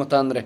[0.00, 0.44] ¿Cómo está Andrés?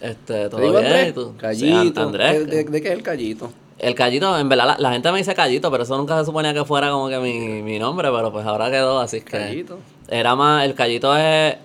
[0.00, 0.90] Este, todo ¿Te digo bien,
[1.38, 2.00] Callito.
[2.02, 2.32] Andrés.
[2.32, 3.52] ¿De, de- de qué es el callito?
[3.78, 6.54] El callito, en verdad, la, la gente me dice callito, pero eso nunca se suponía
[6.54, 9.30] que fuera como que mi, mi nombre, pero pues ahora quedó, así que...
[9.32, 9.78] Callito.
[10.08, 11.56] Era más, el callito es...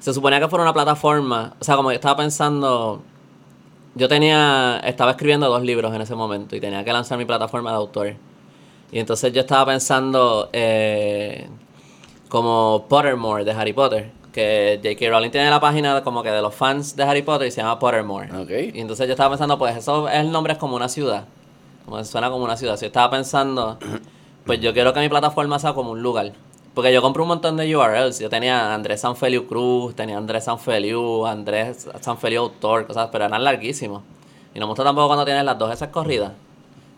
[0.00, 3.02] Se suponía que fuera una plataforma, o sea, como yo estaba pensando...
[3.94, 7.70] Yo tenía, estaba escribiendo dos libros en ese momento y tenía que lanzar mi plataforma
[7.70, 8.14] de autor.
[8.90, 11.46] Y entonces yo estaba pensando eh,
[12.28, 14.10] como Pottermore de Harry Potter.
[14.34, 15.10] Que J.K.
[15.10, 17.78] Rowling tiene la página como que de los fans de Harry Potter y se llama
[17.78, 18.32] Pottermore.
[18.36, 18.74] Ok.
[18.74, 21.26] Y entonces yo estaba pensando, pues eso el nombre es como una ciudad.
[21.84, 22.76] Como suena como una ciudad.
[22.76, 23.78] Si yo estaba pensando,
[24.44, 26.32] pues yo quiero que mi plataforma sea como un lugar.
[26.74, 28.18] Porque yo compré un montón de URLs.
[28.18, 34.02] Yo tenía Andrés Sanfeliu Cruz, tenía Andrés Sanfeliu, Andrés Sanfeliu Autor, cosas, pero eran larguísimos.
[34.52, 36.32] Y no me gusta tampoco cuando tienes las dos S corridas.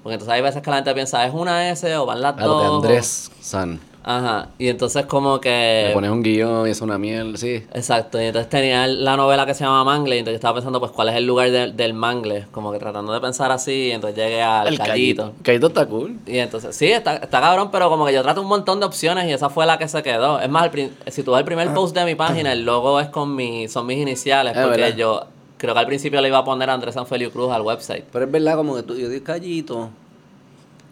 [0.02, 2.62] Porque entonces hay veces que la gente piensa, ¿es una S o van las dos?
[2.62, 3.78] de Andrés San.
[4.08, 4.50] Ajá.
[4.56, 5.86] Y entonces como que...
[5.88, 7.64] Le pones un guion y es una mierda, sí.
[7.74, 10.78] Exacto, y entonces tenía la novela que se llama Mangle, y entonces yo estaba pensando,
[10.78, 13.90] pues, cuál es el lugar del- del Mangle, como que tratando de pensar así, y
[13.90, 15.22] entonces llegué al el callito.
[15.24, 15.42] callito.
[15.42, 16.16] Callito está cool.
[16.24, 19.28] Y entonces, sí, está, está cabrón, pero como que yo trato un montón de opciones
[19.28, 20.38] y esa fue la que se quedó.
[20.40, 20.70] Es más,
[21.08, 23.86] si tú ves el primer post de mi página, el logo es con mi, son
[23.86, 24.96] mis iniciales, Es porque verdad.
[24.96, 25.24] yo
[25.58, 28.04] creo que al principio le iba a poner Andrés Sanfelio Cruz al website.
[28.12, 29.90] Pero es verdad, como que tú, yo di callito.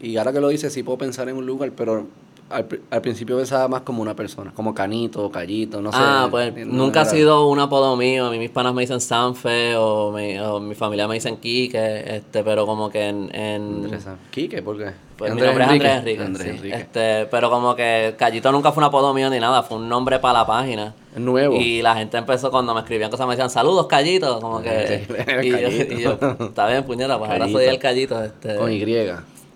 [0.01, 2.07] Y ahora que lo dices, sí puedo pensar en un lugar, pero
[2.50, 5.98] al, al principio pensaba más como una persona, como Canito, Callito, no sé.
[6.00, 8.27] ah, pues no nunca ha sido un apodo mío.
[8.27, 12.17] A mí mis panas me dicen Sanfe o mi, o mi familia me dicen Quique,
[12.17, 13.34] este, pero como que en...
[13.34, 14.92] en Andrés Quique, ¿por qué?
[15.17, 16.23] Pues mi nombre es Andrés Enrique.
[16.23, 16.56] Andrés sí.
[16.56, 16.77] Enrique.
[16.77, 20.19] Este, pero como que Callito nunca fue un apodo mío ni nada, fue un nombre
[20.19, 20.95] para la página.
[21.17, 21.55] Nuevo.
[21.56, 24.41] Y la gente empezó cuando me escribían cosas, me decían saludos, Callito.
[24.41, 25.06] Como que.
[25.45, 25.95] Y, yo, Callito.
[25.95, 27.58] y yo, está bien, puñeta, pues ahora Callito.
[27.58, 28.23] soy el Callito.
[28.25, 28.81] Este, Con Y.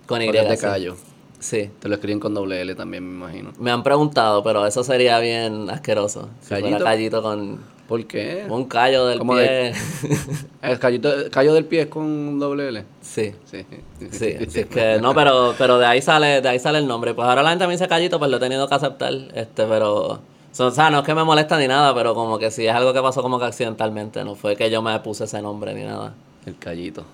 [0.06, 0.62] Con Y, de sí.
[0.62, 0.94] callo.
[0.94, 1.07] Sí.
[1.40, 3.52] Te lo escriben con doble L también, me imagino.
[3.58, 6.28] Me han preguntado, pero eso sería bien asqueroso.
[6.40, 6.84] Si fuera ¿Callito?
[6.84, 8.44] Callito con ¿Por qué?
[8.48, 9.72] un callo del ¿Cómo pie.
[10.62, 12.84] ¿El callito, callo del pie es con doble L?
[13.00, 13.32] sí.
[13.44, 13.64] Sí.
[14.10, 17.14] Sí, así es que no, pero, pero de ahí sale, de ahí sale el nombre.
[17.14, 20.20] Pues ahora la gente me dice callito, pues lo he tenido que aceptar, este, pero
[20.66, 22.92] o sea, no es que me molesta ni nada, pero como que sí es algo
[22.92, 26.14] que pasó como que accidentalmente, no fue que yo me puse ese nombre ni nada.
[26.46, 27.04] El callito.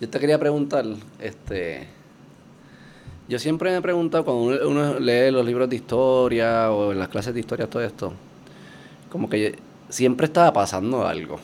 [0.00, 0.84] Yo te quería preguntar,
[1.18, 1.86] este...
[3.28, 7.08] Yo siempre me he preguntado cuando uno, lee los libros de historia o en las
[7.08, 8.12] clases de historia, todo esto,
[9.10, 9.56] como que
[9.88, 11.38] siempre estaba pasando algo.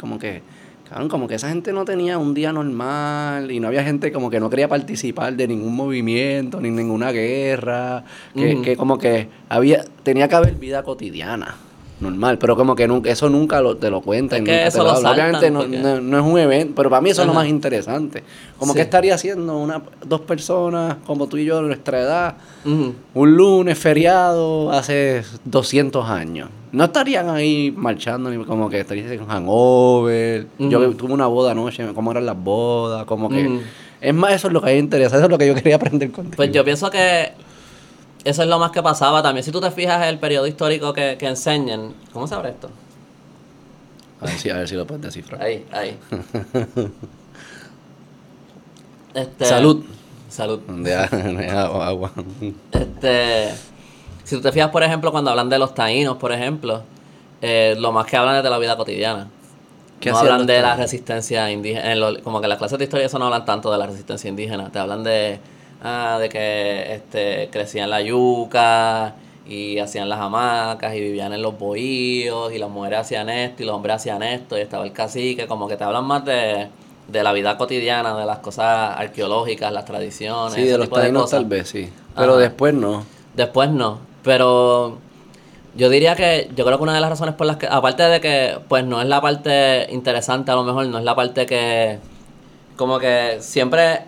[0.00, 0.42] Como que,
[0.88, 4.28] cabrón, como que esa gente no tenía un día normal y no había gente como
[4.28, 8.04] que no quería participar de ningún movimiento, ni ninguna guerra,
[8.34, 11.56] que, que como que había, tenía que haber vida cotidiana,
[12.02, 14.40] normal, pero como que nunca, eso nunca lo, te lo cuentan.
[14.40, 16.72] Es que nunca te lo lo saltan, Obviamente no, porque- no- no es un evento,
[16.76, 18.22] pero para mí eso es lo más interesante.
[18.58, 18.76] Como Sí.
[18.78, 23.78] que estaría haciendo una, dos personas como tú y yo de nuestra edad, un lunes
[23.78, 26.48] feriado hace 200 años.
[26.72, 30.46] No estarían ahí marchando, ni como que estarían en hangover.
[30.58, 33.60] Yo tuve una boda anoche, cómo eran las bodas, como que...
[34.00, 35.54] Es más, eso es lo que a mí me interesa, eso es lo que yo
[35.54, 36.34] quería aprender contigo.
[36.36, 37.30] Pues yo pienso que
[38.24, 39.22] eso es lo más que pasaba.
[39.22, 42.50] También si tú te fijas en el periodo histórico que, que enseñan, ¿cómo se abre
[42.50, 42.70] esto?
[44.20, 45.42] A ver si, a ver si lo puedes descifrar.
[45.42, 45.98] Ahí, ahí.
[49.14, 49.84] Este, Salud.
[50.28, 50.60] Salud.
[50.60, 52.12] De agua, agua.
[52.72, 53.50] Este,
[54.24, 56.82] si tú te fijas, por ejemplo, cuando hablan de los taínos, por ejemplo,
[57.42, 59.28] eh, lo más que hablan es de la vida cotidiana.
[60.00, 61.92] ¿Qué no hablan de la resistencia indígena.
[61.92, 64.28] en lo- como que las clases de historia eso no hablan tanto de la resistencia
[64.30, 64.70] indígena.
[64.70, 65.38] Te hablan de,
[65.82, 69.14] ah, de que este, crecían la yuca
[69.46, 73.66] y hacían las hamacas y vivían en los bohíos y las mujeres hacían esto y
[73.66, 75.46] los hombres hacían esto y estaba el cacique.
[75.46, 76.68] Como que te hablan más de,
[77.08, 80.54] de la vida cotidiana, de las cosas arqueológicas, las tradiciones.
[80.54, 81.92] Sí, de los taínos tal vez, sí.
[82.16, 82.40] Pero Ajá.
[82.40, 83.04] después no.
[83.34, 84.98] Después no, pero
[85.74, 88.20] yo diría que yo creo que una de las razones por las que, aparte de
[88.20, 91.98] que pues no es la parte interesante a lo mejor, no es la parte que
[92.76, 94.00] como que siempre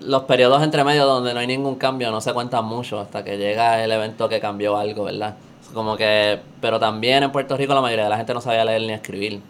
[0.00, 3.38] los periodos entre medio donde no hay ningún cambio no se cuentan mucho hasta que
[3.38, 5.34] llega el evento que cambió algo, ¿verdad?
[5.74, 8.82] Como que, pero también en Puerto Rico la mayoría de la gente no sabía leer
[8.82, 9.40] ni escribir.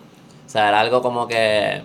[0.47, 1.83] O sea, era algo como que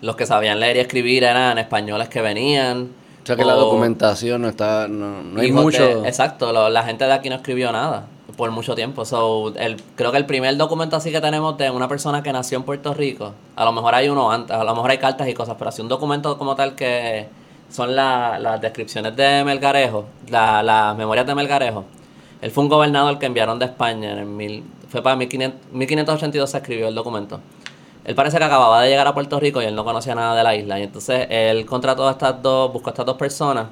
[0.00, 2.88] los que sabían leer y escribir eran españoles que venían.
[3.22, 5.82] O sea que la documentación no está, no, no hay mucho.
[6.02, 8.06] de- exacto, lo- la gente de aquí no escribió nada
[8.36, 9.04] por mucho tiempo.
[9.04, 12.56] So, el, creo que el primer documento así que tenemos de una persona que nació
[12.56, 15.34] en Puerto Rico, a lo mejor hay uno antes, a lo mejor hay cartas y
[15.34, 17.28] cosas, pero así un documento como tal que
[17.70, 21.84] son la- las descripciones de Melgarejo, la- las memorias de Melgarejo.
[22.42, 26.56] Él fue un gobernador que enviaron de España en mil, fue para 1500 1582 se
[26.58, 27.40] escribió el documento.
[28.04, 30.42] Él parece que acababa de llegar a Puerto Rico y él no conocía nada de
[30.42, 30.80] la isla.
[30.80, 33.66] Y entonces él contrató a estas dos, buscó a estas dos personas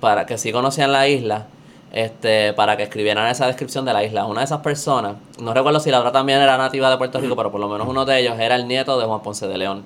[0.00, 1.46] para que sí conocían la isla.
[1.92, 4.24] este, para que escribieran esa descripción de la isla.
[4.24, 7.34] Una de esas personas, no recuerdo si la otra también era nativa de Puerto Rico,
[7.34, 9.84] pero por lo menos uno de ellos era el nieto de Juan Ponce de León,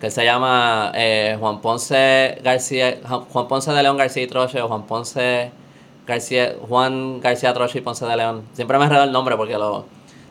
[0.00, 2.98] que se llama eh, Juan Ponce García,
[3.30, 5.50] Juan Ponce de León García y Troche o Juan Ponce
[6.06, 8.42] García, Juan García Troche y Ponce de León.
[8.54, 9.84] Siempre me enredo el nombre porque lo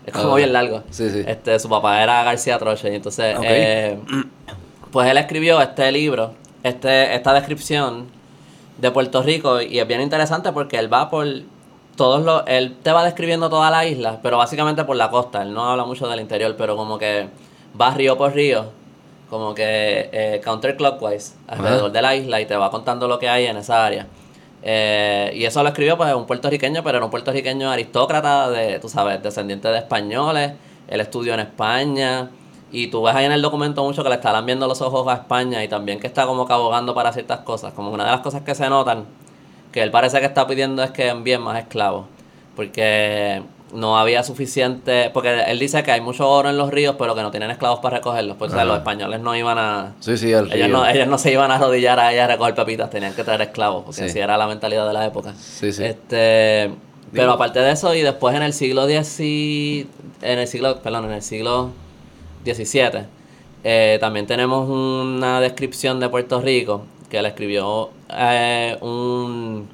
[0.05, 0.81] es como Ah, bien largo.
[0.89, 1.23] sí, sí.
[1.27, 3.99] Este, su papá era García Troche y entonces eh,
[4.91, 6.33] pues él escribió este libro,
[6.63, 8.07] este, esta descripción
[8.79, 11.27] de Puerto Rico y es bien interesante porque él va por
[11.95, 15.53] todos los, él te va describiendo toda la isla, pero básicamente por la costa, él
[15.53, 17.27] no habla mucho del interior, pero como que
[17.79, 18.67] va río por río,
[19.29, 21.89] como que eh, counterclockwise alrededor Ajá.
[21.89, 24.07] de la isla y te va contando lo que hay en esa área.
[24.61, 28.89] Eh, y eso lo escribió pues un puertorriqueño, pero era un puertorriqueño aristócrata, de, tú
[28.89, 30.53] sabes, descendiente de españoles,
[30.87, 32.29] él estudió en España,
[32.71, 35.13] y tú ves ahí en el documento mucho que le estarán viendo los ojos a
[35.13, 37.73] España y también que está como que abogando para ciertas cosas.
[37.73, 39.05] Como una de las cosas que se notan,
[39.71, 42.05] que él parece que está pidiendo es que envíen más esclavos.
[42.55, 43.41] Porque
[43.73, 45.09] no había suficiente.
[45.13, 47.79] Porque él dice que hay mucho oro en los ríos, pero que no tienen esclavos
[47.79, 48.37] para recogerlos.
[48.37, 49.93] Pues o sea, los españoles no iban a.
[49.99, 50.77] Sí, sí, al Ellos río.
[50.77, 53.41] no, ellos no se iban a arrodillar a ella a recoger pepitas, tenían que traer
[53.41, 54.05] esclavos, porque Sí.
[54.09, 55.33] así era la mentalidad de la época.
[55.37, 55.83] Sí, sí.
[55.83, 56.71] Este,
[57.11, 59.87] pero Digo- aparte de eso, y después en el siglo X, en
[60.39, 61.71] el siglo, perdón, en el siglo
[62.45, 63.05] XVII,
[63.63, 69.67] eh, también tenemos una descripción de Puerto Rico que le escribió eh, un,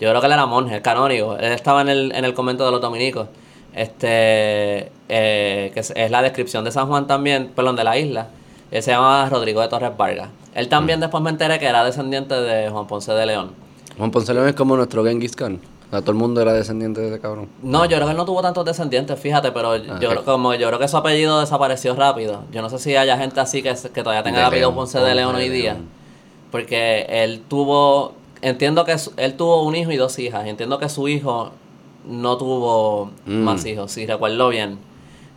[0.00, 2.70] yo creo que él era monje, canónigo, él estaba en el, en el convento de
[2.72, 3.28] los dominicos,
[3.74, 8.28] este, eh, que es, es la descripción de San Juan también, perdón, de la isla,
[8.70, 10.28] él se llamaba Rodrigo de Torres Vargas.
[10.54, 13.50] Él también después me enteré que era descendiente de Juan Ponce de León.
[13.98, 15.60] Juan Ponce León es como nuestro Genghis Khan.
[15.86, 17.48] O sea, todo el mundo era descendiente de ese cabrón.
[17.62, 20.24] No, yo creo que él no tuvo tantos descendientes, fíjate, pero yo, Ah, creo, ok.
[20.24, 22.42] como yo creo que su apellido desapareció rápido.
[22.50, 24.98] Yo no sé si haya gente así que, que todavía tenga el De apellido Ponce
[24.98, 25.76] de León hoy de día.
[26.50, 28.14] Porque él tuvo,
[28.48, 30.46] entiendo que su- él tuvo un hijo y dos hijas.
[30.46, 31.50] Entiendo que su hijo
[32.06, 33.32] no tuvo Mm.
[33.42, 34.78] más hijos, si recuerdo bien.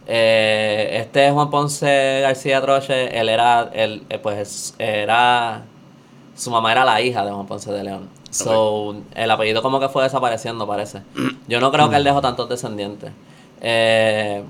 [0.07, 5.63] Eh, este Juan Ponce García Troche, él era, él, eh, pues era,
[6.35, 8.09] su mamá era la hija de Juan Ponce de León.
[8.31, 11.01] So, el apellido como que fue desapareciendo, parece.
[11.47, 13.11] Yo no creo que él dejó tantos descendientes.
[13.61, 14.43] Eh,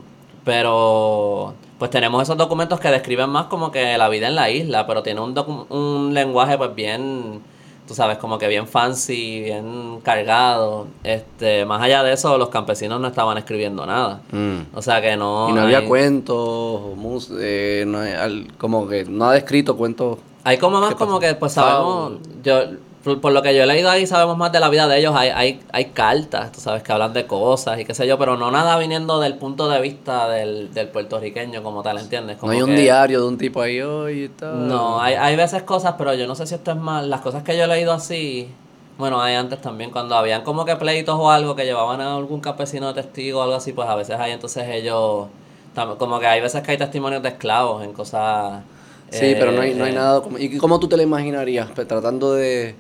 [0.44, 4.86] pero, pues tenemos esos documentos que describen más como que la vida en la isla,
[4.86, 7.42] pero tiene un lenguaje pues bien,
[7.90, 10.86] tú sabes, como que bien fancy, bien cargado.
[11.04, 14.22] Este, más allá de eso, los campesinos no estaban escribiendo nada.
[14.32, 14.76] Mm.
[14.76, 15.50] O sea que no.
[15.50, 20.20] y no había cuentos, mus- eh, no hay- como que no ha descrito cuentos.
[20.44, 22.14] Hay como más ¿Qué como que pues sabemos,
[22.44, 22.62] yo
[23.04, 25.14] por, por lo que yo he leído ahí sabemos más de la vida de ellos,
[25.16, 28.36] hay, hay, hay cartas, tú sabes, que hablan de cosas y qué sé yo, pero
[28.38, 32.42] no nada viniendo del punto de vista del, del puertorriqueño como tal, ¿entiendes?
[32.42, 34.68] No hay un que- diario de un tipo ahí hoy y tal.
[34.68, 37.44] No, hay, hay veces cosas, pero yo no sé si esto es más, las cosas
[37.44, 38.50] que yo he leído así,
[38.98, 42.42] bueno, hay antes también, cuando habían como que pleitos o algo que llevaban a algún
[42.42, 45.28] campesino de testigo o algo así, pues a veces hay entonces ellos,
[45.98, 48.62] como que hay veces que hay testimonios de esclavos en cosas...
[49.12, 50.22] Sí, pero no hay, no hay eh, nada.
[50.22, 51.70] Como, ¿Y cómo tú te lo imaginarías?
[51.74, 52.76] Pues, tratando de.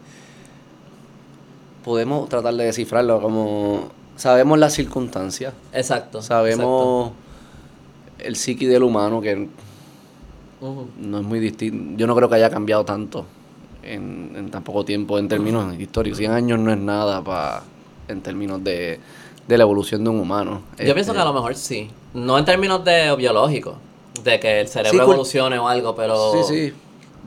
[1.89, 3.87] Podemos tratar de descifrarlo como.
[4.15, 5.55] Sabemos las circunstancias.
[5.73, 6.21] Exacto.
[6.21, 7.13] Sabemos
[8.19, 9.47] el psiqui del humano que
[10.61, 11.97] no es muy distinto.
[11.97, 13.25] Yo no creo que haya cambiado tanto
[13.81, 16.19] en, en tan poco tiempo en términos históricos.
[16.19, 17.63] 100 años no es nada pa,
[18.07, 18.99] en términos de,
[19.47, 20.61] de la evolución de un humano.
[20.77, 21.89] Yo pienso que a lo mejor sí.
[22.13, 23.77] No en términos de biológico,
[24.23, 26.73] de que el cerebro Sí, evolucione o algo, pero Sí, sí.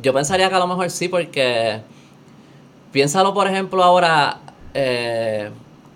[0.01, 1.81] yo pensaría que a lo mejor sí porque
[2.93, 4.39] piénsalo por ejemplo ahora
[4.75, 5.51] eh,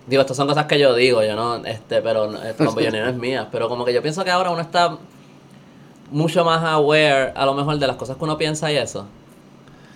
[0.07, 2.79] digo estas son cosas que yo digo yo no este pero esto no
[3.09, 4.97] es mía pero como que yo pienso que ahora uno está
[6.11, 9.05] mucho más aware a lo mejor de las cosas que uno piensa y eso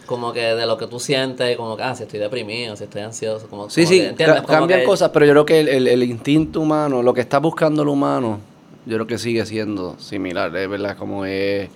[0.06, 3.02] como que de lo que tú sientes como que ah si estoy deprimido si estoy
[3.02, 4.42] ansioso como Sí, como sí, que, ¿entiendes?
[4.42, 7.22] Como cambian que- cosas, pero yo creo que el, el- el instinto humano, lo que
[7.22, 8.40] está buscando el humano,
[8.86, 11.32] yo creo que sigue siendo similar, es verdad, como es...
[11.32, 11.70] eh,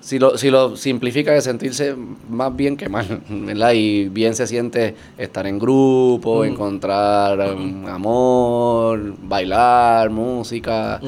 [0.00, 1.94] si, lo, si lo simplifica de sentirse
[2.28, 3.72] más bien que mal, ¿verdad?
[3.72, 6.44] Y bien se siente estar en grupo, Mm.
[6.44, 11.00] encontrar um, amor, bailar, música,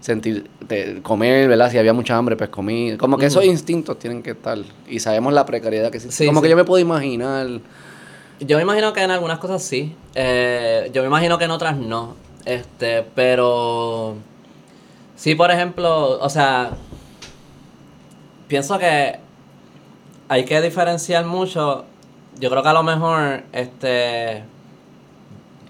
[0.00, 1.70] sentir, te- comer, ¿verdad?
[1.70, 2.96] Si había mucha hambre, pues comí.
[2.96, 4.58] Como que esos instintos tienen que estar.
[4.88, 6.16] Y sabemos la precariedad que existe.
[6.24, 6.44] Sí, como sí.
[6.44, 7.46] que yo me puedo imaginar...
[8.40, 9.94] Yo me imagino que en algunas cosas sí.
[10.14, 12.14] Eh, yo me imagino que en otras no.
[12.44, 14.14] Este, pero.
[15.16, 16.72] Sí, por ejemplo, o sea.
[18.48, 19.18] Pienso que
[20.28, 21.84] hay que diferenciar mucho.
[22.38, 24.42] Yo creo que a lo mejor, este.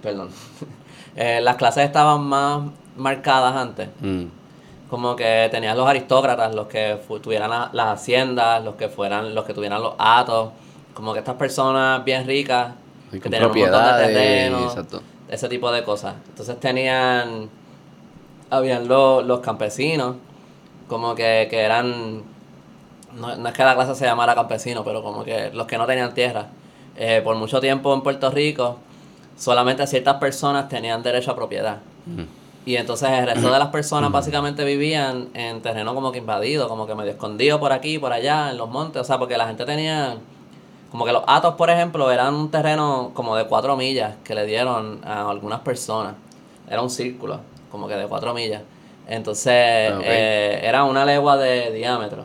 [0.02, 0.30] Perdón.
[1.18, 2.60] Eh, las clases estaban más
[2.94, 3.88] marcadas antes.
[4.02, 4.24] mm,
[4.90, 9.46] Como que tenías los aristócratas, los que tuvieran la- las haciendas, los que fueran, los
[9.46, 10.50] que tuvieran los atos,
[10.92, 12.74] como que estas personas bien ricas
[13.10, 15.02] Y que tenían un montón de terrenos, exacto.
[15.30, 16.16] ese tipo de cosas.
[16.28, 17.48] Entonces tenían,
[18.50, 20.16] habían lo- los campesinos,
[20.86, 22.24] como que, que eran,
[23.16, 25.86] no, no es que la clase se llamara campesino, pero como que los que no
[25.86, 26.46] tenían tierra.
[26.96, 28.78] Eh, por mucho tiempo en Puerto Rico,
[29.36, 31.78] solamente ciertas personas tenían derecho a propiedad.
[32.06, 32.22] Mm.
[32.66, 36.86] Y entonces el resto de las personas básicamente vivían en terreno como que invadido, como
[36.86, 39.02] que medio escondido por aquí, por allá, en los montes.
[39.02, 40.16] O sea, porque la gente tenía.
[40.90, 44.46] Como que los atos, por ejemplo, eran un terreno como de cuatro millas que le
[44.46, 46.14] dieron a algunas personas.
[46.68, 48.62] Era un círculo, como que de cuatro millas.
[49.06, 52.24] Entonces, Ah, eh, era una legua de diámetro.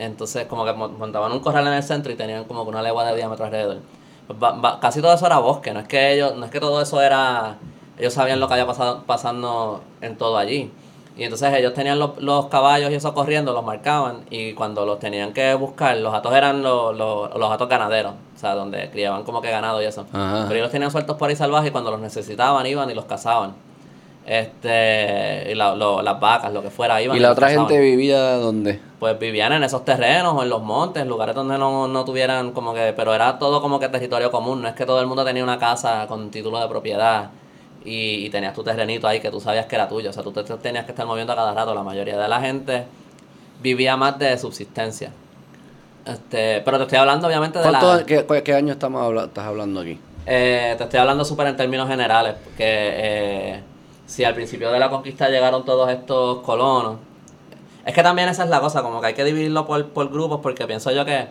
[0.00, 2.82] Entonces, como que mon- montaban un corral en el centro y tenían como que una
[2.82, 3.78] legua de diámetro alrededor.
[4.26, 7.00] Pues casi todo eso era bosque, no es que ellos, no es que todo eso
[7.02, 7.56] era,
[7.98, 10.70] ellos sabían lo que había pasado pasando en todo allí.
[11.16, 15.00] Y entonces ellos tenían los, los caballos y eso corriendo, los marcaban y cuando los
[15.00, 19.24] tenían que buscar, los atos eran los, los, los atos ganaderos, o sea, donde criaban
[19.24, 20.06] como que ganado y eso.
[20.12, 20.44] Ajá.
[20.44, 23.04] Pero ellos los tenían sueltos por ahí salvajes y cuando los necesitaban iban y los
[23.06, 23.54] cazaban.
[24.26, 28.34] Este, y la- lo- las vacas, lo que fuera, iban ¿Y la otra gente vivía
[28.36, 28.78] dónde?
[28.98, 32.74] pues vivían en esos terrenos o en los montes, lugares donde no, no tuvieran como
[32.74, 35.42] que, pero era todo como que territorio común, no es que todo el mundo tenía
[35.42, 37.30] una casa con título de propiedad
[37.82, 40.32] y, y tenías tu terrenito ahí que tú sabías que era tuyo, o sea, tú
[40.32, 42.84] te, te tenías que estar moviendo a cada rato, la mayoría de la gente
[43.62, 45.12] vivía más de subsistencia.
[46.04, 48.04] Este, pero te estoy hablando obviamente de ¿Cuánto, la...
[48.04, 49.98] qué, qué- qué año estamos habla- estás hablando aquí?
[50.26, 53.60] Eh, te estoy hablando súper en términos generales, porque eh,
[54.10, 56.96] si al principio de la conquista llegaron todos estos colonos,
[57.86, 60.40] es que también esa es la cosa, como que hay que dividirlo por, por grupos,
[60.42, 61.28] porque pienso yo que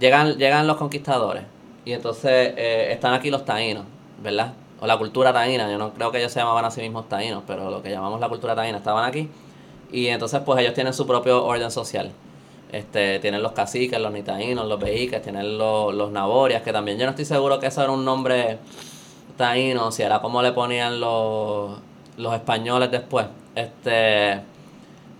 [0.00, 1.42] llegan, llegan los conquistadores
[1.84, 3.84] y entonces eh, están aquí los taínos,
[4.22, 4.54] ¿verdad?
[4.80, 7.42] O la cultura taína, yo no creo que ellos se llamaban a sí mismos taínos,
[7.46, 9.28] pero lo que llamamos la cultura taína estaban aquí
[9.92, 12.12] y entonces pues ellos tienen su propio orden social.
[12.72, 17.04] Este, tienen los caciques, los nitaínos, los beíques, tienen los, los naborias, que también yo
[17.04, 18.58] no estoy seguro que eso era un nombre
[19.36, 21.78] taíno, si era como le ponían los,
[22.16, 23.26] los españoles después.
[23.54, 24.40] Este,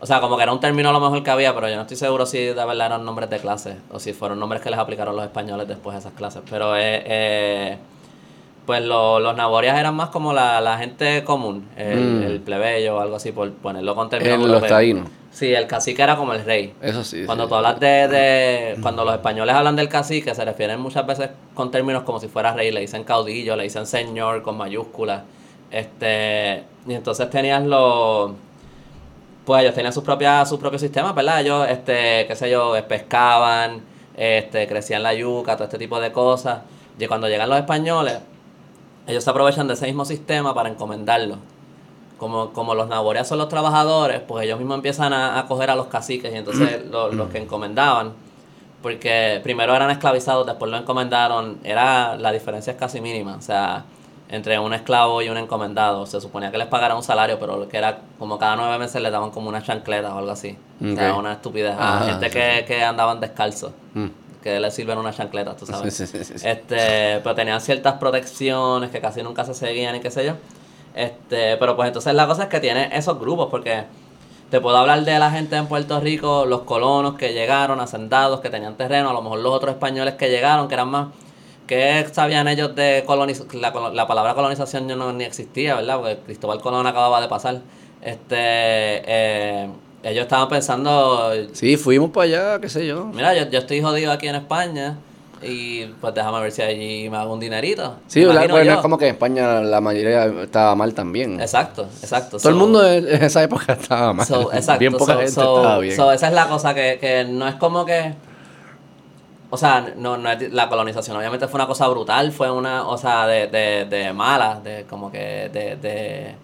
[0.01, 1.83] o sea, como que era un término a lo mejor que había, pero yo no
[1.83, 4.79] estoy seguro si de verdad eran nombres de clase o si fueron nombres que les
[4.79, 6.43] aplicaron los españoles después de esas clases.
[6.51, 7.79] Pero eh, eh,
[8.67, 12.23] pues lo- los naborias eran más como la, la gente común, el, Mm.
[12.25, 15.09] el plebeyo o algo así, por ponerlo con términos los taínos.
[15.31, 16.73] Sí, el cacique era como el rey.
[16.81, 17.25] Eso sí.
[17.27, 17.51] Cuando sí.
[17.51, 21.71] tú hablas de, de- Cuando los españoles hablan del cacique, se refieren muchas veces con
[21.71, 22.71] términos como si fuera rey.
[22.73, 25.23] Le dicen caudillo, le dicen señor con mayúsculas.
[25.77, 28.33] Este, y entonces tenías los...
[29.45, 31.41] Pues ellos tenían sus propias, sus propios sistemas, ¿verdad?
[31.41, 33.81] Ellos, este, qué sé yo, pescaban,
[34.17, 36.61] este, crecían la yuca, todo este tipo de cosas.
[36.99, 38.19] Y cuando llegan los españoles,
[39.07, 41.37] ellos se aprovechan de ese mismo sistema para encomendarlo.
[42.19, 45.77] Como, como los naborias son los trabajadores, pues ellos mismos empiezan a, a coger a
[45.77, 48.15] los caciques y entonces lo- los que encomendaban,
[48.83, 53.85] porque primero eran esclavizados, después lo encomendaron, era la diferencia es casi mínima, o sea,
[54.29, 57.69] entre un esclavo y un encomendado, se suponía que les pagaran un salario, pero lo
[57.69, 60.95] que era como cada nueve meses le daban como una chancleta o algo así, o
[60.97, 64.07] sea, una estupidez, a Ah, gente sí, que, que andaban descalzos, Mm.
[64.43, 65.95] que les sirven una chancleta, tú sabes.
[65.95, 66.49] Sí, sí, sí, sí, sí.
[66.49, 70.33] Este, pero tenían ciertas protecciones que casi nunca se seguían y qué sé yo.
[70.95, 73.85] Este, pero pues entonces la cosa es que tiene esos grupos, porque
[74.51, 78.49] te puedo hablar de la gente en Puerto Rico, los colonos que llegaron, hacendados, que
[78.51, 81.09] tenían terreno, a lo mejor los otros españoles que llegaron, que eran más,
[81.67, 85.97] que sabían ellos de colonización, la, la palabra colonización ya no ni existía, ¿verdad?
[85.99, 87.61] Porque Cristóbal Colón acababa de pasar.
[88.03, 89.69] Este, eh,
[90.03, 93.07] ellos estaban pensando, Sí, fuimos para allá, qué sé yo.
[93.07, 94.97] mira, yo, yo estoy jodido aquí en España
[95.43, 97.97] y pues déjame ver si allí me hago un dinerito.
[98.07, 98.73] Sí, la- bueno, yo.
[98.75, 101.41] es como que en España la mañoría estaba mal también.
[101.41, 102.39] Exacto, exacto.
[102.39, 104.27] Todo el mundo en esa época estaba mal.
[104.27, 104.79] so, exacto.
[104.81, 105.93] bien poca so- gente estaba bien.
[105.95, 108.15] esa es la cosa que, que no es como que...
[109.51, 112.99] O sea, no, no es, la colonización obviamente fue una cosa brutal, fue una, o
[112.99, 116.35] sea, de, de, de mala, de como que, de, de,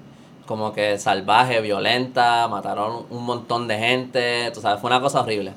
[0.46, 5.52] como que salvaje, violenta, mataron un montón de gente, tú sabes, fue una cosa horrible.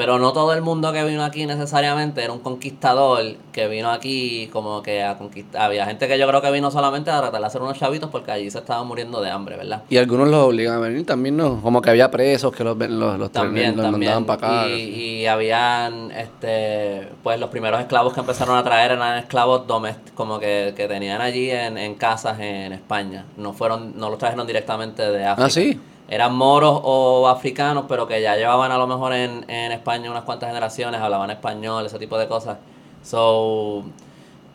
[0.00, 4.48] Pero no todo el mundo que vino aquí necesariamente era un conquistador que vino aquí
[4.50, 5.60] como que a conquistar.
[5.60, 8.32] Había gente que yo creo que vino solamente a tratar de hacer unos chavitos porque
[8.32, 9.82] allí se estaban muriendo de hambre, ¿verdad?
[9.90, 11.60] Y algunos los obligan a venir también, ¿no?
[11.60, 14.12] Como que había presos que los, los, los, También, los también.
[14.12, 14.68] mandaban para acá.
[14.70, 20.12] Y, y habían, este, pues los primeros esclavos que empezaron a traer eran esclavos domésticos,
[20.14, 23.26] como que, que tenían allí en, en casas en España.
[23.36, 25.46] No fueron, no los trajeron directamente de África.
[25.46, 25.78] Ah, sí.
[26.10, 30.24] Eran moros o africanos, pero que ya llevaban a lo mejor en, en España unas
[30.24, 32.58] cuantas generaciones, hablaban español, ese tipo de cosas.
[33.02, 33.84] So,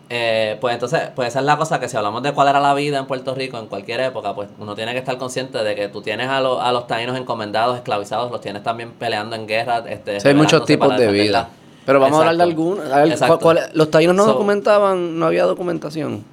[0.09, 2.73] eh, pues entonces, pues esa es la cosa que si hablamos de cuál era la
[2.75, 5.87] vida en Puerto Rico en cualquier época, pues uno tiene que estar consciente de que
[5.87, 9.79] tú tienes a, los a los taínos encomendados, esclavizados, los tienes también peleando en guerra.
[9.87, 11.49] Este, Sí, hay muchos tipos de vida.
[11.85, 12.91] Pero vamos a hablar de algunos.
[12.91, 13.39] A ver, Exacto.
[13.39, 16.25] ¿cuál- cuál- los taínos no So- documentaban, no había documentación.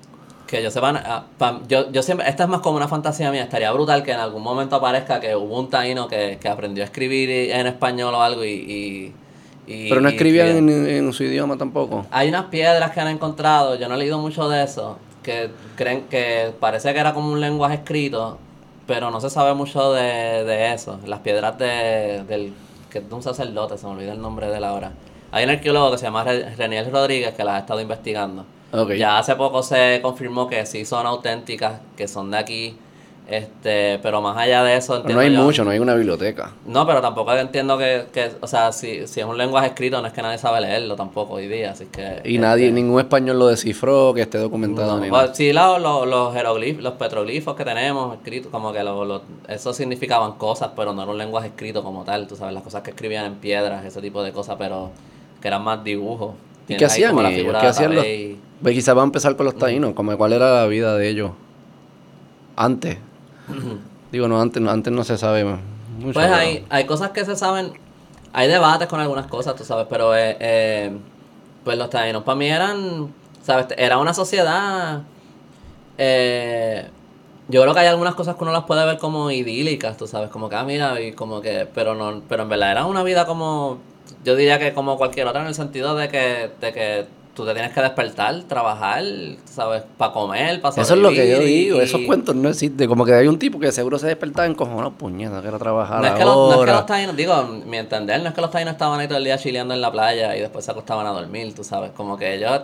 [0.53, 3.73] Que yo sepa, pa- yo, yo siempre, esta es más como una fantasía mía, estaría
[3.73, 7.31] brutal que en algún momento aparezca que hubo un taíno que, que aprendió a escribir
[7.53, 8.51] en español o algo y...
[8.51, 9.15] y-
[9.67, 10.77] y- Pero no escribían escribía.
[10.77, 12.05] en, en su idioma tampoco.
[12.11, 16.03] Hay unas piedras que han encontrado, yo no he leído mucho de eso, que creen
[16.11, 18.37] que parece que era como un lenguaje escrito,
[18.87, 20.99] pero no se sabe mucho de, de eso.
[21.07, 22.53] Las piedras de, del
[22.91, 24.93] que es de un sacerdote, se me olvida el nombre de él ahora.
[25.31, 28.45] Hay un arqueólogo que se llama Re- Reniel Rodríguez que las ha estado investigando.
[28.73, 28.93] Ok.
[28.93, 32.77] Ya hace poco se confirmó que sí son auténticas, que son de aquí,
[33.29, 36.51] este, pero más allá de eso entiendo no hay yo- mucho, no hay una biblioteca.
[36.67, 40.07] no, pero tampoco entiendo que, que o sea, si, si es un lenguaje escrito, no
[40.09, 42.21] es que nadie sabe leerlo tampoco hoy día, así que...
[42.25, 44.99] Y este, nadie, ningún español lo descifró, que esté documentado.
[44.99, 49.05] no, pues, sí, lo- lo- los jeroglifos, los petroglifos que tenemos escritos, como que lo,
[49.05, 52.63] lo- eso significaban cosas, pero no era un lenguaje escrito como tal, tú sabes, las
[52.65, 54.91] cosas que escribían en piedras, ese tipo de cosas, pero
[55.41, 56.33] que eran más dibujos.
[56.69, 57.33] ¿Y qué hacían ellos?
[57.35, 58.07] figura ¿Qué hacían los-.
[58.63, 61.33] Pues quizás va a empezar con los taínos, como cuál era la vida de ellos
[62.57, 62.99] antes.
[64.13, 66.13] Digo, no, antes, antes no se sabe mucho.
[66.13, 67.73] Pues hay, hay cosas que se saben,
[68.33, 70.97] hay debates con algunas cosas, tú sabes, pero eh, eh,
[71.65, 75.03] pues los taínos para mí eran, sabes, era una sociedad,
[75.99, 76.89] eh,
[77.49, 80.31] yo creo que hay algunas cosas que uno las puede ver como idílicas, tú sabes,
[80.31, 83.27] como que, ah, mira, y como que, pero no, pero en verdad era una vida
[83.27, 83.79] como,
[84.25, 87.55] yo diría que como cualquier otra en el sentido de que, de que tú te
[87.55, 89.03] tienes que despertar, trabajar,
[89.47, 92.49] sabes, para comer, para Eso es lo que yo sobrevivir y- digo, esos cuentos no
[92.51, 92.87] existen.
[92.89, 96.01] Como que hay un tipo que seguro se despertaba en cojones, puñeta, que era trabajar
[96.01, 96.73] No es, que los, no es que ahora.
[96.75, 99.39] los taínos, digo, mi entender, no es que los taínos estaban ahí todo el día
[99.39, 102.61] chileando en la playa y después se acostaban a dormir, tú sabes, como que ellos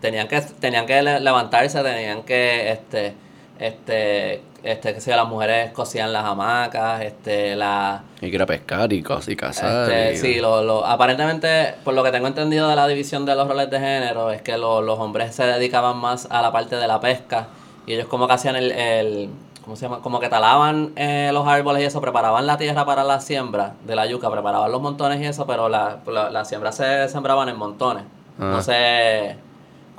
[0.00, 3.14] tenían que tenían que le- levantarse, tenían que, este,
[3.58, 8.92] este, este, sé yo, las mujeres cosían las hamacas, este, la, Y que era pescar
[8.92, 9.90] y cosas y cazar.
[9.90, 13.34] este, y- sí, lo, lo, aparentemente, por lo que tengo entendido de la división de
[13.34, 16.76] los roles de género, es que lo- los hombres se dedicaban más a la parte
[16.76, 17.48] de la pesca
[17.86, 19.30] y ellos como que hacían el, el
[19.64, 20.00] ¿cómo se llama?
[20.00, 23.94] Como que talaban eh, los árboles y eso, preparaban la tierra para la siembra de
[23.96, 27.56] la yuca, preparaban los montones y eso, pero la, la, la siembra se sembraban en
[27.56, 28.04] montones.
[28.40, 28.44] Ah.
[28.44, 29.36] No se...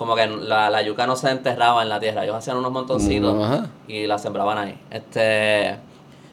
[0.04, 3.42] Como que la, la yuca no se enterraba en la tierra, ellos hacían unos montoncitos
[3.42, 3.68] Ajá.
[3.88, 4.78] y la sembraban ahí.
[4.92, 5.78] Este,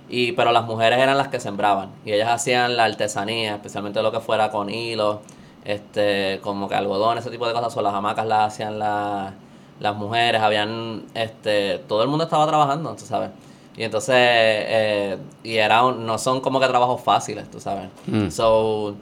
[0.08, 4.10] y, pero las mujeres eran las que sembraban y ellas hacían la artesanía, especialmente lo
[4.10, 5.20] que fuera con hilo,
[5.64, 9.34] este, como que algodón, ese tipo de cosas, o las hamacas las hacían la-
[9.78, 13.30] las mujeres, habían, este, todo el mundo estaba trabajando, tú sabes.
[13.76, 17.88] Y entonces, eh, y era un- no son como que trabajos fáciles, tú sabes.
[18.08, 18.30] Mm.
[18.30, 18.96] So,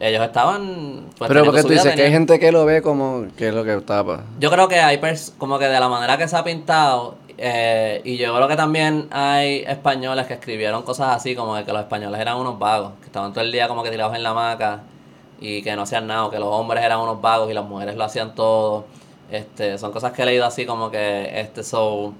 [0.00, 1.06] ellos estaban...
[1.18, 3.64] pues, Pero porque tú dices que hay gente que lo ve como que es lo
[3.64, 4.22] que estaba.
[4.38, 8.00] yo creo que hay pers- como que de la manera que se ha pintado, eh,
[8.04, 11.82] y yo creo que también hay españoles que escribieron cosas así, como de que los
[11.82, 14.80] españoles eran unos vagos, que estaban todo el día como que tirados en la hamaca
[15.40, 17.94] y que no hacían nada, o que los hombres eran unos vagos y las mujeres
[17.96, 18.86] lo hacían todo.
[19.30, 22.12] Este, son cosas que he leído así como que este so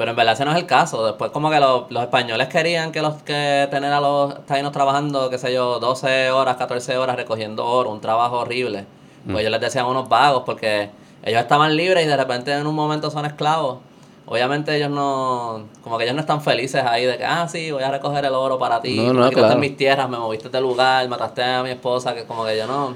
[0.00, 1.04] pero en verdad ese no es el caso.
[1.04, 5.28] Después como que los, los españoles querían que los que tener a los taínos trabajando,
[5.28, 8.86] qué sé yo, 12 horas, 14 horas recogiendo oro, un trabajo horrible.
[9.26, 10.88] Pues ellos les decían unos vagos porque
[11.22, 13.80] ellos estaban libres y de repente en un momento son esclavos.
[14.24, 17.82] Obviamente ellos no, como que ellos no están felices ahí de que, ah, sí, voy
[17.82, 19.60] a recoger el oro para ti, No, no, me quitaste claro.
[19.60, 22.94] mis tierras, me moviste de lugar, mataste a mi esposa, que como que yo no,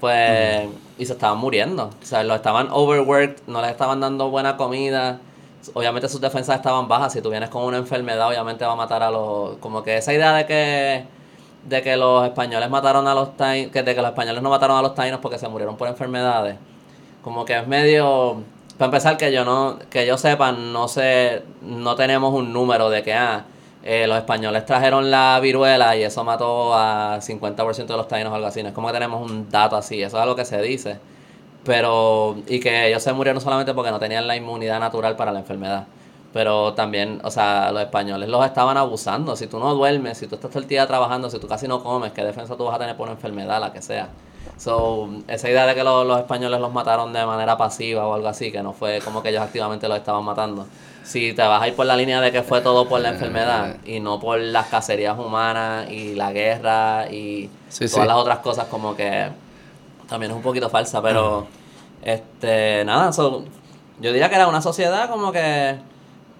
[0.00, 4.56] pues, y se estaban muriendo, o sea, los estaban overworked, no les estaban dando buena
[4.56, 5.20] comida,
[5.74, 9.02] obviamente sus defensas estaban bajas, si tú vienes con una enfermedad, obviamente va a matar
[9.02, 11.04] a los, como que esa idea de que,
[11.64, 14.76] de que los españoles mataron a los taínos, que de que los españoles no mataron
[14.76, 16.56] a los taínos porque se murieron por enfermedades,
[17.22, 18.42] como que es medio
[18.78, 23.02] para empezar que yo no que yo sepa no sé no tenemos un número de
[23.02, 23.44] que ah
[23.82, 28.36] eh, los españoles trajeron la viruela y eso mató a 50% de los taínos o
[28.36, 30.98] algo así es como que tenemos un dato así eso es algo que se dice
[31.68, 35.38] pero y que ellos se murieron solamente porque no tenían la inmunidad natural para la
[35.38, 35.86] enfermedad
[36.32, 39.34] pero también, o sea, los españoles los estaban abusando.
[39.34, 41.82] Si tú no duermes, si tú estás todo el día trabajando, si tú casi no
[41.82, 44.08] comes, ¿qué defensa tú vas a tener por una enfermedad, la que sea?
[44.58, 48.28] So, esa idea de que los, los españoles los mataron de manera pasiva o algo
[48.28, 50.66] así, que no fue como que ellos activamente los estaban matando.
[51.02, 53.76] Si te vas a ir por la línea de que fue todo por la enfermedad
[53.86, 58.06] y no por las cacerías humanas y la guerra y Sí, todas sí.
[58.06, 59.28] las otras cosas, como que
[60.08, 61.46] también es un poquito falsa, pero
[62.08, 63.44] este nada, so,
[64.00, 65.78] yo diría que era una sociedad como que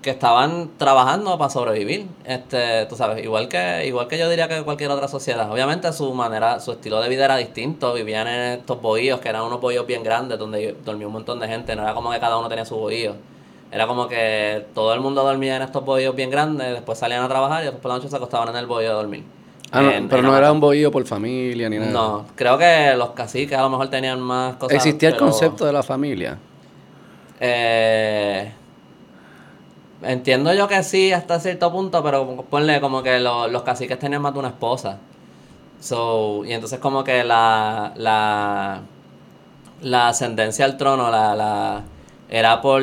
[0.02, 2.06] que estaban trabajando para sobrevivir.
[2.24, 5.50] Este, tú sabes, igual que igual que yo diría que cualquier otra sociedad.
[5.50, 9.42] Obviamente su manera, su estilo de vida era distinto, vivían en estos bohíos que eran
[9.42, 12.38] unos bohíos bien grandes donde dormía un montón de gente, no era como que cada
[12.38, 13.14] uno tenía su bohío.
[13.70, 17.28] Era como que todo el mundo dormía en estos bohíos bien grandes, después salían a
[17.28, 19.24] trabajar y después por la noche se acostaban en el bohío a dormir.
[19.70, 21.90] Ah, no, en- pero no era un bohío por familia ni nada.
[21.90, 24.76] No, creo que los caciques a lo mejor tenían más cosas.
[24.76, 26.38] Existía el concepto de la familia.
[27.40, 28.52] eh,
[30.02, 34.22] entiendo yo que sí hasta cierto punto, pero ponle como que lo- los caciques tenían
[34.22, 34.98] más de una esposa.
[35.80, 38.80] So, y entonces como que la, la,
[39.82, 41.82] la ascendencia al trono la, la,
[42.28, 42.82] era por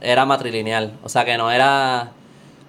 [0.00, 0.92] era matrilineal.
[1.02, 2.12] O sea que no era.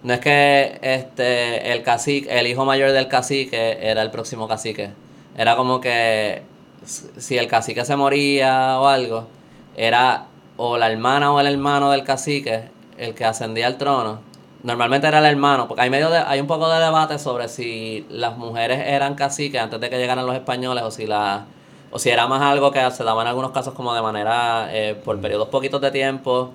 [0.03, 4.91] No es que este el cacique, el hijo mayor del cacique era el próximo cacique.
[5.37, 6.41] Era como que
[6.85, 9.27] si el cacique se moría o algo,
[9.77, 10.25] era
[10.57, 12.63] o la hermana o el hermano del cacique
[12.97, 14.19] el que ascendía al trono.
[14.63, 18.05] Normalmente era el hermano, porque hay medio de, hay un poco de debate sobre si
[18.09, 21.45] las mujeres eran caciques antes de que llegaran los españoles o si la
[21.91, 24.95] o si era más algo que se daba en algunos casos como de manera eh,
[25.03, 26.51] por periodos poquitos de tiempo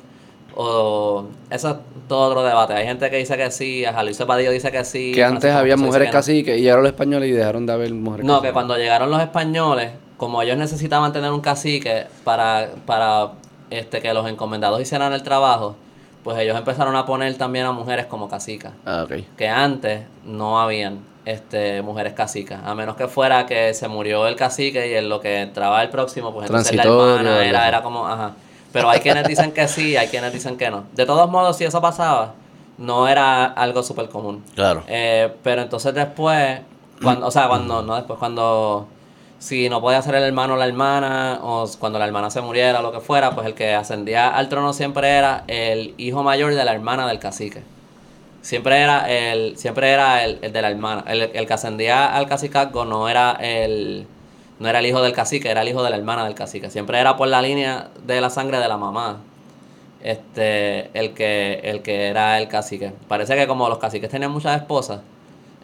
[0.57, 1.77] o eso es
[2.09, 2.73] todo otro debate.
[2.73, 5.12] Hay gente que dice que sí, a Luis Padillo dice que sí.
[5.12, 6.19] que antes Francisco había mujeres que no.
[6.19, 9.21] caciques y llegaron los españoles y dejaron de haber mujeres No, que cuando llegaron los
[9.21, 13.33] españoles, como ellos necesitaban tener un cacique para, para
[13.71, 15.77] este, que los encomendados hicieran el trabajo,
[16.25, 18.73] pues ellos empezaron a poner también a mujeres como cacicas.
[18.87, 19.37] Ah, ok.
[19.37, 22.61] Que antes no habían este, mujeres cacicas.
[22.64, 25.90] A menos que fuera que se murió el cacique y en lo que entraba el
[25.90, 28.33] próximo, pues entonces la hermana era, era como, ajá.
[28.76, 30.84] Pero hay quienes dicen que sí, hay quienes dicen que no.
[30.92, 32.34] De todos modos, si eso pasaba,
[32.76, 34.44] no era algo súper común.
[34.54, 34.84] Claro.
[34.86, 36.60] Eh, pero entonces después,
[37.02, 38.86] cuando, o sea, cuando, no después, cuando,
[39.38, 42.80] si no podía ser el hermano o la hermana, o cuando la hermana se muriera
[42.80, 46.54] o lo que fuera, pues el que ascendía al trono siempre era el hijo mayor
[46.54, 47.62] de la hermana del cacique.
[48.42, 51.02] Siempre era el, siempre era el, el de la hermana.
[51.06, 54.06] El, el que ascendía al cacicazgo no era el,
[54.59, 56.71] no era el hijo del cacique, era el hijo de la hermana del cacique.
[56.71, 59.19] Siempre era por la línea de la sangre de la mamá
[60.03, 62.92] este el que el que era el cacique.
[63.09, 65.01] Parece que como los caciques tenían muchas esposas,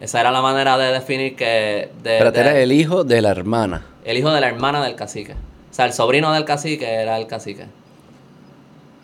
[0.01, 3.29] esa era la manera de definir que de, Pero de- era el hijo de la
[3.29, 3.85] hermana.
[4.03, 5.33] el hijo de la hermana del cacique.
[5.33, 7.65] O sea, el sobrino del cacique era el cacique.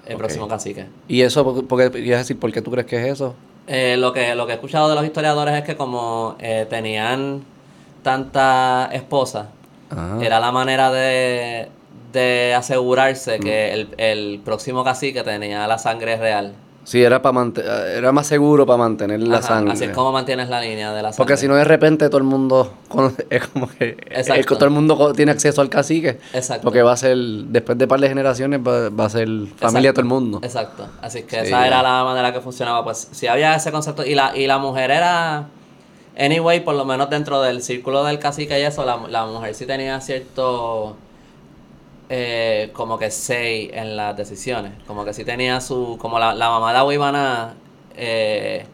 [0.05, 0.87] El próximo cacique.
[1.07, 3.35] ¿Y eso, por por qué, quieres decir, por qué tú crees que es eso?
[3.67, 7.43] Eh, lo, que, lo que he escuchado de los historiadores es que como eh, tenían
[8.01, 9.47] tantas esposas,
[9.89, 10.17] Ajá.
[10.21, 11.67] era la manera de,
[12.13, 16.53] de asegurarse que el, el próximo cacique tenía la sangre real.
[16.85, 17.45] Sí, era para
[17.95, 19.73] era más seguro para mantener la sangre.
[19.73, 21.17] Así es como mantienes la línea de la sangre.
[21.17, 24.33] Porque si no de repente todo el mundo conoce- es como que Exacto.
[24.39, 26.19] el- todo el mundo tiene acceso al cacique.
[26.33, 26.63] Exacto.
[26.63, 29.93] Porque va a ser, después de par de generaciones, va, va a ser familia de
[29.93, 30.39] todo el mundo.
[30.41, 30.87] Exacto.
[30.99, 31.47] Así que Sí.
[31.47, 32.83] esa era la manera que funcionaba.
[32.83, 34.03] Pues si había ese concepto.
[34.03, 35.47] Y la, y la mujer era.
[36.19, 39.65] Anyway, por lo menos dentro del círculo del cacique y eso, la, la mujer sí
[39.65, 40.95] tenía cierto.
[42.09, 44.73] eh, como que say en las decisiones.
[44.87, 45.97] Como que sí tenía su.
[45.99, 47.53] Como la, la mamá de Aguibaná.
[47.95, 48.65] Eh,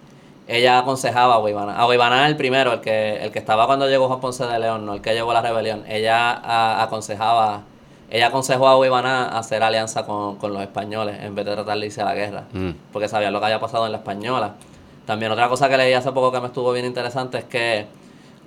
[0.47, 1.79] ella aconsejaba a Aguibaná.
[1.81, 4.93] Aguibaná el primero, el que, el que estaba cuando llegó Juan Ponce de León, no
[4.93, 5.84] el que llegó a la rebelión.
[5.88, 7.62] Ella a- aconsejaba.
[8.12, 11.77] Ella aconsejó a Aguibaná a hacer alianza con, con los españoles en vez de tratar
[11.79, 12.43] de irse a la guerra.
[12.53, 12.69] Mm.
[12.93, 14.53] Porque sabía lo que había pasado en la española.
[15.05, 17.85] También otra cosa que leí hace poco que me estuvo bien interesante es que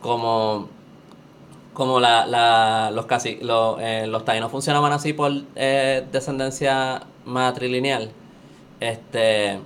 [0.01, 0.69] como,
[1.73, 8.11] como la, la, los, casi, los, eh, los taínos funcionaban así por eh, descendencia matrilineal,
[8.81, 9.59] este,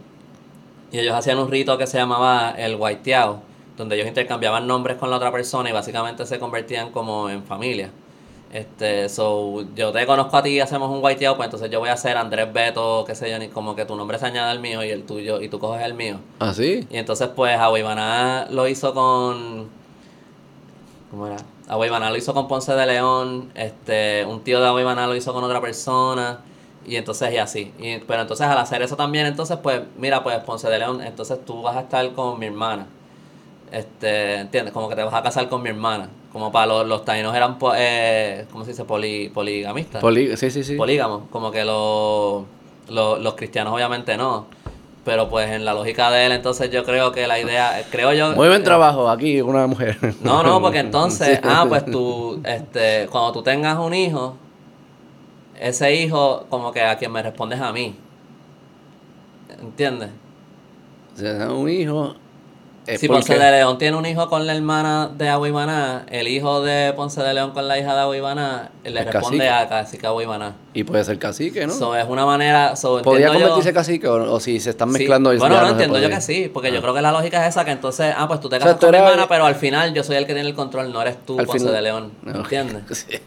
[0.91, 3.41] y ellos hacían un rito que se llamaba el guaiteado,
[3.77, 7.91] donde ellos intercambiaban nombres con la otra persona y básicamente se convertían como en familia.
[8.53, 11.89] Este, so, yo te conozco a ti y hacemos un guaiteado, pues entonces yo voy
[11.89, 14.61] a hacer Andrés Beto, qué sé yo, ni como que tu nombre se añade al
[14.61, 16.19] mío y el tuyo, y tú coges el mío.
[16.39, 16.87] ¿Ah, sí?
[16.91, 19.71] Y entonces, pues, Aguibaná lo hizo con.
[21.11, 21.37] ¿Cómo era?
[21.67, 23.51] Aguibaná lo hizo con Ponce de León.
[23.55, 26.41] Este, un tío de Aguibaná lo hizo con otra persona.
[26.85, 27.73] Y entonces, y así.
[27.79, 31.43] Y, pero entonces, al hacer eso también, entonces, pues, mira, pues, Ponce de León, entonces
[31.47, 32.87] tú vas a estar con mi hermana.
[33.73, 34.73] Este, ¿entiendes?
[34.75, 36.09] Como que te vas a casar con mi hermana.
[36.31, 38.85] Como para los, los taínos eran, po- eh, ¿cómo se dice?
[38.85, 40.01] Poli, poligamistas.
[40.03, 40.77] Poli- sí, sí, sí.
[40.77, 41.23] Polígamos.
[41.31, 42.45] Como que los,
[42.89, 44.47] los, los cristianos obviamente no.
[45.05, 48.35] Pero pues en la lógica de él, entonces yo creo que la idea, creo yo...
[48.35, 49.97] Muy buen trabajo aquí, una mujer.
[50.21, 54.37] No, no, porque entonces, ah, pues tú, este, cuando tú tengas un hijo,
[55.59, 57.97] ese hijo como que a quien me respondes a mí.
[59.61, 60.11] ¿Entiendes?
[61.15, 62.15] Se da un hijo.
[62.87, 66.29] Es si porque- Ponce de León tiene un hijo con la hermana de Aguibaná, el
[66.29, 69.49] hijo de Ponce de León con la hija de Aguibaná, le Es responde cacique.
[69.49, 70.55] a cacique Aguibaná.
[70.75, 71.73] Y puede ser cacique, ¿no?
[71.75, 72.75] So, es una manera...
[72.77, 74.99] So, ¿Podría entiendo yo- convertirse cacique o, o si se están Sí.
[75.01, 75.29] mezclando?
[75.37, 77.65] Bueno, ya no, entiendo yo que sí, porque yo creo que la lógica es esa,
[77.65, 79.55] que entonces, ah, pues tú te O sea, casas tú con mi hermana, pero al
[79.55, 81.83] final yo soy el que tiene el control, no eres tú, Al Ponce final- de
[81.83, 82.37] León, Ok.
[82.53, 83.07] ¿entiendes?
[83.09, 83.19] Sí.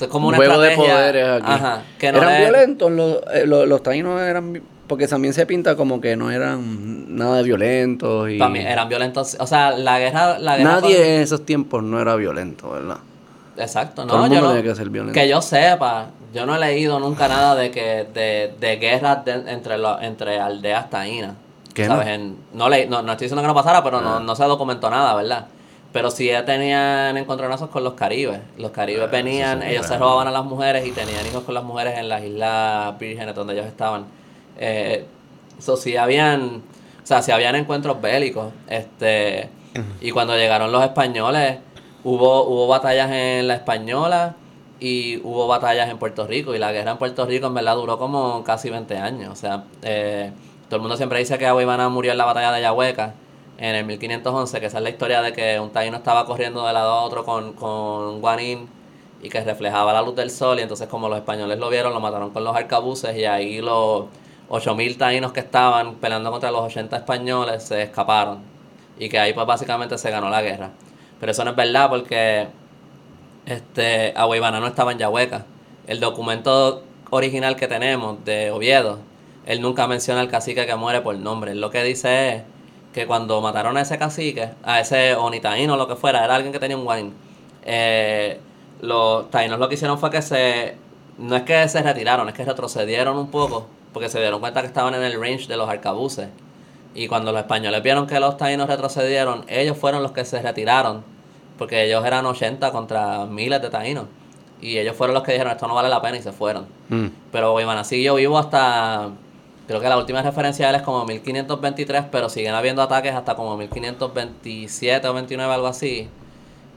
[0.00, 0.94] Es como una Un juego de estrategia.
[0.96, 1.52] poderes aquí.
[1.52, 2.90] Ajá, que no ¿Eran le- violentos?
[2.92, 7.42] Los, eh, los, los taínos eran porque también se pinta como que no eran nada
[7.42, 8.38] violentos y...
[8.38, 9.36] También eran violentos.
[9.38, 10.38] O sea, la guerra...
[10.40, 12.96] La guerra Nadie en esos tiempos no era violento, ¿verdad?
[13.56, 15.14] Exacto, Todo no, yo no- tenía que ser violento.
[15.14, 19.44] que yo sepa, yo no he leído nunca nada de que de, de guerras de-
[19.52, 21.34] entre lo- entre aldeas taínas.
[21.72, 22.06] ¿Qué ¿Sabes?
[22.06, 22.12] no?
[22.12, 24.02] En- no, le, no, no estoy diciendo que no pasara, pero Ah.
[24.02, 25.46] no, no se documentó nada, ¿verdad?
[25.92, 28.40] Pero sí tenían encontronazos con los caribes.
[28.58, 31.62] Los caribes Ah, venían, ellos se robaban a las mujeres y tenían hijos con las
[31.64, 34.04] mujeres en las islas vírgenes donde ellos estaban.
[34.60, 35.06] Eh,
[35.58, 36.62] so, sí habían,
[37.02, 38.52] o sea, sí habían encuentros bélicos.
[38.68, 39.48] Este,
[40.00, 41.58] y cuando llegaron los españoles,
[42.04, 44.36] hubo, hubo batallas en la española
[44.78, 46.54] y hubo batallas en Puerto Rico.
[46.54, 49.32] Y la guerra en Puerto Rico en verdad duró como casi 20 años.
[49.32, 50.30] O sea, eh,
[50.68, 53.14] todo el mundo siempre dice que Agua Ivana murió en la batalla de Yahueca
[53.58, 56.72] en el 1511, que esa es la historia de que un taíno estaba corriendo de
[56.72, 58.68] lado a otro con, con un guanín
[59.22, 62.00] y que reflejaba la luz del sol y entonces como los españoles lo vieron, lo
[62.00, 64.06] mataron con los arcabuces y ahí los
[64.50, 68.40] 8.000 taínos que estaban peleando contra los 80 españoles se escaparon
[68.98, 70.70] y que ahí pues básicamente se ganó la guerra.
[71.20, 72.48] Pero eso no es verdad porque
[73.46, 75.46] este Agua Ivana no estaba en Yahueca.
[75.86, 78.98] El documento original que tenemos de Oviedo,
[79.46, 81.52] él nunca menciona al cacique que muere por nombre.
[81.52, 82.42] Él lo que dice es
[82.92, 86.52] que cuando mataron a ese cacique, a ese onitaíno o lo que fuera, era alguien
[86.52, 87.12] que tenía un wine,
[87.62, 88.40] eh,
[88.80, 90.76] los taínos lo que hicieron fue que se...
[91.18, 94.66] No es que se retiraron, es que retrocedieron un poco, porque se dieron cuenta que
[94.66, 96.28] estaban en el range de los arcabuces.
[96.94, 101.04] Y cuando los españoles vieron que los taínos retrocedieron, ellos fueron los que se retiraron,
[101.58, 104.06] porque ellos eran 80 contra miles de taínos.
[104.60, 106.66] Y ellos fueron los que dijeron, esto no vale la pena, y se fueron.
[106.88, 107.06] Mm.
[107.32, 109.10] Pero siguió vivo hasta,
[109.66, 113.36] creo que la última referencia de él es como 1523, pero siguen habiendo ataques hasta
[113.36, 116.08] como 1527 o 29, algo así.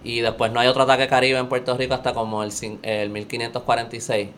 [0.04, 2.52] Y después no hay otro ataque caribe en Puerto Rico hasta como el,
[2.84, 4.30] el 1546.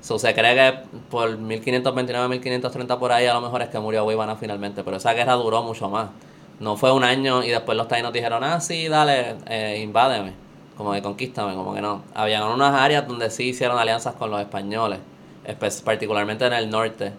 [0.00, 0.78] So, se cree que
[1.10, 5.12] por 1529, 1530 por ahí a lo mejor es que murió Ivana finalmente, pero esa
[5.14, 6.08] guerra duró mucho más.
[6.60, 10.32] No fue un año y después los taínos dijeron, ah, sí, dale, eh, invádeme,
[10.76, 12.02] como que conquístame, como que no.
[12.14, 15.00] Habían unas áreas donde sí hicieron alianzas con los españoles,
[15.84, 17.12] particularmente en el norte,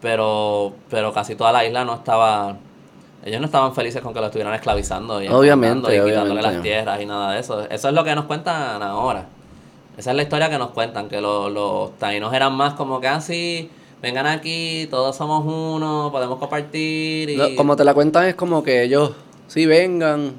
[0.00, 2.56] pero, pero casi toda la isla no estaba,
[3.24, 6.42] ellos no estaban felices con que lo estuvieran esclavizando y Obviamente, y quitándole obviamente.
[6.42, 7.60] las tierras y nada de eso.
[7.68, 9.26] Eso es lo que nos cuentan ahora.
[9.98, 13.08] Esa es la historia que nos cuentan, que lo- los taínos eran más como que
[13.08, 13.68] así,
[14.00, 17.36] vengan aquí, todos somos uno, podemos compartir y...
[17.36, 19.10] No, Como te la cuentan es como que ellos
[19.48, 20.34] sí vengan,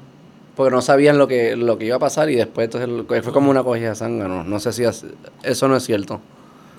[0.56, 3.50] porque no sabían lo que, lo que iba a pasar y después entonces fue como
[3.50, 4.44] una cogida de zángano.
[4.44, 6.20] No sé si eso no es cierto.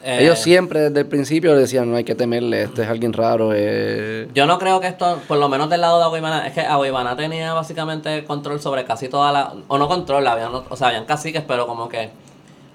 [0.03, 3.51] Eh, Ellos siempre desde el principio decían, no hay que temerle, este es alguien raro.
[3.53, 4.27] eh".
[4.33, 7.15] Yo no creo que esto, por lo menos del lado de Aguibana, es que Aguibana
[7.15, 11.43] tenía básicamente control sobre casi toda la, o no control, habían, o sea, habían caciques,
[11.47, 12.09] pero como que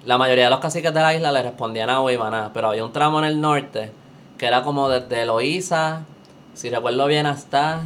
[0.05, 2.91] la mayoría de los caciques de la isla le respondían a Aguibana, pero había un
[2.93, 3.91] tramo en el norte
[4.37, 6.01] que era como desde Loíza,
[6.53, 7.81] si recuerdo bien hasta,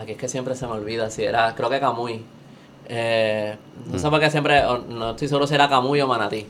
[0.00, 2.22] aquí es que siempre se me olvida, si era, creo que Camuy,
[2.92, 6.46] Eh, no sé por qué siempre, no estoy seguro si era Camuy o Manatí,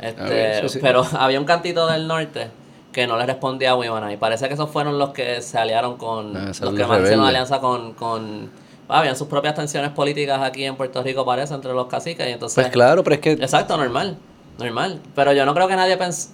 [0.00, 0.78] este, A ver, eso sí.
[0.80, 2.48] pero había un cantito del norte
[2.92, 5.96] que no le respondía a Wibana y parece que esos fueron los que se aliaron
[5.98, 8.50] con Ah, los que más hicieron alianza con, con
[8.88, 12.30] ah, habían sus propias tensiones políticas aquí en Puerto Rico parece entre los caciques y
[12.32, 14.16] entonces Pues claro, pero es que exacto normal
[14.58, 16.30] normal pero yo no creo que nadie pensó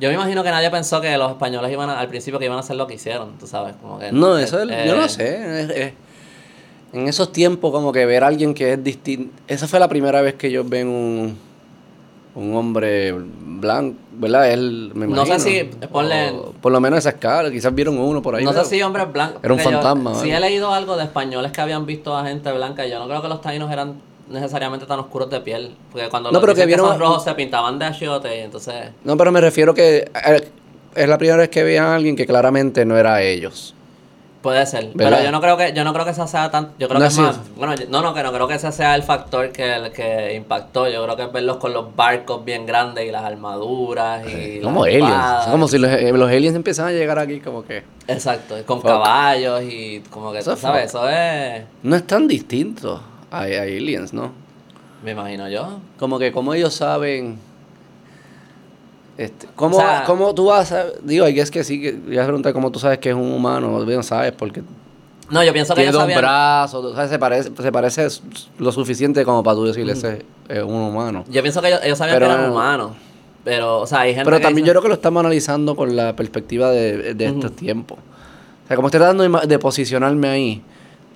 [0.00, 2.56] yo me imagino que nadie pensó que los españoles iban a- al principio que iban
[2.56, 5.08] a hacer lo que hicieron tú sabes como que no, eso es- eh, yo no
[5.08, 5.60] sé.
[5.62, 5.92] es- es-
[6.92, 9.34] en esos tiempos como que ver a alguien que es distinto.
[9.48, 11.38] Esa fue la primera vez que yo ven un,
[12.34, 14.50] un hombre blanco, ¿verdad?
[14.50, 15.38] Él, me No sé imagino.
[15.80, 18.44] si- ponle- O por lo menos esa escala, quizás vieron uno por ahí.
[18.44, 19.40] no sé si hombres blancos.
[19.42, 20.36] Era un fantasma, Sí ¿vale?
[20.36, 22.86] he leído algo de españoles que habían visto a gente blanca.
[22.86, 25.74] Yo no creo que los taínos eran necesariamente tan oscuros de piel.
[25.90, 28.90] Porque cuando No, los pero que vieron son rojos se pintaban de achiote y entonces...
[29.04, 30.48] No, pero me refiero que eh,
[30.94, 33.74] es la primera vez que veían a alguien que claramente no era ellos.
[34.42, 35.18] Puede ser, ¿Verdad?
[35.18, 37.04] pero yo no creo que yo no creo que esa sea tan yo creo No
[37.04, 39.52] que es más, bueno, yo- no no que no creo que ese sea el factor
[39.52, 43.12] que, el que impactó, yo creo que es verlos con los barcos bien grandes y
[43.12, 45.04] las armaduras y las Como aliens.
[45.08, 45.46] espadas.
[45.46, 47.84] Como si los, eh, los aliens empiezan a llegar aquí como que...
[48.08, 48.90] Exacto, con Fuck.
[48.90, 53.00] caballos y como que Eso tú sabes, eso es No es tan distinto
[53.30, 54.32] a, a aliens, ¿no?
[55.04, 55.78] me imagino yo.
[55.98, 57.38] Como que como ellos saben...
[59.18, 60.86] Este, ¿cómo, O sea- cómo tú vas a...?
[61.02, 63.84] Digo, es que sí, que voy a preguntar cómo tú sabes que es un humano.
[63.84, 64.62] No sabes porque
[65.30, 66.84] No, yo pienso que tiene dos sabían brazos.
[66.84, 68.08] o sea, se parece, se parece
[68.58, 71.24] lo suficiente como para tú decirle ese es un humano.
[71.28, 72.92] Yo pienso que ellos, ellos sabían Pero- que eran humanos.
[73.44, 75.74] Pero, o sea, hay gente Pero que también dice- yo creo que lo estamos analizando
[75.74, 77.98] con la perspectiva de, de estos tiempos.
[78.64, 80.62] O sea, como estoy tratando de, posicionarme ahí,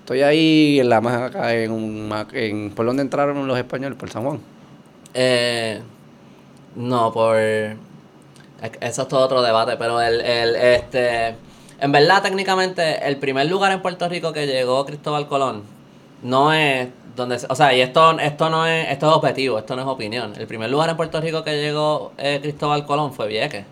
[0.01, 3.97] estoy ahí en la más acá, en, un, en ¿por dónde entraron los españoles?
[3.97, 4.41] Por San Juan.
[5.15, 5.81] Eh,
[6.75, 7.37] no, por...
[8.81, 11.35] Eso es todo otro debate, pero el, el, este...
[11.79, 15.63] En verdad, técnicamente, el primer lugar en Puerto Rico que llegó Cristóbal Colón
[16.23, 19.83] no es donde, o sea, y esto, esto no es, esto es objetivo, esto no
[19.83, 20.33] es opinión.
[20.39, 23.65] El primer lugar en Puerto Rico que llegó eh, Cristóbal Colón fue Vieques.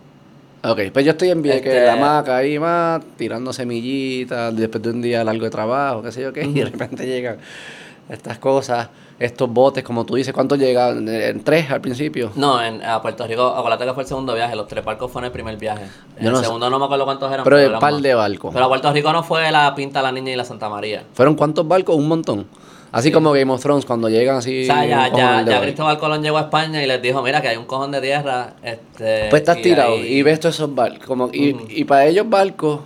[0.63, 4.89] Ok, pues yo estoy en Vieques, Este- la maca ahí más, tirando semillitas, después de
[4.91, 7.37] un día largo de trabajo, qué sé yo qué, y de repente llegan
[8.09, 11.07] estas cosas, estos botes, como tú dices, ¿cuántos llegan?
[11.07, 12.31] ¿En tres al principio?
[12.35, 15.27] No, en, a Puerto Rico, acuérdate que fue el segundo viaje, los tres barcos fueron
[15.27, 15.85] el primer viaje.
[16.17, 16.43] En Yo el sé.
[16.43, 17.43] segundo no me acuerdo cuántos eran.
[17.43, 18.01] Pero el eran par más.
[18.01, 18.53] de barcos.
[18.53, 21.03] Pero a Puerto Rico no fue la Pinta, la Niña y la Santa María.
[21.13, 21.95] ¿Fueron cuántos barcos?
[21.95, 22.45] Un montón.
[22.91, 24.63] Así como Game of Thrones, cuando llegan así...
[24.63, 25.59] O sea, ya, ya, ya.
[25.61, 28.53] Cristóbal Colón llegó a España y les dijo, mira que hay un cojón de tierra.
[28.63, 31.05] Este, Pues estás y tirado ahí- y ves todos esos barcos.
[31.05, 31.65] Como, y, Ujú.
[31.69, 32.79] y para ellos barcos,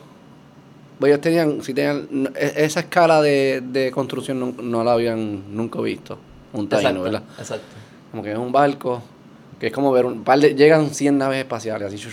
[1.00, 5.56] pues ellos tenían, si tenían, e- esa escala de, de construcción no, no la habían
[5.56, 6.18] nunca visto.
[6.54, 7.24] Un taino, ¿verdad?
[7.38, 7.66] exacto.
[8.12, 9.02] Como que es un barco,
[9.60, 12.08] que es como ver un par de, llegan 100 naves espaciales, así,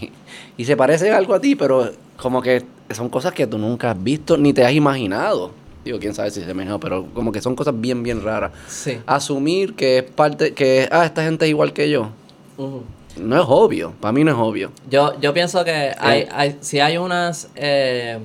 [0.00, 0.10] y,
[0.56, 4.02] y se parece algo a ti, pero como que son cosas que tú nunca has
[4.02, 5.52] visto ni te has imaginado.
[5.84, 8.52] Digo, quién sabe si se me pero como que son cosas bien, bien raras.
[8.68, 8.98] Sí.
[9.06, 12.10] Asumir que es parte, que, ah, esta gente es igual que yo,
[12.58, 12.82] Ujú.
[13.16, 14.72] No es obvio, para mí no es obvio.
[14.88, 18.18] Yo, yo pienso que hay, hay, si hay unas, eh,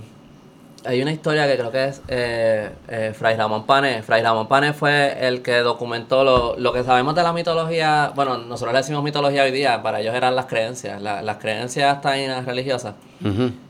[0.86, 4.04] hay una historia que creo que es eh, eh, Fray Ramón Pane.
[4.04, 8.12] Fray Ramón Pane fue el que documentó lo, lo que sabemos de la mitología.
[8.16, 12.02] Bueno, nosotros le decimos mitología hoy día, para ellos eran las creencias, la- las creencias
[12.02, 12.94] taínas religiosas.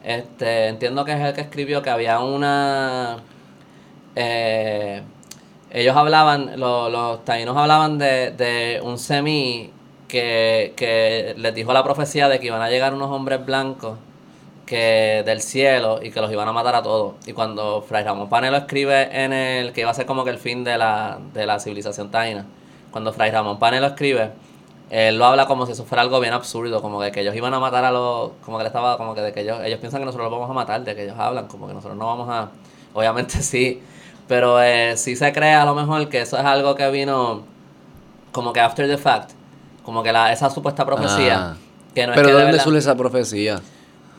[0.04, 3.18] Este, entiendo que es el que escribió que había una.
[4.16, 5.02] eh,
[5.72, 9.72] ellos hablaban, lo- los taínos hablaban de, de un semí
[10.08, 13.98] que, que les dijo la profecía de que iban a llegar unos hombres blancos
[14.66, 17.16] que del cielo y que los iban a matar a todos.
[17.26, 20.32] Y cuando Fray Ramón Pane lo escribe en el que iba a ser como que
[20.32, 22.46] el fin de la, de la civilización taína,
[22.92, 24.32] cuando Fray Ramón Pane lo escribe,
[24.90, 27.54] él lo habla como si eso fuera algo bien absurdo, como que, que ellos iban
[27.54, 30.02] a matar a los, como que él estaba, como que de que ellos, ellos piensan
[30.02, 32.30] que nosotros los vamos a matar, de que ellos hablan, como que nosotros no vamos
[32.30, 32.50] a,
[32.94, 33.82] obviamente sí,
[34.28, 37.44] pero eh, sí se cree a lo mejor que eso es algo que vino
[38.32, 39.32] como que after the fact,
[39.86, 41.56] como que la, esa supuesta profecía, Ah.
[41.94, 43.62] que no Pero es que ¿de de dónde verdad- surge esa profecía?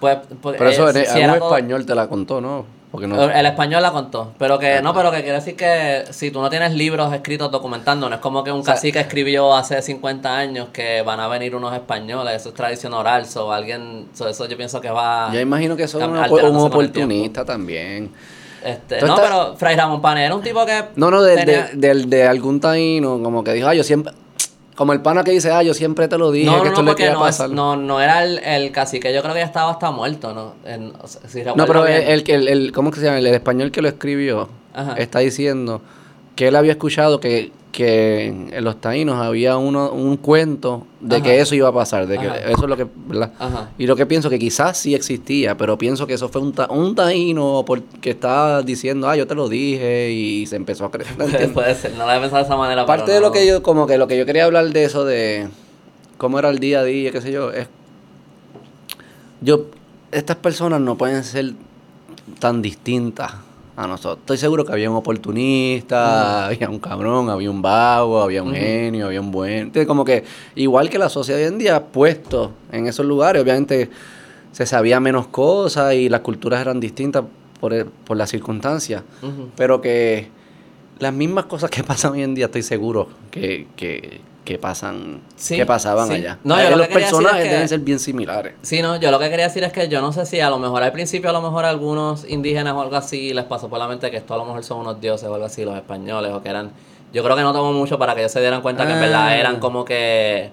[0.01, 2.65] pues, pues, Pero eso eh, si- era un todo- español te la contó, ¿no?
[2.93, 3.21] Porque no.
[3.23, 6.49] el español la contó, pero que no, pero que quiere decir que si tú no
[6.49, 10.69] tienes libros escritos documentando, no es como que un sea- cacique escribió hace 50 años
[10.73, 14.57] que van a venir unos españoles, eso es tradición oral, o alguien, so, eso yo
[14.57, 16.17] pienso que va Yo imagino que eso es un,
[16.57, 18.11] oportunista también.
[18.65, 21.69] Este, no, estás- pero Fray Ramón Pane era un tipo que No, no, de, tenía-
[21.73, 24.13] de, del- de algún taíno, como que dijo, ah, yo siempre.
[24.77, 26.83] Como el pana que dice, ah, yo siempre te lo dije, no, que no, esto
[26.83, 27.51] no, le no, es- pasar.
[27.51, 30.53] no, no era el, el cacique, yo creo que ya estaba hasta muerto, ¿no?
[30.65, 33.19] En- o sea, si No, pero el, el, que- el, el- ¿cómo que se llama?
[33.19, 34.93] El, español que lo escribió Ajá.
[34.99, 35.81] está diciendo
[36.37, 41.25] que él había escuchado que, que en los taínos había uno, un cuento de Ajá.
[41.25, 42.39] que eso iba a pasar, de que Ajá.
[42.51, 43.33] eso es lo que, ¿verdad?
[43.39, 43.71] Ajá.
[43.79, 46.71] Y lo que pienso que quizás sí existía, pero pienso que eso fue un, ta-
[46.71, 47.65] un taíno
[48.01, 51.11] que estaba diciendo, ah, yo te lo dije y se empezó a creer.
[51.19, 52.83] ¿no Puede, ser, no lo había pensado de esa manera.
[52.83, 55.05] Aparte pero de lo que yo, como que lo que yo quería hablar de eso
[55.05, 55.49] de
[56.19, 57.67] cómo era el día a día, qué sé yo, es
[59.41, 59.67] yo,
[60.13, 61.53] estas personas no pueden ser
[62.39, 63.33] tan distintas
[63.77, 64.19] a nosotros.
[64.21, 69.07] Estoy seguro que había un oportunista, había un cabrón, había un vago, había un genio,
[69.07, 69.53] había un buen.
[69.59, 73.91] Entonces, como que igual que la sociedad hoy en día, puesto en esos lugares, obviamente
[74.53, 77.25] se sabía menos cosas y las culturas eran distintas
[77.61, 79.03] por, el- por las circunstancias.
[79.57, 80.29] Pero que
[80.99, 85.57] las mismas cosas que pasan hoy en día, estoy seguro que, que, que pasan, Sí,
[85.57, 86.15] que pasaban sí.
[86.15, 86.39] allá.
[86.45, 88.55] No, yo Eh, lo los que personajes es que- deben ser bien similares.
[88.63, 90.59] Sí, no, yo lo que quería decir es que yo no sé si a lo
[90.59, 93.79] mejor al principio a lo mejor a algunos indígenas o algo así les pasó por
[93.79, 96.33] la mente que esto a lo mejor son unos dioses o algo así, los españoles,
[96.33, 96.71] o que eran...
[97.13, 99.01] Yo creo que no tomó mucho para que ellos se dieran cuenta que en Ah.
[99.03, 100.51] verdad eran como que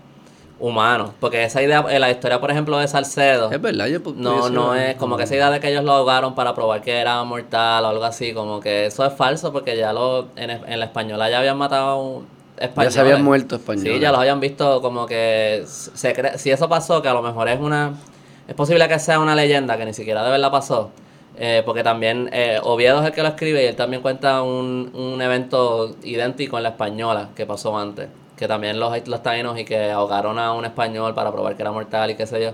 [0.60, 1.12] humanos.
[1.19, 4.75] Porque esa idea, en la historia por ejemplo de Salcedo, Es verdad, yo no, no
[4.75, 7.84] es como que esa idea de que ellos lo ahogaron para probar que era mortal
[7.86, 11.29] o algo así, como que eso es falso porque ya lo en, en la española
[11.29, 12.21] ya habían matado
[12.62, 12.94] un Ya españoles.
[12.94, 13.94] se habían muerto españoles.
[13.94, 17.48] Sí, ya los habían visto como que se si eso pasó, que a lo mejor
[17.50, 17.94] es una
[18.48, 20.92] es posible que sea una leyenda que ni siquiera de verdad pasó.
[21.36, 24.92] eh, porque también eh, Oviedo es el que lo escribe y él también cuenta un,
[24.94, 28.10] un evento idéntico en la española que pasó antes.
[28.38, 31.71] Que también los, los taínos y que ahogaron a un español para probar que era
[31.71, 32.52] mortal y qué sé yo.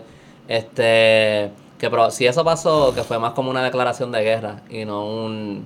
[0.47, 4.85] Este, que pero si eso pasó, que fue más como una declaración de guerra y
[4.85, 5.65] no un...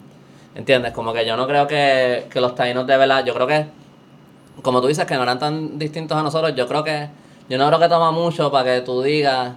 [0.56, 0.92] ¿Entiendes?
[0.94, 3.66] Como que yo no creo que, que los taínos de verdad, yo creo que
[4.62, 7.10] como tú dices que no eran tan distintos a nosotros, yo creo que
[7.50, 9.54] yo no creo que toma mucho para que tú digas,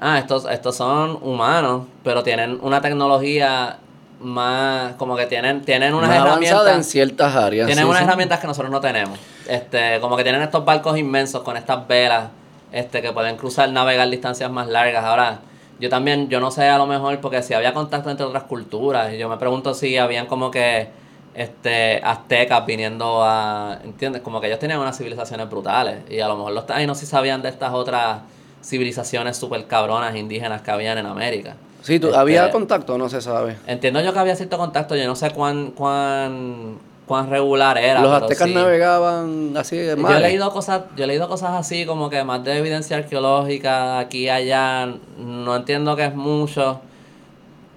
[0.00, 3.78] ah, estos estos son humanos, pero tienen una tecnología
[4.20, 7.66] más como que tienen tienen unas Más avanzada en herramientas ciertas áreas.
[7.66, 8.04] tienen sí, unas sí.
[8.04, 9.18] herramientas que nosotros no tenemos.
[9.48, 12.28] Este, como que tienen estos barcos inmensos con estas velas
[12.70, 15.04] este que pueden cruzar navegar distancias más largas.
[15.04, 15.40] Ahora,
[15.78, 19.12] yo también, yo no sé a lo mejor, porque si había contacto entre otras culturas,
[19.14, 20.88] yo me pregunto si habían como que
[21.34, 24.22] este aztecas viniendo a, ¿entiendes?
[24.22, 27.42] Como que ellos tenían unas civilizaciones brutales y a lo mejor los taínos sí sabían
[27.42, 28.20] de estas otras
[28.62, 31.56] civilizaciones super cabronas indígenas que habían en América.
[31.82, 32.96] Sí, tú, ¿había este, contacto?
[32.96, 33.56] No se sabe.
[33.66, 38.00] Entiendo yo que había cierto contacto, yo no sé cuán, cuán, cuán regular era.
[38.00, 42.08] Los aztecas navegaban así de Yo he leído cosas, yo he leído cosas así como
[42.08, 46.80] que más de evidencia arqueológica aquí y allá, no entiendo que es mucho.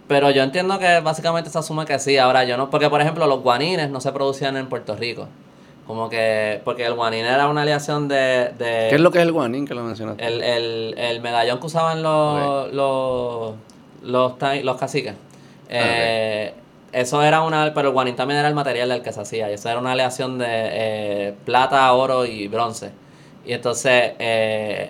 [0.08, 2.18] Pero yo entiendo que básicamente se asume que sí.
[2.18, 5.28] Ahora yo no, porque por ejemplo los guanines no se producían en Puerto Rico.
[5.88, 9.24] Como que, porque el guanín era una aleación de, de ¿Qué es lo que es
[9.24, 10.26] el guanín que lo mencionaste?
[10.26, 13.54] El, el, el medallón que usaban los, los,
[14.02, 14.34] los,
[14.64, 15.14] los caciques.
[15.70, 16.54] Eh,
[16.92, 19.52] eso era una, pero el guanín también era el material del que se hacía.
[19.52, 22.90] Y eso era una aleación de eh, plata, oro y bronce.
[23.46, 24.90] Y entonces, eh,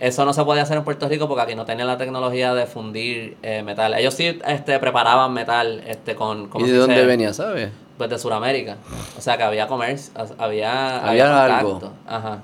[0.00, 2.66] eso no se podía hacer en Puerto Rico porque aquí no tenían la tecnología de
[2.66, 3.92] fundir eh, metal.
[3.94, 6.48] Ellos sí este, preparaban metal este, con...
[6.58, 7.70] ¿Y de dónde venía, sabes?
[7.98, 8.78] Pues de Sudamérica.
[9.18, 11.06] O sea que había comercio, había...
[11.06, 11.92] Había, algo.
[12.06, 12.40] Ajá.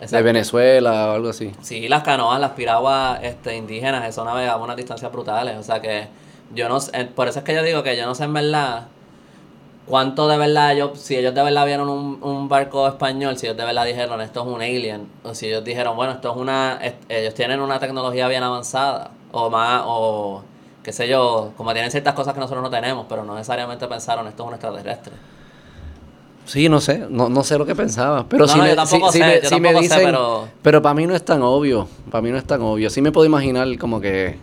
[0.00, 1.52] De Venezuela o algo así.
[1.60, 5.58] Sí, las canoas, las piraguas este, indígenas, eso navegaba a unas distancias brutales.
[5.58, 6.08] O sea que
[6.54, 8.86] yo no sé, por eso es que yo digo que yo no sé en verdad
[9.90, 13.58] cuánto de verdad ellos, si ellos de verdad vieron un, un, barco español, si ellos
[13.58, 16.78] de verdad dijeron esto es un alien, o si ellos dijeron, bueno, esto es una,
[17.08, 20.42] ellos tienen una tecnología bien avanzada, o más, o
[20.82, 24.26] qué sé yo, como tienen ciertas cosas que nosotros no tenemos, pero no necesariamente pensaron
[24.28, 25.12] esto es un extraterrestre.
[26.46, 28.74] Sí, no sé, no, no sé lo que pensaba, pero si me,
[29.42, 30.48] si, me dicen, pero...
[30.62, 33.12] pero para mí no es tan obvio, para mí no es tan obvio, sí me
[33.12, 34.38] puedo imaginar como que,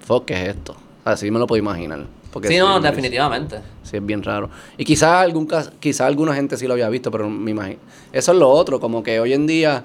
[0.00, 0.74] fuck, ¿qué es esto?
[1.04, 2.06] Así me lo puedo imaginar
[2.42, 3.56] sí, no, definitivamente.
[3.82, 4.50] Sí, es bien raro.
[4.76, 5.48] Y quizás algún
[5.80, 7.78] quizá alguna gente sí lo había visto, pero me imagino.
[8.12, 9.84] Eso es lo otro, como que hoy en día,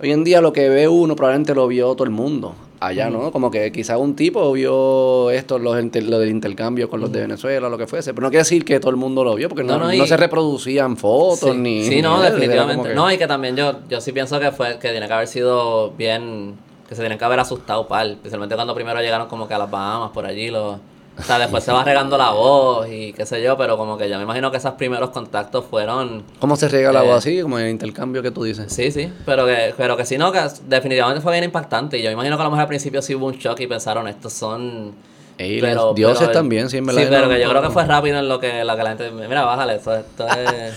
[0.00, 2.54] hoy en día lo que ve uno probablemente lo vio todo el mundo.
[2.80, 3.30] Allá, ¿no?
[3.30, 7.68] Como que quizás un tipo vio esto, lo, lo del intercambio con los de Venezuela,
[7.68, 8.12] lo que fuese.
[8.12, 10.96] Pero no quiere decir que todo el mundo lo vio, porque no, no, se reproducían
[10.96, 11.84] fotos ni.
[11.84, 12.92] Sí, no, definitivamente.
[12.92, 15.92] No, y que también yo, yo sí pienso que fue, que tiene que haber sido
[15.92, 16.56] bien.
[16.88, 18.12] Que se tienen que haber asustado, pal.
[18.14, 20.78] Especialmente cuando primero llegaron como que a las Bahamas, por allí, los
[21.22, 24.08] o sea, después se va regando la voz y qué sé yo, pero como que
[24.08, 26.24] yo me imagino que esos primeros contactos fueron...
[26.40, 27.40] ¿Cómo se riega la voz así?
[27.40, 28.72] Como el intercambio que tú dices.
[28.72, 31.96] Sí, sí, pero que, pero que sí, no, que definitivamente fue bien impactante.
[31.98, 33.68] Y yo me imagino que a lo mejor al principio sí hubo un shock y
[33.68, 34.94] pensaron, estos son...
[35.36, 37.02] pero, dioses también, sí, en verdad.
[37.02, 39.10] Sí, pero que yo creo que fue rápido en lo que, la gente...
[39.12, 40.74] Mira, bájale, esto, esto es...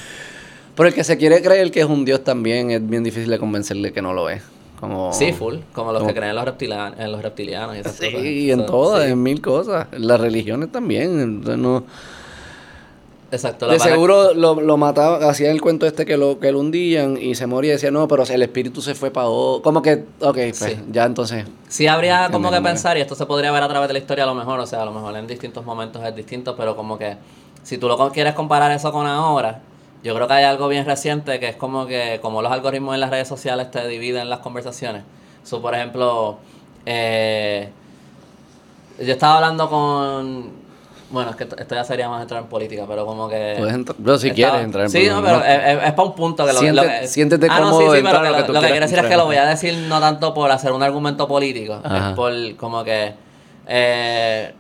[0.76, 3.40] pero el que se quiere creer que es un dios también es bien difícil de
[3.40, 4.44] convencerle que no lo es.
[4.80, 5.56] Como, sí, full.
[5.74, 8.66] Como los que creen en los, reptilianos, en los reptilianos y esas sí, y en
[8.66, 9.88] todas, en mil cosas.
[9.92, 11.42] Las religiones también.
[11.42, 11.84] No,
[13.32, 13.68] Exacto.
[13.68, 17.36] De seguro lo, lo mataba, hacían el cuento este que lo, que lo hundían y
[17.36, 19.28] se moría y decía, no, pero el espíritu se fue para...
[19.28, 21.46] Como que, ok, pues, ya entonces...
[21.68, 24.24] Sí habría como que pensar, y esto se podría ver a través de la historia
[24.24, 26.98] a lo mejor, o sea, a lo mejor en distintos momentos es distinto, pero como
[26.98, 27.18] que
[27.64, 29.62] si tú lo quieres comparar eso con ahora,
[30.04, 33.02] yo creo que hay algo bien reciente que es como que como los algoritmos en
[33.02, 35.04] las redes sociales te dividen las conversaciones.
[35.44, 36.40] So, por ejemplo,
[36.86, 37.70] eh,
[39.00, 40.66] yo estaba hablando con...
[41.12, 43.56] Bueno, es que esto ya sería más entrar en política, pero como que...
[43.58, 45.16] Puedes entrar, pero si quieres entrar en política.
[45.16, 47.98] Sí, no, pero Es, para un punto que lo, Siente, Siéntete ah, cómodo no, sí,
[47.98, 50.00] sí, pero lo, que, lo que quiero decir es que lo voy a decir no
[50.00, 53.14] tanto por hacer un argumento político, es por como que...
[53.68, 54.54] Eh,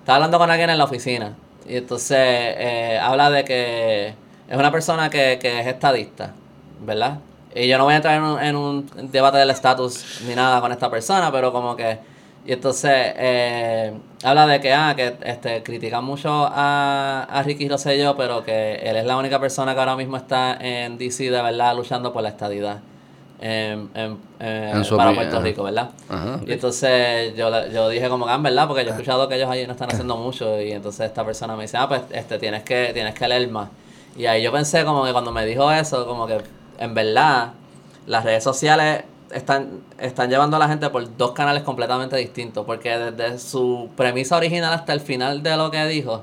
[0.00, 1.34] estaba hablando con alguien en la oficina
[1.68, 4.14] y entonces eh, habla de que
[4.52, 6.34] es una persona que, que es estadista,
[6.82, 7.20] ¿verdad?
[7.54, 10.60] Y yo no voy a entrar en un, en un debate del estatus ni nada
[10.60, 11.98] con esta persona, pero como que...
[12.44, 18.14] Y entonces eh, habla de que, ah, que este, critican mucho a, a Ricky Rosselló,
[18.14, 21.74] pero que él es la única persona que ahora mismo está en DC de verdad
[21.74, 22.80] luchando por la estadidad.
[23.40, 24.18] En, en,
[24.96, 25.90] para Puerto Rico, ¿verdad?
[26.46, 28.68] y entonces yo, yo dije como que, ah, ¿verdad?
[28.68, 31.56] Porque yo he escuchado que ellos allí no están haciendo mucho y entonces esta persona
[31.56, 33.68] me dice, ah, pues este, tienes, que, tienes que leer más.
[34.16, 36.40] Y ahí yo pensé como que cuando me dijo eso, como que
[36.78, 37.52] en verdad
[38.06, 42.90] las redes sociales están, están llevando a la gente por dos canales completamente distintos, porque
[42.90, 46.22] desde su premisa original hasta el final de lo que dijo,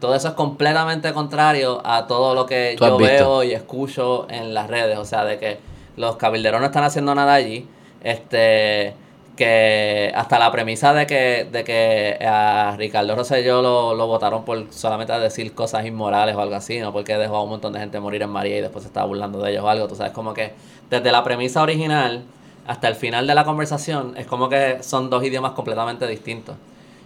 [0.00, 4.68] todo eso es completamente contrario a todo lo que yo veo y escucho en las
[4.68, 5.58] redes, o sea, de que
[5.96, 7.66] los cabilderos no están haciendo nada allí,
[8.02, 8.94] este
[9.36, 14.72] que hasta la premisa de que, de que a Ricardo Rosselló lo, lo votaron por
[14.72, 17.98] solamente decir cosas inmorales o algo así, no porque dejó a un montón de gente
[17.98, 20.34] morir en María y después se estaba burlando de ellos o algo, tú sabes, como
[20.34, 20.52] que
[20.90, 22.22] desde la premisa original
[22.66, 26.56] hasta el final de la conversación es como que son dos idiomas completamente distintos.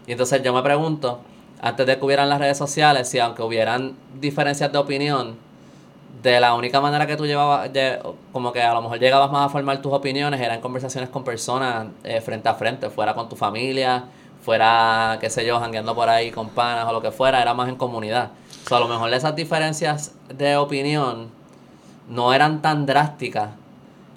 [0.06, 1.20] Y entonces yo me pregunto,
[1.60, 5.36] antes de que hubieran las redes sociales, si aunque hubieran diferencias de opinión,
[6.22, 7.98] de la única manera que tú llevabas, de-
[8.32, 11.86] como que a lo mejor llegabas más a formar tus opiniones, eran conversaciones con personas
[12.04, 14.04] eh, frente a frente, fuera con tu familia,
[14.42, 17.68] fuera, qué sé yo, jangueando por ahí con panas o lo que fuera, era más
[17.68, 18.30] en comunidad.
[18.64, 21.28] O sea, a lo mejor esas diferencias de opinión
[22.08, 23.50] no eran tan drásticas.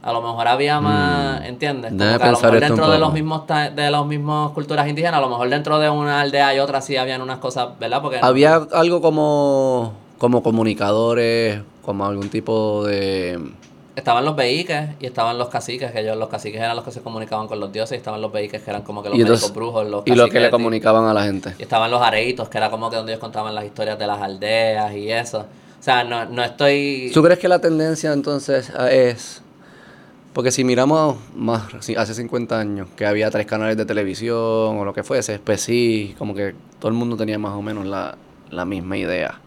[0.02, 1.92] A lo mejor había más, ¿entiendes?
[1.92, 3.42] Como que a lo mejor dentro de los mismos
[3.76, 6.96] de los mismos culturas indígenas, a lo mejor dentro de una aldea y otra sí
[6.96, 8.02] habían unas cosas, ¿verdad?
[8.02, 13.40] Porque Había algo como, como comunicadores, como algún tipo de...
[13.96, 17.02] estaban los beíques y estaban los caciques, que ellos los caciques eran los que se
[17.02, 19.90] comunicaban con los dioses y estaban los beíques que eran como que los médicos brujos,
[19.90, 21.56] los y lo que le comunicaban a la gente.
[21.58, 24.22] Y estaban los areitos, que era como que donde ellos contaban las historias de las
[24.22, 25.40] aldeas y eso.
[25.40, 27.10] O sea, no, no estoy...
[27.12, 29.42] ¿Tú crees que la tendencia entonces es...
[30.32, 34.38] Porque si miramos más hace 50 años, que había tres canales de televisión
[34.78, 37.88] o lo que fuese, pues sí, como que todo el mundo tenía más o menos
[37.88, 38.16] la,
[38.52, 39.40] la misma idea.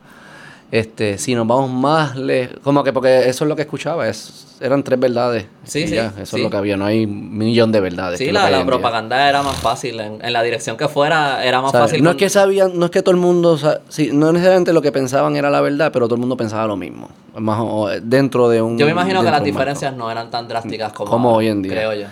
[0.73, 4.57] Este, si nos vamos más lejos, como que porque eso es lo que escuchaba, es,
[4.59, 5.45] eran tres verdades.
[5.64, 6.37] Sí, sí, ya, eso sí.
[6.37, 8.16] es lo que había, no hay un millón de verdades.
[8.18, 10.01] Sí, la, propaganda era más fácil.
[10.01, 12.03] En, en la dirección que fuera, era más fácil.
[12.03, 14.73] No con- es que sabían, no es que todo el mundo, sa- sí, no necesariamente
[14.73, 17.91] lo que pensaban era la verdad, pero todo el mundo pensaba lo mismo, más o-
[18.03, 18.79] dentro de un.
[18.79, 21.61] Yo me imagino que las diferencias no eran tan drásticas como, Como ahora, hoy en
[21.61, 21.73] día.
[21.73, 22.07] Creo yo.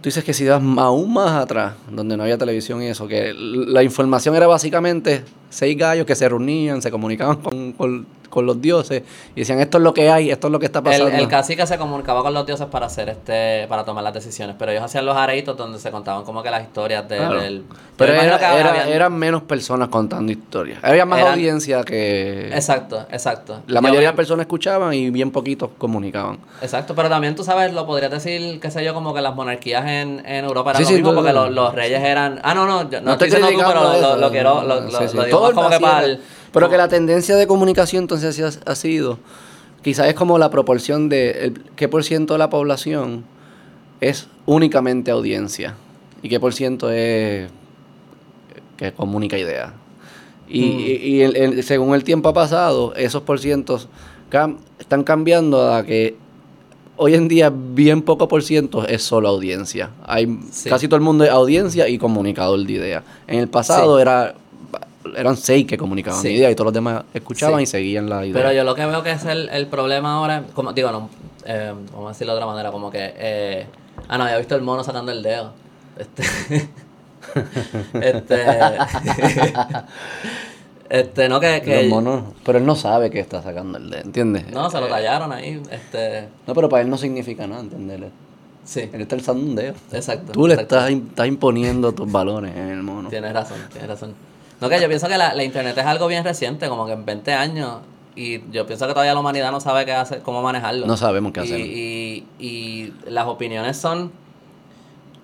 [0.00, 3.34] Tú dices que si vas aún más atrás, donde no había televisión y eso, que
[3.36, 9.02] la información era básicamente seis gallos que se reunían, se comunicaban con, con los dioses
[9.34, 11.08] y decían esto es lo que hay, esto es lo que está El, pasando.
[11.10, 14.70] el cacique se comunicaba con los dioses para hacer este, para tomar las decisiones, pero
[14.72, 17.40] ellos hacían los areitos donde se contaban como que las historias de- Claro.
[17.40, 17.64] del.
[17.96, 20.78] Pero era- que era- habían- eran menos personas contando historias.
[20.82, 22.48] Había más Eran- audiencia que...
[22.54, 23.60] Exacto, exacto.
[23.66, 26.38] La Yo mayoría de personas escuchaban y bien poquitos comunicaban.
[26.62, 29.84] Exacto, pero también tú sabes, lo podrías decir, qué sé yo, como que las monarquías
[29.86, 32.40] en, en Europa eran Sí, lo sí, mismo, tú- porque los, los reyes eran.
[32.42, 35.16] Ah, no, no, yo- no, No estoy diciendo tú, pero lo, quiero, lo, lo- sí.
[35.16, 36.20] lo digo más el como que para el-
[36.52, 39.18] Pero que la tendencia de comunicación entonces ha, ha sido,
[39.82, 43.24] quizás es como la proporción de el- qué por ciento de la población
[44.00, 45.74] es únicamente audiencia
[46.22, 47.48] y qué por ciento es
[48.76, 49.72] que comunica ideas.
[50.48, 50.80] Y, Mm.
[50.80, 50.84] y-
[51.16, 53.88] y el- el- según el tiempo ha pasado, esos por cientos
[54.30, 56.16] cam- están cambiando a que
[56.96, 59.90] hoy en día bien poco por ciento es solo audiencia.
[60.04, 60.68] Hay Sí.
[60.68, 63.04] casi todo el mundo es audiencia y comunicador de ideas.
[63.26, 64.02] En el pasado Sí.
[64.02, 64.34] era
[65.16, 66.28] eran seis que comunicaban Sí.
[66.28, 67.62] ideas y todos los demás escuchaban Sí.
[67.64, 68.34] y seguían la idea.
[68.34, 71.08] Pero yo lo que veo que es el, el problema ahora, como digo, no,
[71.46, 73.66] eh, vamos a decirlo de otra manera, como que, eh,
[74.08, 75.52] ah, no, había visto el mono sacando el dedo.
[75.96, 76.22] Este,
[78.00, 78.40] este,
[80.88, 84.02] este, no que, que Los monos- pero él no sabe que está sacando el dedo,
[84.02, 84.50] ¿entiendes?
[84.52, 88.10] no, se lo tallaron ahí, este, No, pero para él no significa nada, ¿entiendes?
[88.64, 89.74] sí, Él está alzando un dedo.
[89.92, 90.32] exacto.
[90.32, 90.76] Tú le exacto.
[90.76, 93.08] estás, estás imponiendo tus valores en el mono.
[93.08, 94.14] Tienes razón, tienes razón.
[94.60, 97.04] No, que yo pienso que la, la internet es algo bien reciente, como que en
[97.04, 97.78] 20 años,
[98.14, 100.86] y yo pienso que todavía la humanidad no sabe qué hacer, cómo manejarlo.
[100.86, 101.60] No sabemos qué hacer.
[101.60, 104.12] Y, y las opiniones son...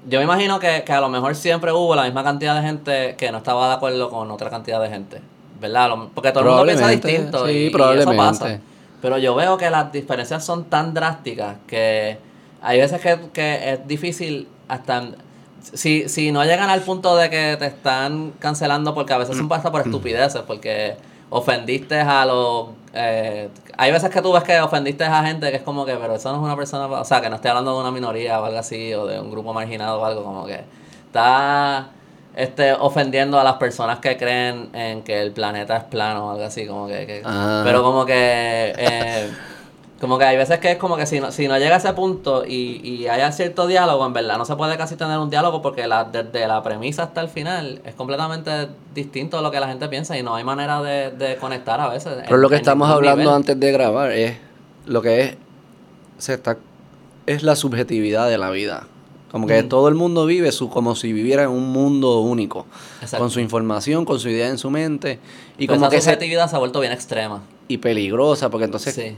[0.09, 3.17] Yo me imagino que, que a lo mejor siempre hubo la misma cantidad de gente
[3.19, 5.21] que no estaba de acuerdo con otra cantidad de gente,
[5.61, 5.91] ¿verdad?
[6.15, 8.15] Porque todo el mundo piensa distinto sí, y, y probablemente.
[8.15, 8.61] eso pasa.
[9.03, 12.19] Pero yo veo que las diferencias son tan drásticas que
[12.63, 15.03] hay veces que, que es difícil hasta...
[15.75, 19.53] Si, si no llegan al punto de que te están cancelando, porque a veces son
[19.53, 20.97] hasta por estupideces, porque
[21.31, 22.69] ofendiste a los...
[22.95, 26.15] eh, hay veces que tú ves que ofendiste a gente que es como que, pero
[26.15, 26.87] eso no es una persona...
[26.87, 29.31] O sea, que no estoy hablando de una minoría o algo así, o de un
[29.31, 30.61] grupo marginado o algo, como que
[31.07, 31.89] está
[32.37, 36.45] este, ofendiendo a las personas que creen en que el planeta es plano o algo
[36.45, 37.07] así, como que...
[37.07, 37.63] que- Ajá.
[37.65, 38.73] pero como que...
[38.79, 39.31] eh,
[40.01, 41.93] como que hay veces que es como que si no, si no llega a ese
[41.95, 45.63] punto y, y haya cierto diálogo, en verdad no se puede casi tener un diálogo
[45.63, 49.69] porque la, desde la premisa hasta el final es completamente distinto a lo que la
[49.69, 52.13] gente piensa y no hay manera de, de conectar a veces.
[52.25, 53.35] Pero en- lo que estamos hablando nivel.
[53.37, 54.37] antes de grabar es
[54.85, 55.37] lo que es
[56.19, 56.59] se está
[57.27, 58.87] es la subjetividad de la vida.
[59.33, 59.69] Como que Mm.
[59.69, 62.67] todo el mundo vive su como si viviera en un mundo único,
[63.03, 63.19] Exacto.
[63.25, 65.19] con su información, con su idea en su mente
[65.59, 67.43] y Pero como esa que se, subjetividad se ha vuelto bien extrema.
[67.69, 69.17] y peligrosa, porque entonces sí.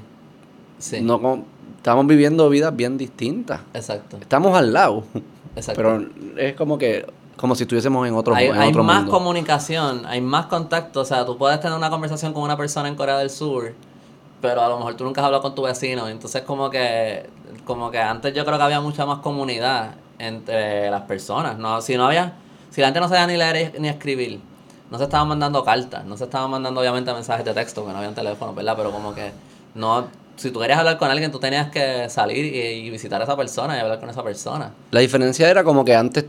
[0.78, 1.00] Sí.
[1.00, 1.44] no
[1.76, 3.60] estamos viviendo vidas bien distintas.
[3.72, 4.18] Exacto.
[4.20, 5.04] Estamos al lado,
[5.56, 5.80] Exacto.
[5.80, 6.04] pero
[6.36, 7.06] es como que
[7.36, 9.12] como si estuviésemos en otro, hay, en hay otro más mundo.
[9.12, 11.00] comunicación, hay más contacto.
[11.00, 13.74] O sea, tú puedes tener una conversación con una persona en Corea del Sur,
[14.42, 16.08] pero a lo mejor tú nunca has hablado con tu vecino.
[16.08, 17.30] Entonces, como que,
[17.64, 21.58] como que antes yo creo que había mucha más comunidad entre las personas.
[21.58, 22.34] No, si no había,
[22.70, 24.40] si la gente no sabía ni leer ni escribir,
[24.90, 27.98] no se estaban mandando cartas, no se estaban mandando obviamente mensajes de texto, que no
[27.98, 28.74] habían teléfono, ¿verdad?
[28.76, 29.30] Pero como que
[29.76, 30.06] no,
[30.38, 33.36] si tú querías hablar con alguien, tú tenías que salir y, y visitar a esa
[33.36, 34.72] persona y hablar con esa persona.
[34.90, 36.24] La diferencia era como que antes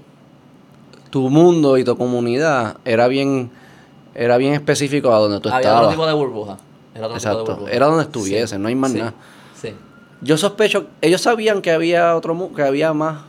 [1.10, 3.50] tu mundo y tu comunidad era bien
[4.16, 5.90] era bien específico a donde tú Había otro estabas.
[5.92, 6.58] tipo de burbuja.
[6.94, 7.46] Era otro tipo de Exacto.
[7.56, 7.72] burbuja.
[7.72, 8.98] Era donde estuviesen, no hay más Sí.
[8.98, 9.14] nada.
[9.62, 9.74] Sí.
[10.22, 13.22] Yo sospecho, ellos sabían que había otro que había más.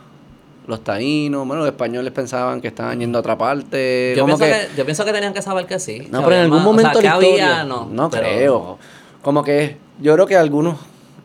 [0.67, 4.13] Los taínos, bueno, los españoles pensaban que estaban yendo a otra parte.
[4.17, 6.07] Yo pienso que, que, yo pienso que tenían que saber que sí.
[6.11, 6.67] no, que pero en algún más.
[6.67, 7.63] O sea, momento la había, historia.
[7.63, 8.77] no, no pero- creo.
[9.21, 10.77] Como que yo creo que algunos,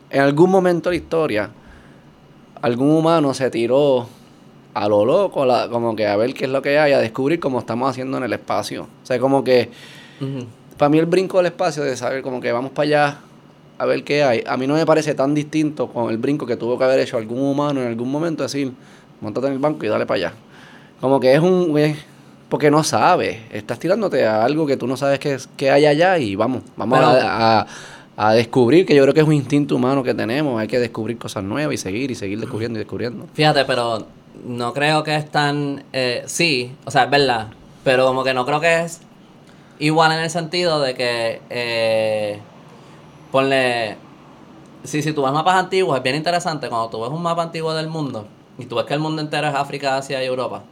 [0.09, 1.49] en algún momento de la historia,
[2.61, 4.07] algún humano se tiró
[4.73, 7.39] a lo loco, la- como que a ver qué es lo que hay, a descubrir
[7.39, 8.83] cómo estamos haciendo en el espacio.
[8.83, 9.69] O sea, como que
[10.77, 13.17] para mí el brinco del espacio de saber como que vamos para allá
[13.79, 16.57] a ver qué hay, a mí no me parece tan distinto con el brinco que
[16.57, 18.71] tuvo que haber hecho algún humano en algún momento, decir,
[19.21, 20.33] montate en el banco y dale para allá.
[21.01, 21.77] Como que es un...
[21.77, 21.97] es-
[22.49, 25.85] porque no sabes, estás tirándote a algo que tú no sabes que, es- que hay
[25.85, 27.67] allá y vamos, vamos Pero- a, a-
[28.19, 31.19] a descubrir, que yo creo que es un instinto humano que tenemos, hay que descubrir
[31.19, 33.27] cosas nuevas y seguir y seguir descubriendo y descubriendo.
[33.33, 34.07] Fíjate, pero
[34.43, 35.83] no creo que es tan...
[35.93, 37.49] eh, sí, o sea, es verdad.
[37.83, 39.01] Pero como que no creo que es
[39.77, 41.41] igual en el sentido de que...
[41.51, 42.39] Eh,
[43.31, 43.97] ponle...
[44.83, 47.75] Sí, si tú ves mapas antiguos, es bien interesante cuando tú ves un mapa antiguo
[47.75, 48.25] del mundo
[48.57, 50.63] y tú ves que el mundo entero es África, Asia y Europa.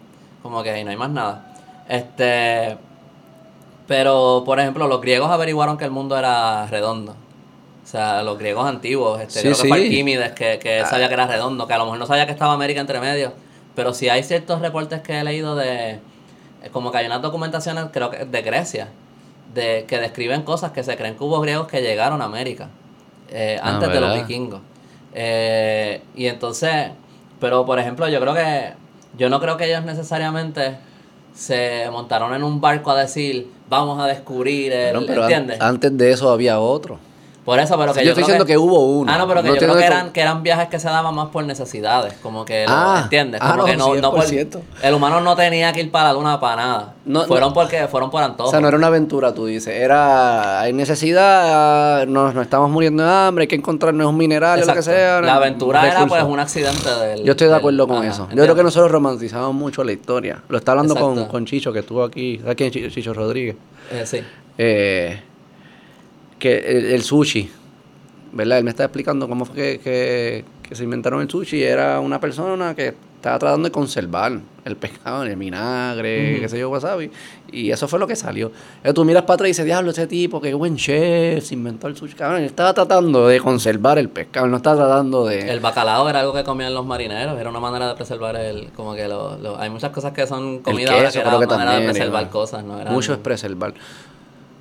[0.41, 1.53] Como que ahí no hay más nada.
[1.87, 2.75] Este...
[3.87, 7.15] Pero, por ejemplo, los griegos averiguaron que el mundo era redondo.
[7.85, 9.83] O sea, los griegos antiguos, este, Sí, creo que fue sí.
[9.85, 10.87] Arquímedes que, que Ah.
[10.87, 13.31] sabía que era redondo, que a lo mejor no sabía que estaba América entre medio.
[13.75, 15.91] Pero sí hay ciertos reportes que he leído de.
[15.91, 15.99] eh,
[16.71, 18.87] Como que hay unas documentaciones, creo que de Grecia,
[19.53, 22.69] de que describen cosas que se creen que hubo griegos que llegaron a América
[23.29, 24.61] eh, Ah, antes de los vikingos.
[25.13, 26.87] Eh, y entonces,
[27.39, 28.73] pero por ejemplo, yo creo que.
[29.17, 30.75] Yo no creo que ellos necesariamente
[31.33, 34.93] se montaron en un barco a decir, vamos a descubrir el.
[34.97, 35.27] Bueno, pero
[35.63, 36.99] antes de eso había otro.
[37.45, 39.11] Por eso, pero que yo yo, estoy creo diciendo que hubo uno.
[39.13, 41.13] Ah, no, pero que No yo creo que eran, que eran viajes que se daban
[41.13, 43.39] más por necesidades, como que, lo- Ah, ¿entiendes?
[43.43, 44.61] ah, Como no, que no, no por- 100%.
[44.81, 46.93] el humano no tenía que ir para la luna para nada.
[47.05, 48.49] No, fueron porque fueron por antojo.
[48.49, 49.75] O sea, no era una aventura, tú dices.
[49.79, 54.65] Era, hay necesidad, nos, nos estamos muriendo de hambre, hay que encontrarnos un mineral o
[54.65, 55.21] lo que sea.
[55.21, 57.23] La aventura era pues un accidente del...
[57.23, 58.27] Yo estoy de del- acuerdo con ajá, eso.
[58.33, 60.41] Yo creo que nosotros romantizamos mucho la historia.
[60.49, 62.39] Lo está hablando con, con Chicho, que estuvo aquí.
[62.39, 63.55] ¿Sabes quién es Chicho, Chicho Rodríguez?
[63.91, 64.19] Eh, sí.
[64.57, 65.21] Eh,
[66.39, 67.49] que el, el sushi,
[68.33, 68.57] ¿verdad?
[68.59, 71.61] Él me está explicando cómo fue que, que- que se inventaron el sushi.
[71.63, 76.57] Era una persona que estaba tratando de conservar el pescado en el vinagre, qué sé
[76.57, 77.11] yo, wasabi.
[77.51, 78.47] Y eso fue lo que salió.
[78.77, 81.87] Entonces tú miras para atrás y dices, diablo, ese tipo, qué buen chef, se inventó
[81.87, 82.15] el sushi.
[82.15, 85.51] Cabrón, él estaba tratando de conservar el pescado, él no estaba tratando de...
[85.51, 88.69] El bacalao era algo que comían los marineros, era una manera de preservar el...
[88.75, 91.45] Como que lo, lo- hay muchas cosas que son comida ahora queso, que era que
[91.45, 92.29] manera de preservar igual.
[92.29, 92.81] cosas, ¿no?
[92.81, 93.73] Eran- Mucho es preservar.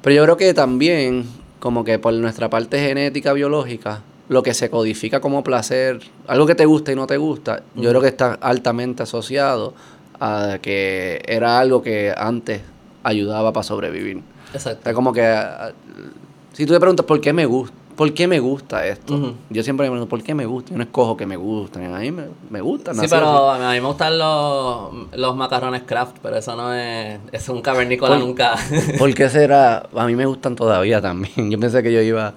[0.02, 1.24] Pero yo creo que también,
[1.64, 6.54] como que por nuestra parte genética biológica, lo que se codifica como placer, algo que
[6.54, 9.72] te gusta y no te gusta, yo creo que está altamente asociado
[10.20, 12.60] a que era algo que antes
[13.02, 14.18] ayudaba para sobrevivir.
[14.18, 14.82] O Exacto.
[14.84, 15.72] sea, como que ah,
[16.52, 19.86] si tú te preguntas por qué me gusta, por qué me gusta esto, yo siempre
[19.86, 20.70] me pregunto por qué me gusta.
[20.72, 22.95] Yo no escojo que me gustan, a mí me, me gustan.
[22.97, 23.62] Sí, pero así.
[23.62, 27.18] a mí me gustan los, los macarrones craft, pero eso no es...
[27.32, 28.55] Es un cavernícola nunca...
[28.99, 29.86] ¿Por qué será?
[29.95, 31.51] A mí me gustan todavía también.
[31.51, 32.34] Yo pensé que yo iba.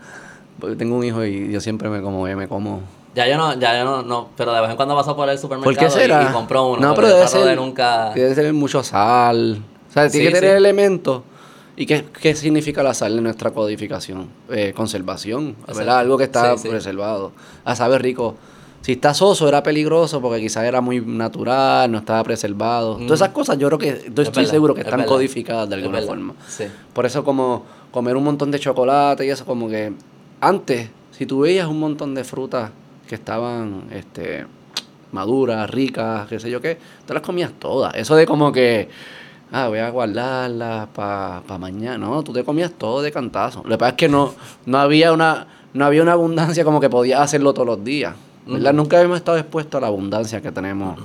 [0.78, 2.82] Tengo un hijo y yo siempre me como, me como.
[3.16, 5.38] Ya yo no, ya yo no, no, pero de vez en cuando paso por el
[5.40, 6.00] supermercado.
[6.00, 6.82] Y, y compro uno.
[6.82, 8.12] No, pero debe trato de ser, nunca...
[8.14, 9.62] debe ser mucho sal.
[9.90, 10.58] O sea, tiene Sí, que tener sí.
[10.58, 11.22] elementos.
[11.78, 14.28] ¿Y qué, qué significa la sal en nuestra codificación?
[14.50, 15.56] Eh, conservación.
[15.68, 16.00] ¿verdad?
[16.00, 16.70] Algo que está Sí, sí.
[16.70, 17.32] preservado.
[17.64, 18.36] A saber rico.
[18.82, 22.98] Si está soso era peligroso porque quizás era muy natural, no estaba preservado.
[22.98, 23.06] Mm.
[23.06, 25.14] Todas esas cosas yo creo que, Es estoy verdad, seguro que es están verdad.
[25.14, 26.34] codificadas de alguna forma.
[26.48, 26.66] Sí.
[26.94, 29.94] Por eso como comer un montón de chocolate y eso como que
[30.42, 32.72] antes, si tú veías un montón de frutas
[33.08, 34.46] que estaban este
[35.12, 37.94] maduras, ricas, qué sé yo qué, tú las comías todas.
[37.96, 38.90] Eso de como que
[39.52, 43.62] ah, voy a guardarlas para mañana, no, tú te comías todo de cantazo.
[43.64, 44.34] Lo que pasa es que no
[44.66, 48.16] no había una no había una abundancia como que podías hacerlo todos los días.
[48.46, 48.72] ¿verdad?
[48.74, 50.98] Nunca habíamos estado expuestos a la abundancia que tenemos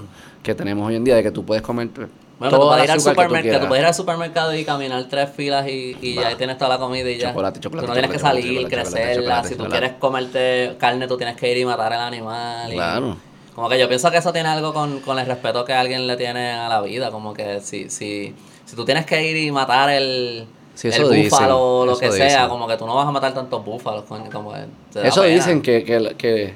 [0.43, 2.09] que tenemos hoy en día de que tú puedes comer Bueno,
[2.40, 3.66] tú todo puedes ir al tú supermercado, tú quieras.
[3.68, 7.09] puedes ir al supermercado y caminar tres filas y, y ya tienes toda la comida
[7.11, 7.28] y ya.
[7.30, 9.45] Chocolate, chocolate, Tú no tienes que salir, crecerla.
[9.45, 12.70] si tú quieres comerte carne, tú tienes que ir y matar al animal.
[12.72, 13.16] y- Claro.
[13.55, 16.16] Como que yo pienso que eso tiene algo con, con el respeto que alguien le
[16.16, 17.11] tiene a la vida.
[17.11, 18.34] Como que si, si,
[18.64, 20.94] si tú tienes que ir y matar el, Sí, el
[21.24, 24.05] búfalo o lo que sea, como que tú no vas a matar tantos búfalos.
[24.05, 24.61] coño, Como que
[25.07, 26.55] Eso dicen que, que, que-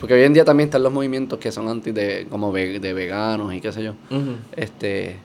[0.00, 2.92] porque hoy en día también están los movimientos que son anti de como ve- de
[2.92, 3.92] veganos y qué sé yo.
[4.56, 5.16] Este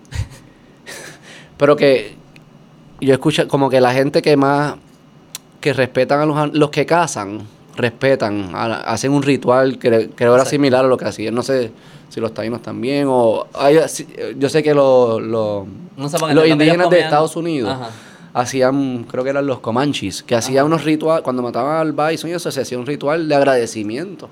[1.58, 2.16] pero que
[3.02, 4.76] yo escucho como que la gente que más
[5.62, 7.48] que respetan a los los que cazan,
[7.78, 11.72] respetan, hacen un ritual que creo era similar a lo que hacían, no sé
[12.10, 13.80] si los taínos también o hay-
[14.38, 15.66] yo sé que los los
[15.96, 17.90] No sé, los indígenas de Estados Unidos Ajá.
[18.34, 22.34] hacían, creo que eran los Comanches, que hacían unos rituales, cuando mataban al bison y
[22.34, 24.30] eso, se hacía un ritual de agradecimiento,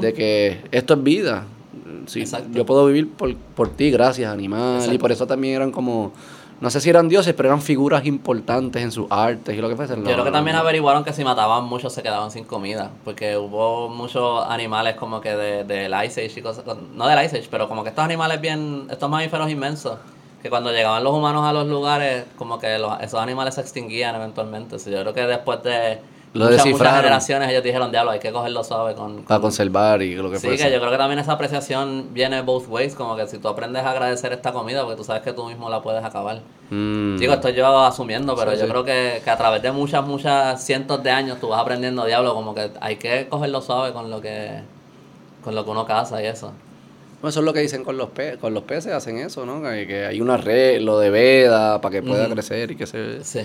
[0.00, 1.44] de que esto es vida.
[2.06, 4.92] Sí, yo puedo vivir por, por ti, gracias, animal.
[4.92, 6.12] Y por eso también eran como,
[6.60, 9.76] no sé si eran dioses, pero eran figuras importantes en sus artes y lo que
[9.76, 9.94] fuese.
[9.96, 13.88] Yo creo que también averiguaron que si mataban muchos se quedaban sin comida, porque hubo
[13.88, 17.68] muchos animales como que de, del Ice Age y cosas, no del Ice Age, pero
[17.68, 19.98] como que estos animales bien, estos mamíferos inmensos,
[20.42, 24.14] que cuando llegaban los humanos a los lugares, como que los- esos animales se extinguían
[24.16, 24.76] eventualmente.
[24.76, 25.98] O sea, yo creo que después de
[26.34, 29.22] Lo muchas, muchas generaciones ellos dijeron, diablo, hay que cogerlo suave con...
[29.24, 29.42] Para con-".
[29.42, 32.94] conservar y lo que Sí, que yo creo que también esa apreciación viene both ways,
[32.94, 35.70] como que si tú aprendes a agradecer esta comida, porque tú sabes que tú mismo
[35.70, 36.40] la puedes acabar.
[36.70, 37.16] Mm.
[37.16, 38.70] Digo, estoy yo asumiendo, pero Sí, yo sí.
[38.70, 42.34] creo que, que a través de muchas, muchas cientos de años tú vas aprendiendo, diablo,
[42.34, 44.60] como que hay que cogerlo suave con lo que
[45.42, 46.52] con lo que uno caza y eso.
[47.20, 49.62] Bueno, eso es lo que dicen con los, pe con los peces, hacen eso, ¿no?
[49.62, 52.34] Que, que hay una red, lo de veda, para que pueda Ujú.
[52.34, 53.24] crecer y que se...
[53.24, 53.40] Sí.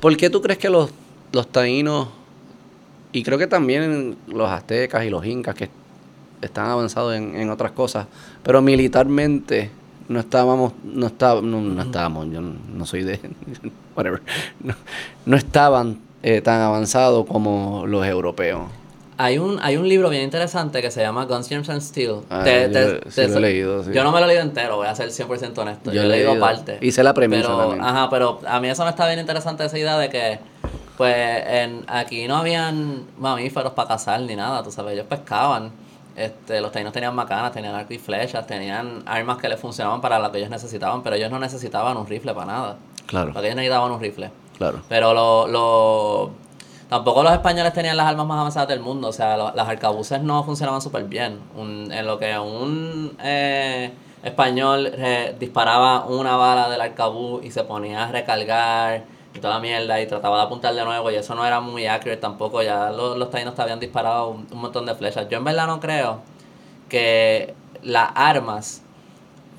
[0.00, 0.90] ¿Por qué tú crees que los,
[1.32, 2.08] los taínos,
[3.12, 5.68] y creo que también los aztecas y los incas, que
[6.42, 8.06] están avanzados en, en otras cosas,
[8.42, 9.70] pero militarmente
[10.08, 13.20] no estábamos, no, está- no, no estábamos, yo no, no soy de,
[13.96, 14.22] whatever,
[14.62, 14.74] no,
[15.26, 18.62] no estaban eh, tan avanzados como los europeos.
[19.20, 22.18] Hay un, hay un libro bien interesante que se llama Guns, Germs and Steel.
[22.30, 23.90] Ah, Te- yo te- lo- sí te- lo he leído, sí.
[23.92, 25.90] Yo no me lo he leído entero, voy a ser 100% honesto.
[25.90, 26.40] Yo, Yo he he leído leído.
[26.46, 26.78] parte.
[26.80, 27.82] Hice la premisa pero, también.
[27.84, 30.38] Ajá, pero a mí eso me está bien interesante esa idea de que,
[30.98, 31.14] pues,
[31.46, 35.72] en, aquí no habían mamíferos para cazar ni nada, tú sabes, ellos pescaban.
[36.16, 40.18] Este, los taínos tenían macanas, tenían arco y flechas, tenían armas que les funcionaban para
[40.18, 42.76] lo que ellos necesitaban, pero ellos no necesitaban un rifle para nada.
[43.06, 44.30] Claro, Porque ellos necesitaban un rifle.
[44.58, 44.80] claro.
[44.88, 46.30] Pero lo, lo-
[46.88, 49.06] tampoco los españoles tenían las armas más avanzadas del mundo.
[49.08, 51.38] O sea, lo- las arcabuces no funcionaban súper bien.
[51.56, 53.92] Un- en lo que un eh,
[54.24, 59.04] español eh, disparaba una bala del arcabuz y se ponía a recargar
[59.34, 62.20] y toda mierda y trataba de apuntar de nuevo y eso no era muy accurate
[62.20, 62.62] tampoco.
[62.62, 65.28] Ya los, los taínos te habían disparado un, un montón de flechas.
[65.28, 66.20] Yo en verdad no creo
[66.88, 68.82] que las armas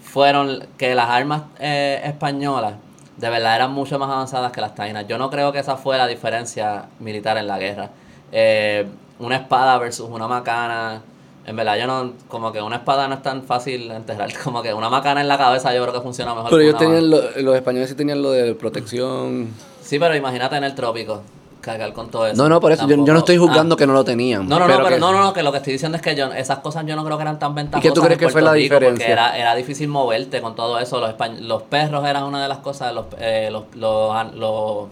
[0.01, 2.73] fueron que las armas eh, españolas
[3.17, 5.07] de verdad eran mucho más avanzadas que las taínas.
[5.07, 7.89] Yo no creo que esa fue la diferencia militar en la guerra.
[8.31, 8.87] Eh,
[9.19, 11.01] una espada versus una macana.
[11.49, 12.13] En verdad, yo no.
[12.27, 14.29] Como que una espada no es tan fácil enterrar.
[14.43, 16.51] Como que una macana en la cabeza yo creo que funciona mejor.
[16.51, 19.49] Pero ellos tenían, lo- los españoles sí tenían lo de protección.
[19.81, 21.21] Sí, pero imagínate en el trópico.
[21.61, 22.41] Cargar con todo eso.
[22.41, 23.77] No, no, por eso yo, yo no estoy juzgando Ah.
[23.77, 24.47] que no lo tenían.
[24.47, 26.15] No, no, no, pero que- no, no, no, que lo que estoy diciendo es que
[26.15, 27.83] yo, esas cosas yo no creo que eran tan ventajosas.
[27.83, 29.11] ¿Y qué tú crees que fue la Rico, Porque diferencia?
[29.11, 30.99] era, era difícil moverte con todo eso.
[31.01, 32.93] Los, españ- los perros eran una de las cosas.
[32.93, 34.87] Los, eh, los, los, los,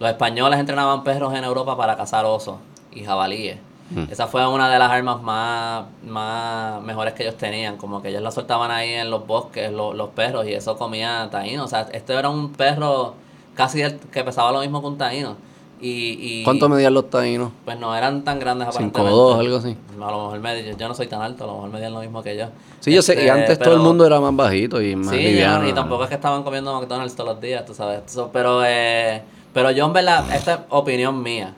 [0.00, 2.56] los españoles entrenaban perros en Europa para cazar osos
[2.90, 3.58] y jabalíes.
[3.90, 4.04] Mm.
[4.10, 7.76] Esa fue una de las armas más, más mejores que ellos tenían.
[7.76, 11.28] Como que ellos la soltaban ahí en los bosques, lo- los perros, y eso comía
[11.30, 11.64] taíno.
[11.64, 13.14] O sea, este era un perro
[13.54, 15.36] casi el- que pesaba lo mismo que un taíno.
[15.80, 17.50] Y, y ¿Cuánto medían los taínos?
[17.64, 19.10] pues no eran tan grandes Cinco aparentemente.
[19.16, 19.76] dos, algo así.
[19.96, 22.00] A lo mejor me, yo, yo no soy tan alto, a lo mejor medían lo
[22.00, 22.46] mismo que yo.
[22.80, 25.18] Sí, yo sé, y Este, antes todo el mundo era más bajito y más Sí,
[25.18, 25.68] liviano.
[25.68, 28.00] y tampoco es que estaban comiendo McDonald's todos los días, tú sabes.
[28.32, 29.22] Pero, eh,
[29.52, 31.52] pero yo en verdad, esta es opinión mía.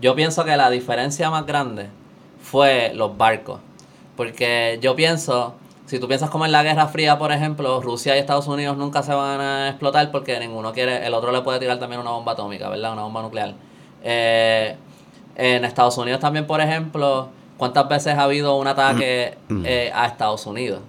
[0.00, 1.88] Yo pienso que la diferencia más grande
[2.42, 3.60] fue los barcos.
[4.16, 5.54] Porque yo pienso,
[5.86, 9.02] si tú piensas como en la Guerra Fría, por ejemplo, Rusia y Estados Unidos nunca
[9.02, 12.32] se van a explotar porque ninguno quiere, el otro le puede tirar también una bomba
[12.32, 12.92] atómica, ¿verdad?
[12.92, 13.54] Una bomba nuclear.
[14.02, 14.76] Eh,
[15.36, 20.46] en Estados Unidos también, por ejemplo, ¿cuántas veces ha habido un ataque eh, a Estados
[20.46, 20.80] Unidos?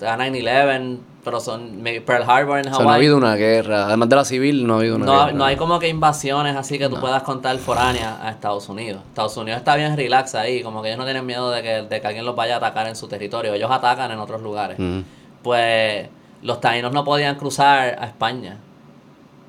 [0.00, 0.98] A 9-11,
[1.28, 2.96] pero son Pearl Harbor en O sea, no ha Hawái.
[2.96, 3.84] habido una guerra.
[3.86, 5.32] Además de la civil, no ha habido una No, guerra.
[5.32, 9.02] no hay como que invasiones así que tú puedas contar foráneas a Estados Unidos.
[9.08, 12.00] Estados Unidos está bien relax ahí, como que ellos no tienen miedo de que, de
[12.00, 13.52] que alguien los vaya a atacar en su territorio.
[13.52, 14.78] Ellos atacan en otros lugares.
[14.78, 15.00] Mm.
[15.42, 16.08] Pues
[16.42, 18.56] los taínos no podían cruzar a España.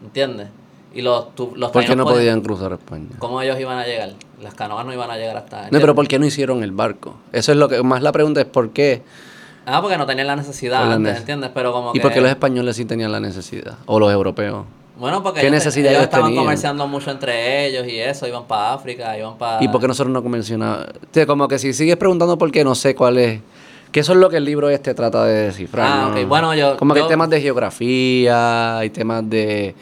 [0.04, 0.48] ¿Entiendes?
[0.94, 3.10] Y los, tu- los ¿Por qué no podían- podían cruzar España?
[3.20, 4.14] ¿Cómo ellos iban a llegar?
[4.42, 5.70] Las canoas no iban a llegar hasta...
[5.70, 7.16] No, pero ¿por qué no hicieron el barco?
[7.32, 7.84] Eso es lo que...
[7.84, 9.04] Más la pregunta es ¿por qué?
[9.72, 11.52] Ah, porque no tenían la necesidad antes, ¿entiendes?
[11.54, 12.02] Pero como ¿Y que...
[12.02, 13.76] por qué los españoles sí tenían la necesidad?
[13.86, 14.66] O los europeos.
[14.98, 16.44] Bueno, porque ¿Qué ellos, necesidad ellos ellos estaban tenían?
[16.44, 19.64] comerciando mucho entre ellos y eso, iban para África, iban para...
[19.64, 20.20] ¿Y por qué nosotros no?
[20.20, 23.40] O sea, como que si sigues preguntando por qué, no sé cuál es...
[23.94, 26.22] Que eso es lo que el libro este trata de descifrar, Ah, ¿no?
[26.22, 26.28] ok.
[26.28, 29.74] Bueno, yo- Como que hay temas de geografía, hay temas de...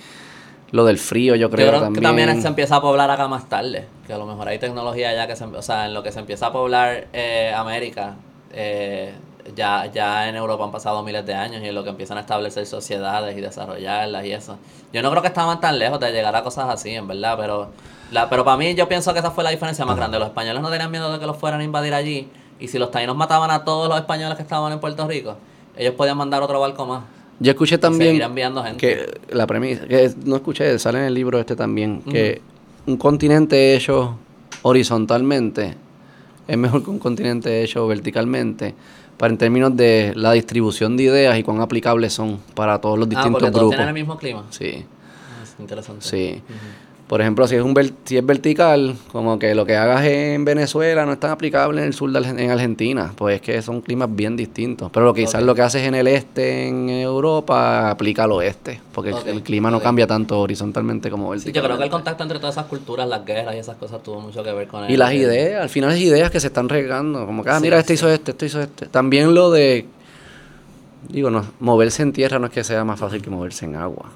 [0.71, 2.01] Lo del frío, yo creo, Yo creo también.
[2.01, 5.13] que también se empieza a poblar acá más tarde, que a lo mejor hay tecnología
[5.15, 8.15] ya que se, o sea, en lo que se empieza a poblar eh, América,
[8.51, 9.13] eh,
[9.55, 12.21] ya, ya en Europa han pasado miles de años y en lo que empiezan a
[12.21, 14.57] establecer sociedades y desarrollarlas y eso.
[14.93, 17.69] Yo no creo que estaban tan lejos de llegar a cosas así, en verdad, pero,
[18.11, 20.19] la, pero para mí yo pienso que esa fue la diferencia más grande.
[20.19, 22.29] Los españoles no tenían miedo de que los fueran a invadir allí
[22.59, 25.37] y si los taínos mataban a todos los españoles que estaban en Puerto Rico,
[25.75, 27.03] ellos podían mandar otro barco más.
[27.39, 28.77] Yo escuché también gente.
[28.77, 32.41] que la premisa, que no escuché, sale en el libro este también, que
[32.87, 34.17] un continente hecho
[34.63, 35.75] horizontalmente
[36.47, 38.73] es mejor que un continente hecho verticalmente,
[39.17, 43.07] para en términos de la distribución de ideas y cuán aplicables son para todos los
[43.07, 43.75] ah, distintos porque todos grupos.
[43.75, 44.43] tienen el mismo clima.
[44.51, 46.05] Sí, Ah, es interesante.
[46.07, 46.41] sí.
[47.07, 51.05] Por ejemplo, si es un si es vertical, como que lo que hagas en Venezuela
[51.05, 53.79] no es tan aplicable en el sur de Argen- en Argentina, pues es que son
[53.79, 54.91] climas bien distintos.
[54.91, 59.41] Pero quizás lo que haces en el este, en Europa, aplica al oeste, porque el-
[59.41, 61.57] clima no cambia tanto horizontalmente como Sí, verticalmente.
[61.59, 64.19] yo creo que el contacto entre todas esas culturas, las guerras y esas cosas tuvo
[64.19, 66.67] mucho que ver con Y el- las ideas, al final es ideas que se están
[66.67, 67.25] regando.
[67.25, 68.01] Como que, ah, Sí, mira, este sí.
[68.03, 68.87] hizo este, este hizo este.
[68.87, 69.85] También lo de,
[71.07, 74.09] digo, no, moverse en tierra no es que sea más fácil que moverse en agua.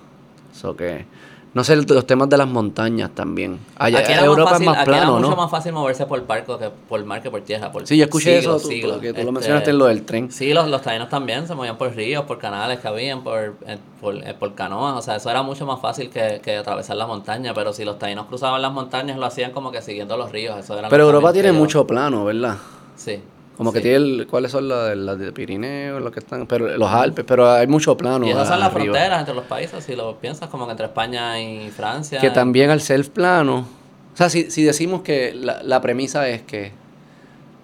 [0.53, 1.05] Eso que,
[1.53, 3.59] no sé, los temas de las montañas también.
[3.75, 5.35] Allá, Aquí era Europa más fácil, es más aquí era plano, mucho ¿no?
[5.35, 7.71] más fácil moverse por barco que por mar que por tierra.
[7.71, 8.97] Por Sí, yo escuché siglos, eso, tú, siglos.
[8.99, 10.31] que tú lo Este, mencionaste en lo del tren.
[10.31, 13.77] Sí, los, los taínos también se movían por ríos, por canales que habían, por, eh,
[13.99, 14.95] por, eh, por canoas.
[14.97, 17.53] O sea, eso era mucho más fácil que, que atravesar la montaña.
[17.53, 20.57] Pero si los taínos cruzaban las montañas, lo hacían como que siguiendo los ríos.
[20.57, 22.55] Eso eran Pero Europa tiene mucho plano, ¿verdad?
[22.95, 23.21] Sí.
[23.57, 26.47] Como que tiene, el- ¿cuáles son las de, las de Pirineos, los que están?
[26.47, 28.25] Pero los Alpes, pero hay mucho plano.
[28.25, 28.93] Y esas son las arriba.
[28.95, 32.19] fronteras entre los países, si lo piensas, como que entre España y Francia.
[32.19, 33.65] Que también al ser plano,
[34.13, 36.71] o sea, si, si decimos que la, la premisa es que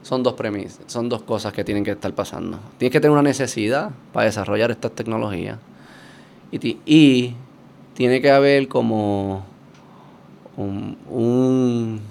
[0.04, 2.60] son dos premisas, son dos cosas que tienen que estar pasando.
[2.78, 5.58] Tienes que tener una necesidad para desarrollar estas tecnologías
[6.52, 7.34] y, ti- y
[7.96, 9.44] tiene que haber como
[10.56, 12.02] un, un,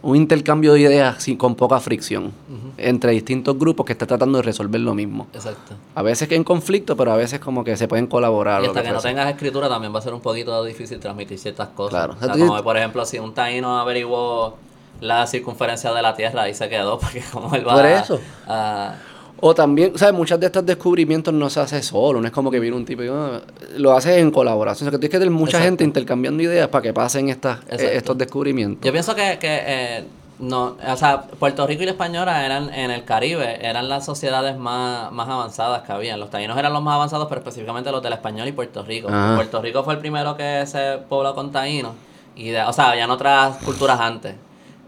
[0.00, 2.32] un intercambio de ideas sin, con poca fricción
[2.76, 5.26] entre distintos grupos que están tratando de resolver lo mismo.
[5.34, 5.74] Exacto.
[5.94, 8.62] A veces que en conflicto, pero a veces como que se pueden colaborar.
[8.62, 11.68] Y hasta que no tengas escritura también va a ser un poquito difícil transmitir ciertas
[11.68, 11.90] cosas.
[11.90, 12.12] Claro.
[12.12, 14.56] O sea, Entonces- como por ejemplo, si un taíno averiguó
[15.00, 18.20] la circunferencia de la Tierra, ahí se quedó, porque como él va Por a- eso.
[18.46, 18.94] a-
[19.40, 20.14] O también, ¿sabes?
[20.14, 23.02] Muchas de estos descubrimientos no se hace solo, no es como que viene un tipo
[23.04, 23.40] y ah,
[23.76, 24.88] lo haces en colaboración.
[24.88, 25.64] O sea, que tienes que tener mucha Exacto.
[25.68, 28.84] gente intercambiando ideas para que pasen estas, eh, estos descubrimientos.
[28.84, 30.04] Yo pienso que, que eh,
[30.40, 34.56] no, o sea, Puerto Rico y la Española eran en el Caribe, eran las sociedades
[34.58, 36.18] más, más avanzadas que habían.
[36.18, 39.08] Los taínos eran los más avanzados, pero específicamente los del español y Puerto Rico.
[39.08, 39.36] Ajá.
[39.36, 41.92] Puerto Rico fue el primero que se pobló con taínos.
[42.34, 44.34] Y de, o sea, habían otras culturas antes.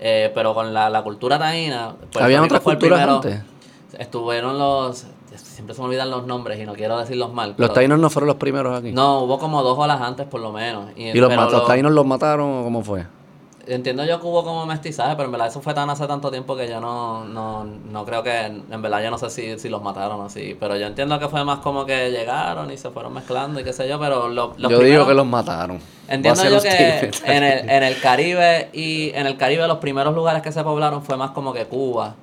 [0.00, 1.94] Eh, pero con la, la cultura taína.
[1.98, 3.49] Puerto ¿Habían Rico otras fue el culturas primero- antes?
[4.00, 5.04] Estuvieron los.
[5.36, 7.54] Siempre se me olvidan los nombres y no quiero decirlos mal.
[7.56, 8.92] Los taínos no fueron los primeros aquí.
[8.92, 10.86] No, hubo como dos olas antes por lo menos.
[10.96, 13.04] ¿Y los, mat- los los- taínos los mataron o cómo fue?
[13.66, 16.56] Entiendo yo que hubo como mestizaje, pero en verdad eso fue tan hace tanto tiempo
[16.56, 19.82] que yo no, no, no creo que, en verdad yo no sé si, si los
[19.82, 23.12] mataron o así, pero yo entiendo que fue más como que llegaron y se fueron
[23.12, 25.78] mezclando y qué sé yo, pero lo- los Yo digo que los mataron.
[26.08, 30.42] Entiendo yo que en el, en el Caribe y en el Caribe los primeros lugares
[30.42, 32.14] que se poblaron fue más como que Cuba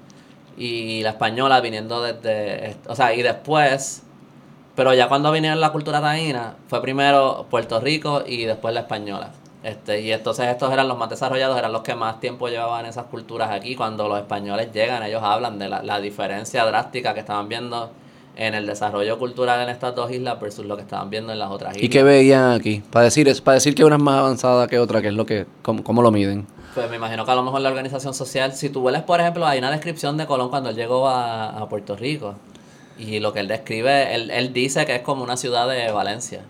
[0.57, 4.03] y la española viniendo desde, o sea, y después,
[4.75, 9.29] pero ya cuando vinieron la cultura taína fue primero Puerto Rico y después la española.
[9.63, 13.05] Este, y entonces estos eran los más desarrollados, eran los que más tiempo llevaban esas
[13.05, 13.75] culturas aquí.
[13.75, 17.91] Cuando los españoles llegan, ellos hablan de la, la diferencia drástica que estaban viendo
[18.37, 21.49] en el desarrollo cultural en estas dos islas versus lo que estaban viendo en las
[21.49, 21.83] otras islas.
[21.83, 22.83] ¿Y qué veían aquí?
[22.91, 25.25] Para decir, es, para decir que una es más avanzada que otra, que es lo
[25.25, 26.45] que, cómo, cómo lo miden?
[26.77, 29.45] Pues me imagino que a lo mejor la organización social, si tú ves, por ejemplo,
[29.45, 32.35] hay una descripción de Colón cuando él llegó a, a Puerto Rico.
[32.99, 36.41] Y lo que él describe, él, él dice que es como una ciudad de Valencia.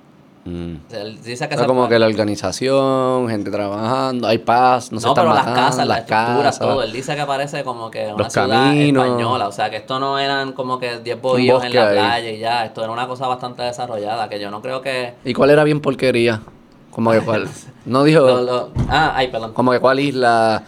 [0.45, 0.75] Mm.
[0.87, 4.91] Sea, Él dice que O sea, se- como que la organización, gente trabajando, hay paz,
[4.93, 6.83] no, se no, están pero las matando, casas, las estructuras, todo.
[6.83, 9.05] Él dice que parece como que una ciudad caminos.
[9.05, 9.47] española.
[9.49, 11.97] O sea, que esto no eran como que 10 bohíos en la ahí.
[11.97, 12.65] playa y ya.
[12.65, 14.29] Esto era una cosa bastante desarrollada.
[14.29, 15.15] Que yo no creo que.
[15.25, 16.41] ¿Y cuál era bien porquería?
[16.97, 17.47] Como que cuál.
[17.85, 18.21] No dijo.
[18.21, 19.53] lo- lo- ah, ay, perdón.
[19.53, 20.63] Como que cuál isla.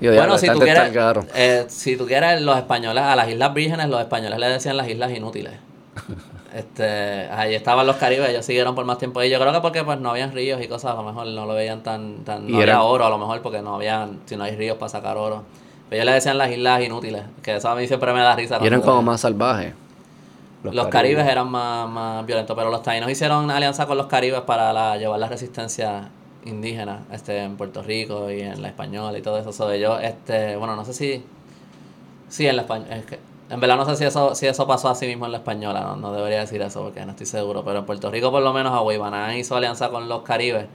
[0.00, 0.92] Digo, Bueno, si tú, quieres,
[1.34, 4.88] eh, si tú quieres, los españoles, a las Islas Vírgenes, los españoles le decían las
[4.88, 5.52] Islas Inútiles.
[6.54, 9.22] este, ahí estaban los caribes, ellos siguieron por más tiempo.
[9.22, 11.44] Y yo creo que porque pues no habían ríos y cosas, a lo mejor no
[11.46, 12.24] lo veían tan...
[12.24, 14.56] tan Y no había eran- oro, a lo mejor porque no habían, si no hay
[14.56, 15.42] ríos para sacar oro.
[15.90, 18.58] Pero ellos le decían las Islas Inútiles, que eso a mí siempre me da risa.
[18.62, 19.74] Y eran como más salvajes.
[20.72, 24.72] Los, caribes eran más, más violentos, pero los taínos hicieron alianza con los caribes para
[24.72, 26.08] la- llevar la resistencia
[26.44, 29.52] indígena este, en Puerto Rico y en la española y todo eso.
[29.52, 31.24] So, ellos, este, bueno, no sé si.
[32.28, 33.02] Sí, en la española.
[33.50, 35.96] En verdad no sé si eso, si eso pasó así mismo en la española, no,
[35.96, 37.62] no debería decir eso porque no estoy seguro.
[37.64, 40.66] Pero en Puerto Rico, por lo menos, Aguibaná hizo alianza con los caribes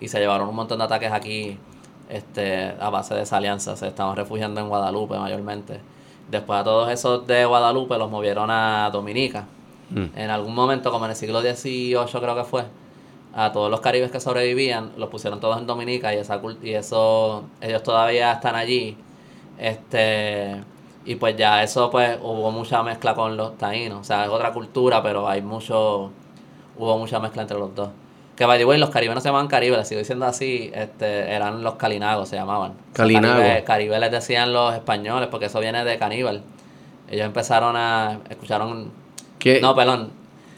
[0.00, 1.58] y se llevaron un montón de ataques aquí
[2.08, 3.76] este, a base de esa alianza.
[3.76, 5.80] Se estaban refugiando en Guadalupe mayormente.
[6.30, 9.46] Después a todos esos de Guadalupe los movieron a Dominica.
[9.90, 10.06] Mm.
[10.16, 12.64] En algún momento, como en el siglo XVIII creo que fue,
[13.34, 17.44] a todos los caribes que sobrevivían los pusieron todos en Dominica y esa y eso
[17.60, 18.96] ellos todavía están allí.
[19.58, 20.60] Este
[21.04, 24.52] y pues ya eso pues hubo mucha mezcla con los taínos, o sea, es otra
[24.52, 26.10] cultura, pero hay mucho
[26.78, 27.90] hubo mucha mezcla entre los dos.
[28.36, 31.30] Que by the way, los caribes no se llamaban caribes, les sigo diciendo así, este,
[31.32, 32.72] eran los calinagos, se llamaban.
[32.72, 33.38] O sea, Calinagos.
[33.38, 36.42] Caribe, caribe les decían los españoles, porque eso viene de caníbal.
[37.08, 38.90] Ellos empezaron a, escucharon,
[39.38, 39.60] ¿Qué?
[39.60, 40.10] no, perdón,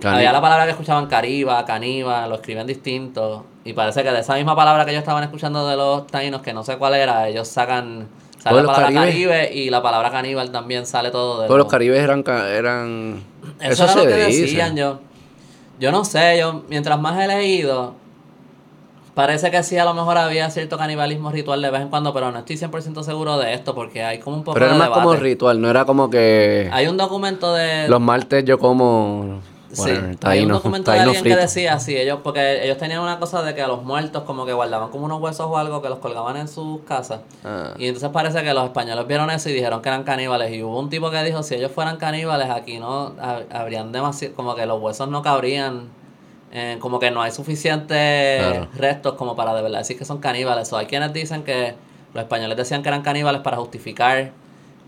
[0.04, 3.44] había la palabra que escuchaban cariba, caníbal, lo escriben distinto.
[3.64, 6.54] Y parece que de esa misma palabra que ellos estaban escuchando de los taínos, que
[6.54, 8.06] no sé cuál era, ellos sacan,
[8.38, 11.70] sale la palabra caribe y la palabra caníbal también sale todo de Todos los los-
[11.72, 12.24] caribes eran...
[12.26, 13.22] eran
[13.60, 14.40] eso, era lo se que dice.
[14.42, 15.00] decían yo.
[15.78, 17.94] Yo no sé, yo mientras más he leído,
[19.14, 22.32] parece que sí a lo mejor había cierto canibalismo ritual de vez en cuando, pero
[22.32, 24.90] no estoy 100% seguro de esto porque hay como un poco Pero era de más
[24.90, 26.70] como ritual, no era como que...
[26.72, 27.88] Hay un documento de...
[27.88, 29.40] Los martes yo como...
[29.76, 33.18] Sí, Bueno, hay un documento de alguien que decía sí, ellos, porque ellos tenían una
[33.18, 35.88] cosa de que a los muertos como que guardaban como unos huesos o algo que
[35.88, 37.20] los colgaban en sus casas.
[37.44, 37.74] Ah.
[37.78, 40.52] Y entonces parece que los españoles vieron eso y dijeron que eran caníbales.
[40.52, 44.34] Y hubo un tipo que dijo, si ellos fueran caníbales, aquí no ha- habrían demasiado,
[44.34, 45.88] como que los huesos no cabrían,
[46.52, 48.68] eh, como que no hay suficientes Claro.
[48.76, 50.72] restos como para de verdad decir que son caníbales.
[50.72, 51.74] O hay quienes dicen que
[52.14, 54.30] los españoles decían que eran caníbales para justificar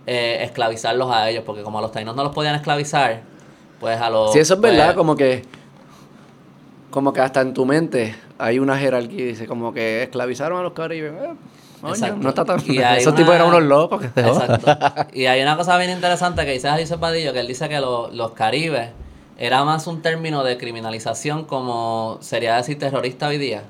[0.06, 3.20] eh, esclavizarlos a ellos, porque como a los taínos no los podían esclavizar,
[3.80, 4.32] pues a los...
[4.32, 5.44] Si eso es pues, verdad, como que...
[6.90, 10.72] Como que hasta en tu mente hay una jerarquía, dice como que esclavizaron a los
[10.72, 11.12] caribes.
[11.12, 11.34] Eh,
[11.86, 12.16] Exacto.
[12.20, 12.60] no está tan...
[12.66, 14.06] Y Esos una- tipos eran unos locos que.
[14.20, 14.66] Exacto.
[15.12, 18.10] Y hay una cosa bien interesante que dice Alice Padillo, que él dice que lo-
[18.10, 18.88] los caribes
[19.36, 23.62] era más un término de criminalización como sería decir terrorista hoy día.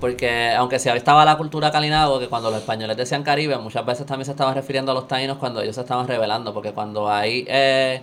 [0.00, 4.06] Porque aunque se estaba la cultura calinago, que cuando los españoles decían caribe, muchas veces
[4.06, 6.54] también se estaban refiriendo a los taínos cuando ellos se estaban rebelando.
[6.54, 8.00] Porque cuando hay eh,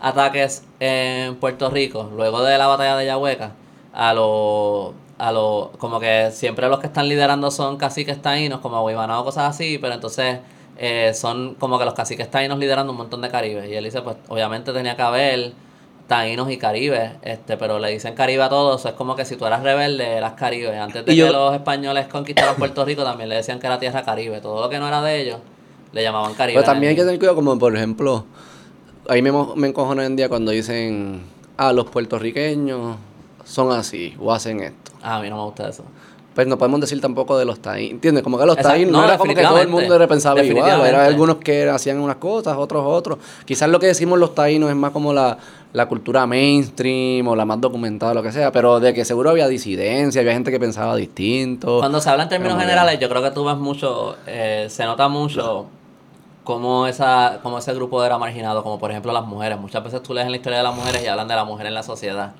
[0.00, 3.52] ataques en Puerto Rico, luego de la batalla de Yahueca,
[3.92, 8.86] a los a lo, como que siempre los que están liderando son caciques taínos, como
[8.86, 10.40] Guibanao o cosas así, pero entonces
[10.78, 13.68] eh, son como que los caciques taínos liderando un montón de caribes.
[13.68, 15.52] Y él dice, pues obviamente tenía que haber
[16.06, 19.46] taínos y caribes, este, pero le dicen caribe a todos, es como que si tú
[19.46, 20.78] eras rebelde, eras caribe.
[20.78, 24.40] Antes de que los españoles conquistaran Puerto Rico, también le decían que era tierra caribe.
[24.40, 25.38] Todo lo que no era de ellos,
[25.92, 26.60] le llamaban caribe.
[26.60, 28.26] Pero también hay que tener cuidado, como por ejemplo,
[29.08, 31.22] ahí me, me encojono hoy en día cuando dicen,
[31.56, 32.96] ah, los puertorriqueños
[33.44, 34.92] son así o hacen esto.
[35.02, 35.84] Ah, a mí no me gusta eso.
[36.34, 38.22] Pues no podemos decir tampoco de los taínos, ¿entiendes?
[38.22, 41.06] Como que los taínos no, no, era como que todo el mundo pensaba igual, era
[41.06, 43.18] algunos que hacían unas cosas, otros otros.
[43.46, 45.38] Quizás lo que decimos los taínos es más como la,
[45.72, 49.48] la cultura mainstream o la más documentada, lo que sea, pero de que seguro había
[49.48, 51.78] disidencia, había gente que pensaba distinto.
[51.78, 55.08] Cuando se habla en términos generales, yo creo que tú ves mucho, eh, se nota
[55.08, 55.68] mucho
[56.46, 59.58] cómo, esa, cómo ese grupo era marginado, como por ejemplo las mujeres.
[59.58, 61.66] Muchas veces tú lees en la historia de las mujeres y hablan de la mujer
[61.66, 62.32] en la sociedad.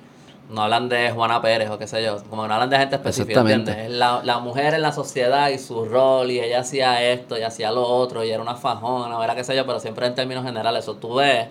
[0.49, 3.41] No hablan de Juana Pérez o qué sé yo, como no hablan de gente específica.
[3.41, 3.77] ¿entiendes?
[3.77, 7.43] Es La, la mujer en la sociedad y su rol, y ella hacía esto y
[7.43, 10.15] hacía lo otro, y era una fajona, o era qué sé yo, pero siempre en
[10.15, 10.85] términos generales.
[10.85, 11.49] Eso tú ves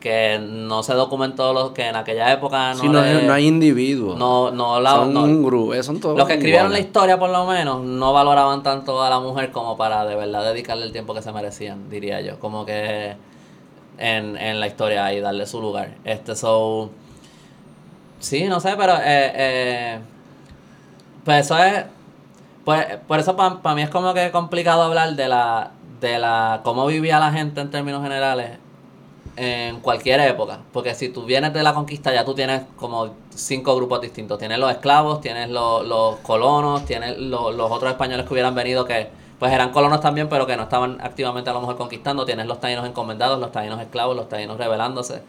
[0.00, 3.46] que no se documentó lo que en aquella época no, Sí, no, le- no hay
[3.46, 4.16] individuos.
[4.16, 7.18] no, no la- son no- un grupo, eh, son todos los que escribieron la historia,
[7.18, 10.92] por lo menos, no valoraban tanto a la mujer como para de verdad dedicarle el
[10.92, 12.38] tiempo que se merecían, diría yo.
[12.38, 13.16] Como que
[13.98, 15.90] en, en la historia y darle su lugar.
[16.04, 16.90] Este, so.
[18.20, 18.94] Sí, no sé, pero.
[18.96, 19.98] Eh, eh,
[21.24, 21.84] pues eso es.
[22.64, 25.70] Pues, por eso para mí es como que complicado hablar de la.
[26.00, 26.60] de la.
[26.64, 28.58] cómo vivía la gente en términos generales
[29.36, 30.60] en cualquier época.
[30.72, 34.38] Porque si tú vienes de la conquista, ya tú tienes como cinco grupos distintos.
[34.38, 38.84] Tienes los esclavos, tienes los, los colonos, tienes los, los otros españoles que hubieran venido
[38.86, 39.08] que
[39.38, 42.24] pues eran colonos también, pero que no estaban activamente a lo mejor conquistando.
[42.24, 45.20] Tienes los taínos encomendados, los taínos esclavos, los taínos rebelándose.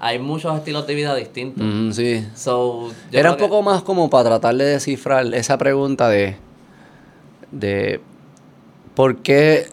[0.00, 1.62] Hay muchos estilos de vida distintos.
[1.64, 2.26] Mm, sí.
[2.34, 6.36] So, yo Era un que- poco más como para tratar de descifrar esa pregunta de,
[7.52, 8.00] de
[8.96, 9.68] por qué,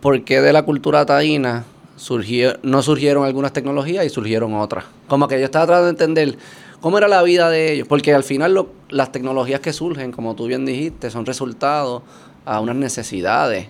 [0.00, 1.64] por qué de la cultura taína
[2.02, 4.84] surgió, no surgieron algunas tecnologías y surgieron otras.
[5.06, 6.36] Como que yo estaba tratando de entender
[6.80, 10.34] cómo era la vida de ellos, porque al final lo- las tecnologías que surgen, como
[10.34, 12.02] tú bien dijiste, son resultados
[12.44, 13.68] a unas necesidades.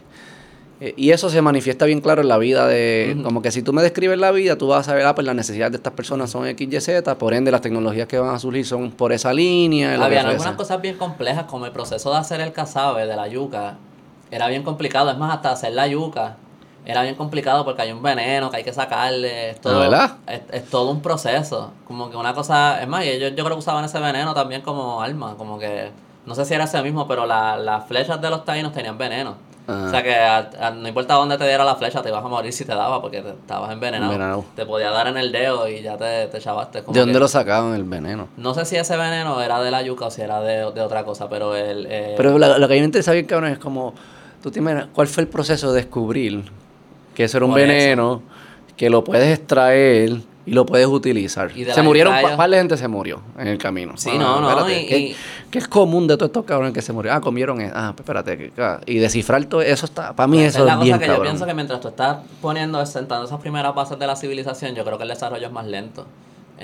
[0.80, 3.16] Eh, Y eso se manifiesta bien claro en la vida de...
[3.22, 5.36] Como que si tú me describes la vida, tú vas a saber, ah, pues las
[5.36, 8.38] necesidades de estas personas son X, Y, Z, por ende las tecnologías que van a
[8.38, 9.94] surgir son por esa línea.
[10.02, 13.76] Habían algunas cosas bien complejas, como el proceso de hacer el casabe de la yuca.
[14.30, 15.10] Era bien complicado.
[15.10, 16.38] Es más, hasta hacer la yuca
[16.84, 19.50] era bien complicado porque hay un veneno que hay que sacarle.
[19.50, 20.16] Es todo, ¿Ah, verdad?
[20.26, 21.72] Es, es todo un proceso.
[21.86, 22.80] Como que una cosa.
[22.82, 25.34] Es más, ellos yo creo que usaban ese veneno también como arma.
[25.36, 25.90] Como que.
[26.26, 29.34] No sé si era ese mismo, pero la- las flechas de los taínos tenían veneno.
[29.68, 29.84] Ah.
[29.86, 32.28] O sea que a- a- no importa dónde te diera la flecha, te ibas a
[32.28, 34.12] morir si te daba porque te, estabas envenenado.
[34.12, 34.44] Envenenado.
[34.56, 36.82] Te podía dar en el dedo y ya te, te chavaste.
[36.82, 38.26] Como ¿De dónde que- lo sacaban el veneno?
[38.36, 41.04] no sé si ese veneno era de la yuca o si era de, de otra
[41.04, 41.86] cosa, pero el...
[41.88, 43.94] eh, Pero lo, lo que a mí me interesa bien, cabrón, es como...
[44.42, 46.50] ¿Tú te imaginas cuál fue el proceso de descubrir
[47.14, 47.68] que eso era un Por eso.
[47.68, 48.22] veneno,
[48.76, 51.52] que lo puedes extraer y lo puedes utilizar.
[51.72, 53.92] Se murieron, par de gente se murió en el camino.
[53.96, 55.16] Sí, no, no, y- ¿qué, y-
[55.50, 57.18] qué es común de todos estos cabrones que se murieron?
[57.18, 60.48] Ah, comieron, e- ah, espérate, que- ah, y descifrar todo eso está, para mí Esa
[60.48, 63.26] eso es es, la bien cosa que yo pienso que mientras tú estás poniendo, sentando
[63.26, 66.06] esas primeras bases de la civilización, yo creo que el desarrollo es más lento.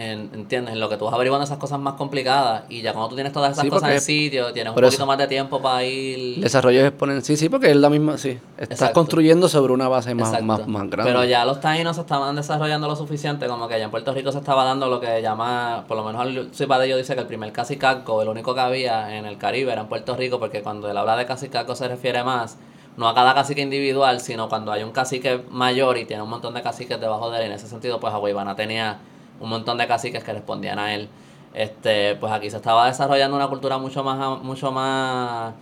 [0.01, 0.75] En, ¿Entiendes?
[0.75, 3.33] En lo que tú vas averiguando esas cosas más complicadas y ya cuando tú tienes
[3.33, 5.07] todas esas Sí, cosas en sitio, tienes un poquito eso.
[5.07, 6.37] más de tiempo para ir...
[6.37, 7.37] El desarrollo es exponencial.
[7.37, 8.39] Sí, sí, porque es la misma, sí.
[8.57, 8.95] Estás Exacto.
[8.95, 11.11] construyendo sobre una base más, más, más grande.
[11.11, 14.31] Pero ya los taínos se estaban desarrollando lo suficiente, como que ya en Puerto Rico
[14.31, 17.51] se estaba dando lo que llama, por lo menos el Cipadillo dice que el primer
[17.53, 20.97] cacicalco, el único que había en el Caribe era en Puerto Rico, porque cuando él
[20.97, 22.57] habla de cacicalco se refiere más,
[22.97, 26.55] no a cada cacique individual, sino cuando hay un cacique mayor y tiene un montón
[26.55, 27.47] de caciques debajo de él.
[27.47, 28.99] En ese sentido, pues Aguaybana tenía
[29.41, 31.09] un montón de caciques que respondían a él.
[31.55, 35.55] Este, pues aquí se estaba desarrollando una cultura mucho más, mucho más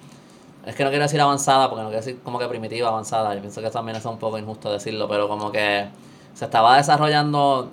[0.66, 3.32] es que no quiero decir avanzada, porque no quiero decir como que primitiva, avanzada.
[3.34, 5.86] Yo pienso que también es un poco injusto decirlo, pero como que
[6.34, 7.70] se estaba desarrollando.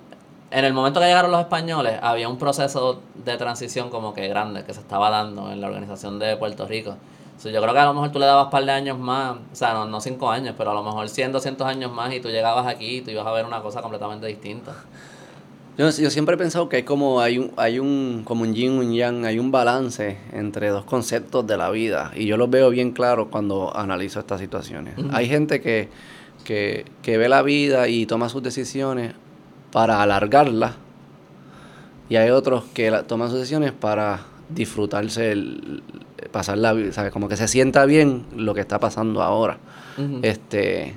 [0.52, 4.62] En el momento que llegaron los españoles, había un proceso de transición como que grande
[4.64, 6.94] que se estaba dando en la organización de Puerto Rico.
[7.36, 9.38] So, yo creo que a lo mejor tú le dabas un par de años más,
[9.52, 12.20] o sea, no, no cinco años, pero a lo mejor 100, 200 años más y
[12.20, 14.72] tú llegabas aquí y tú ibas a ver una cosa completamente distinta.
[15.76, 18.72] Yo, yo siempre he pensado que hay como hay un, hay un, como un yin,
[18.72, 22.12] un yang, hay un balance entre dos conceptos de la vida.
[22.14, 24.94] Y yo los veo bien claro cuando analizo estas situaciones.
[25.12, 25.88] Hay gente que,
[26.44, 29.14] que, que ve la vida y toma sus decisiones
[29.72, 30.76] para alargarla.
[32.08, 34.20] Y hay otros que la- toman sus decisiones para
[34.50, 35.82] disfrutarse, el,
[36.30, 37.10] pasar la vida, ¿sabes?
[37.10, 39.58] Como que se sienta bien lo que está pasando ahora.
[40.22, 40.94] Este.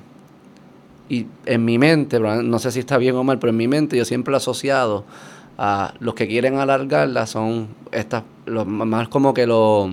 [1.09, 3.97] Y en mi mente, no sé si está bien o mal, pero en mi mente
[3.97, 5.05] yo siempre lo he asociado
[5.57, 9.89] a los que quieren alargarla son estas, los más como que los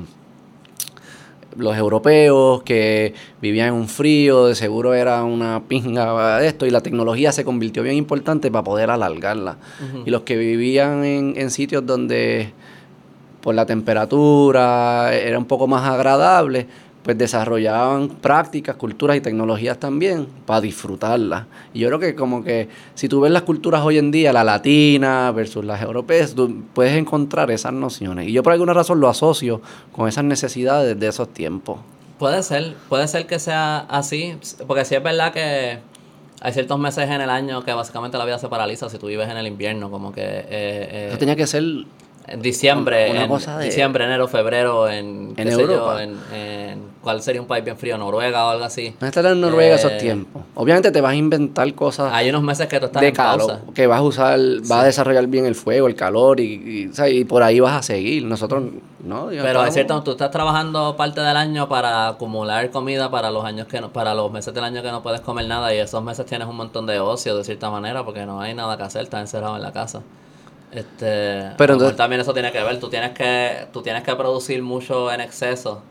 [1.57, 6.71] los europeos que vivían en un frío, de seguro era una pinga de esto, y
[6.71, 9.57] la tecnología se convirtió bien importante para poder alargarla.
[10.05, 12.53] Y los que vivían en, en sitios donde
[13.41, 16.67] por la temperatura era un poco más agradable,
[17.05, 21.45] pues desarrollaban prácticas, culturas y tecnologías también para disfrutarlas.
[21.75, 24.43] Y yo creo que como que si tú ves las culturas hoy en día, la
[24.43, 28.29] latina versus las europeas, tú puedes encontrar esas nociones.
[28.29, 29.61] Y yo por alguna razón lo asocio
[29.93, 31.79] con esas necesidades de esos tiempos.
[32.19, 35.81] Puede ser, puede ser que sea así, porque sí es verdad que
[36.41, 39.29] hay ciertos meses en el año que básicamente la vida se paraliza si tú vives
[39.29, 41.65] en el invierno, como que eh, eh, Eso tenía que ser
[42.27, 46.03] en diciembre, una en cosa de- diciembre, enero, febrero, en, En yo, Europa.
[46.03, 47.99] en, en- ¿cuál sería un país bien frío?
[47.99, 48.95] Noruega o algo así.
[48.99, 50.43] no estar en Noruega esos Eh, tiempos.
[50.55, 53.47] Obviamente te vas a inventar cosas Hay unos meses que tú estás de en pausa.
[53.59, 57.25] calor, que vas a usar, vas a desarrollar bien el fuego, el calor y, y,
[57.25, 58.25] por ahí vas a seguir.
[58.25, 58.63] Nosotros,
[59.05, 59.27] no.
[59.27, 63.45] Pero estamos- es cierto, tú estás trabajando parte del año para acumular comida para los
[63.45, 66.03] años que no, para los meses del año que no puedes comer nada y esos
[66.03, 69.03] meses tienes un montón de ocio de cierta manera porque no hay nada que hacer,
[69.03, 70.01] estás encerrado en la casa.
[70.75, 74.63] Este, Pero entonces- también eso tiene que ver, tú tienes que tú tienes que producir
[74.63, 75.83] mucho en exceso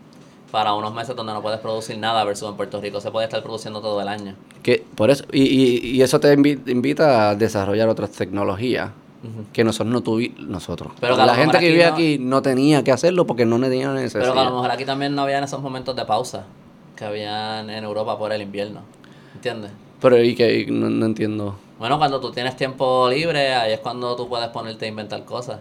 [0.51, 3.41] para unos meses donde no puedes producir nada versus en Puerto Rico se puede estar
[3.41, 4.35] produciendo todo el año.
[4.61, 8.91] Que, por eso, y, y, y eso te invi- invita a desarrollar otras tecnologías
[9.53, 10.91] que nosotros no tuvimos, nosotros.
[10.99, 14.21] Pero la gente que no- aquí no tenía que hacerlo porque no tenía necesidad.
[14.21, 16.43] Pero que a lo mejor aquí también no había en esos momentos de pausa
[16.97, 18.81] que habían en Europa por el invierno.
[19.33, 19.71] ¿Entiendes?
[20.01, 21.55] Pero y que y no, no entiendo.
[21.83, 25.59] Bueno, cuando tú tienes tiempo libre, ahí es cuando tú puedes ponerte a inventar cosas.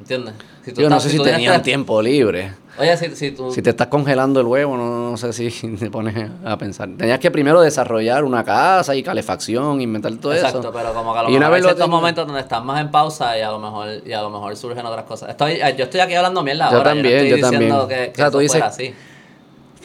[0.00, 0.34] ¿Entiendes?
[0.64, 2.52] Si tú Yo no sé si tienes tenían tiempo libre.
[2.76, 3.52] Oye, si, si tú...
[3.52, 5.48] Si te estás congelando el huevo, no, no sé si
[5.78, 6.88] te pones a pensar.
[6.98, 10.72] Tenías que primero desarrollar una casa y calefacción, inventar todo Exacto, eso.
[10.72, 12.90] pero como que a lo Y mejor hay ciertos tengo- momentos donde estás más en
[12.90, 15.28] pausa y a lo mejor y a lo mejor surgen otras cosas.
[15.30, 17.78] Estoy, eh, yo estoy aquí hablando mierda Yo ahora, también, yo no estoy yo diciendo
[17.78, 18.06] también.
[18.06, 18.92] que, que O sea, tú dices- así.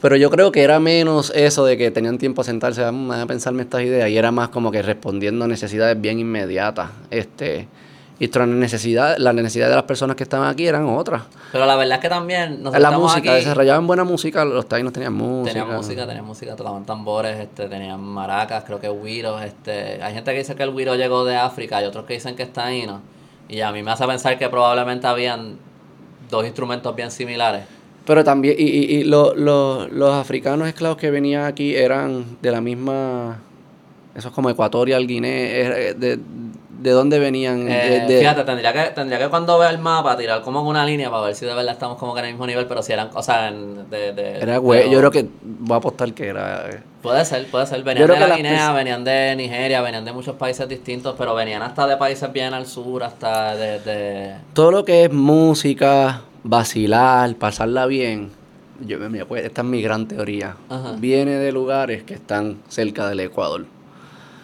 [0.01, 3.25] Pero yo creo que era menos eso de que tenían tiempo a sentarse "Mm, a
[3.27, 6.89] pensarme estas ideas y era más como que respondiendo a necesidades bien inmediatas.
[7.11, 7.67] Este,
[8.17, 11.23] y otras necesidades, las necesidades de las personas que estaban aquí eran otras.
[11.51, 14.93] Pero la verdad es que también nosotros la música, aquí, desarrollaban buena música, los taínos
[14.93, 15.53] tenían música.
[15.59, 20.31] Tenían música, tenían música, tocaban tambores, este, tenían maracas, creo que güiros, este, hay gente
[20.33, 23.01] que dice que el güiro llegó de África y otros que dicen que es taíno.
[23.49, 25.57] Y a mí me hace pensar que probablemente habían
[26.29, 27.63] dos instrumentos bien similares.
[28.11, 32.51] Pero también, y, y, y lo- lo- los africanos esclavos que venían aquí eran de
[32.51, 33.39] la misma,
[34.13, 36.19] eso es como Ecuatorial, Guinea, era- de,
[36.81, 37.67] ¿de dónde venían?
[37.71, 41.09] Eh, de- Fíjate, tendría que, tendría que cuando vea el mapa tirar como una línea
[41.09, 43.11] para ver si de verdad estamos como que en el mismo nivel, pero si eran,
[43.13, 46.65] o sea, en- de, de, era güey, yo creo que voy a apostar que era...
[46.69, 47.81] eh, Puede ser, puede ser.
[47.81, 51.87] Venían de la Guinea, venían de Nigeria, venían de muchos países distintos, pero venían hasta
[51.87, 53.79] de países bien al sur, hasta de...
[53.79, 58.31] de Todo lo que es música, vacilar, pasarla bien,
[58.85, 60.93] yo, mira, pues, esta es mi gran teoría, Ajá.
[60.97, 63.65] viene de lugares que están cerca del Ecuador.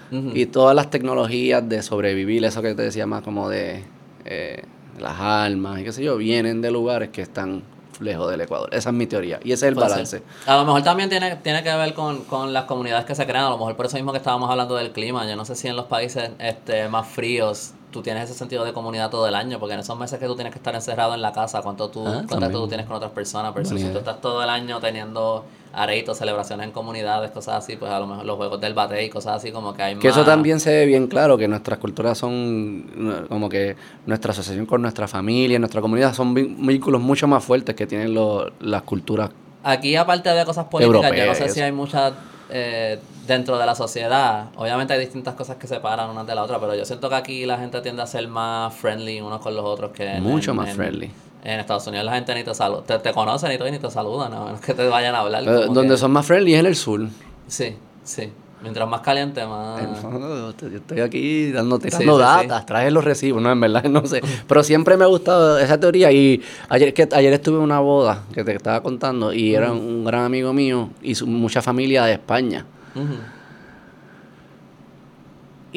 [0.10, 3.84] Y todas las tecnologías de sobrevivir, eso que te decía más como de
[4.24, 4.64] eh,
[5.00, 7.62] las almas y qué sé yo, vienen de lugares que están
[8.00, 8.70] lejos del Ecuador.
[8.72, 9.42] Esa es mi teoría.
[9.44, 10.20] Y ese es el Puede balance.
[10.20, 10.24] ser.
[10.46, 13.44] A lo mejor también tiene, tiene que ver con, con las comunidades que se crean,
[13.44, 15.28] a lo mejor por eso mismo que estábamos hablando del clima.
[15.28, 18.74] Yo no sé si en los países este, más fríos tú tienes ese sentido de
[18.74, 21.22] comunidad todo el año, porque en esos meses que tú tienes que estar encerrado en
[21.22, 23.52] la casa, ¿cuánto tú, Ah, contacto tú tienes con otras personas?
[23.56, 27.92] Pero si tú estás todo el año teniendo areitos, celebraciones en comunidades, cosas así, pues
[27.92, 30.24] a lo mejor los juegos del bate y cosas así como que hay Que eso
[30.24, 33.76] también se ve bien claro, que nuestras culturas son como que
[34.06, 38.52] nuestra asociación con nuestra familia, nuestra comunidad, son vínculos mucho más fuertes que tienen lo-
[38.60, 39.30] las culturas.
[39.64, 42.14] Aquí, aparte de cosas políticas, yo no sé si hay muchas
[42.50, 44.46] eh, dentro de la sociedad.
[44.56, 47.46] Obviamente hay distintas cosas que separan unas de la otra, pero yo siento que aquí
[47.46, 50.58] la gente tiende a ser más friendly unos con los otros que en- Mucho en-
[50.58, 51.12] más en- friendly.
[51.44, 53.80] En Estados Unidos la gente ni te saluda, te, te conocen y todo y ni
[53.80, 55.44] te saludan, no es que te vayan a hablar.
[55.46, 57.02] Pero donde que- son más friendly es en el sur.
[57.48, 58.32] Sí, sí.
[58.62, 60.04] Mientras más caliente, más...
[60.04, 62.48] No, yo estoy aquí dándote dando sí, sí.
[62.48, 64.22] datas, traje los recibos, no, en verdad, no sé.
[64.48, 68.24] Pero siempre me ha gustado esa teoría y ayer, que, ayer estuve en una boda
[68.34, 72.14] que te estaba contando y era un gran amigo mío y su, mucha familia de
[72.14, 72.66] España.
[72.96, 73.37] Ujú.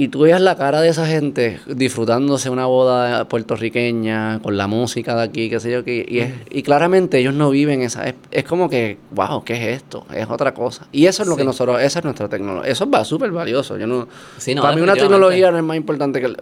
[0.01, 5.14] Y tú veías la cara de esa gente disfrutándose una boda puertorriqueña con la música
[5.14, 8.09] de aquí, qué sé yo, qué, y, es, y claramente ellos no viven esa...
[8.09, 10.06] Es, es como que, wow, ¿qué es esto?
[10.10, 10.86] Es otra cosa.
[10.90, 12.72] Y eso es lo que nosotros, esa es nuestra tecnología.
[12.72, 13.77] Eso es súper valioso.
[13.77, 14.09] Yo no,
[14.39, 16.35] Sí, no, para mí una tecnología no es más importante que...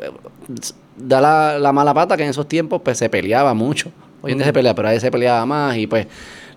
[0.96, 3.90] Da la, la mala pata que en esos tiempos pues se peleaba mucho.
[4.22, 6.06] Hoy en día se pelea, pero ahí se peleaba más y pues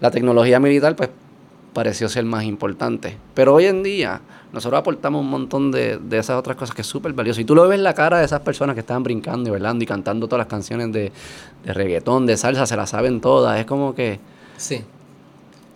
[0.02, 1.10] la tecnología militar pues
[1.74, 3.18] pareció ser más importante.
[3.34, 4.22] Pero hoy en día
[4.54, 7.40] nosotros aportamos un montón de, de esas otras cosas que es súper valioso.
[7.42, 9.84] Y tú lo ves en la cara de esas personas que estaban brincando y bailando
[9.84, 11.12] y cantando todas las canciones de,
[11.64, 13.60] de reggaetón, de salsa, se las saben todas.
[13.60, 14.20] Es como que
[14.58, 14.82] Sí.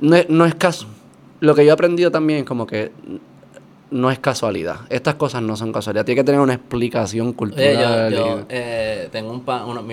[0.02, 0.88] no es, no es caso.
[1.40, 2.92] Lo que yo he aprendido también es como que
[3.92, 4.82] no es casualidad.
[4.90, 6.04] Estas cosas no son casualidad.
[6.06, 8.12] Tiene que tener una explicación Oye, cultural.
[8.14, 9.88] yo, eh, tengo un pa- uno, de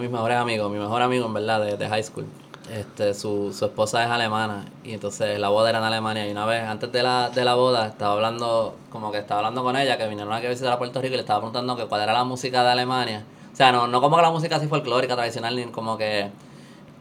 [0.00, 2.26] mis mejores amigos, mi mejor amigo en verdad de, de high school.
[2.70, 6.44] Este, su, su esposa es alemana y entonces la boda era en Alemania y una
[6.44, 9.96] vez antes de la, de la boda estaba hablando, como que estaba hablando con ella,
[9.96, 12.12] que vinieron aquí a visitar a Puerto Rico y le estaba preguntando que cuál era
[12.12, 13.24] la música de Alemania.
[13.52, 16.30] O sea, no, no como que la música así folclórica, tradicional, ni como que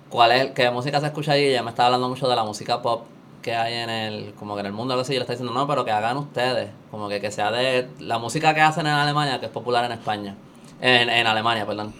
[0.09, 1.45] cuál es, qué música se escucha allí.
[1.45, 3.03] Ella me estaba hablando mucho de la música pop
[3.41, 5.13] que hay en el, como que en el mundo, algo así.
[5.13, 8.17] Yo le estaba diciendo, no, pero que hagan ustedes, como que, que sea de la
[8.17, 10.35] música que hacen en Alemania, que es popular en España,
[10.81, 11.93] en, en Alemania, perdón.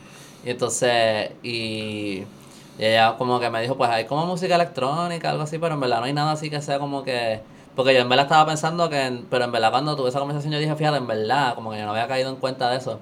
[0.44, 2.24] Y entonces, y,
[2.78, 5.80] y ella como que me dijo, pues hay como música electrónica, algo así, pero en
[5.80, 7.42] verdad no hay nada así que sea como que...
[7.76, 10.52] Porque yo en verdad estaba pensando que, en- pero en verdad cuando tuve esa conversación
[10.54, 13.00] yo dije, fíjate, en verdad, como que yo no había caído en cuenta de eso.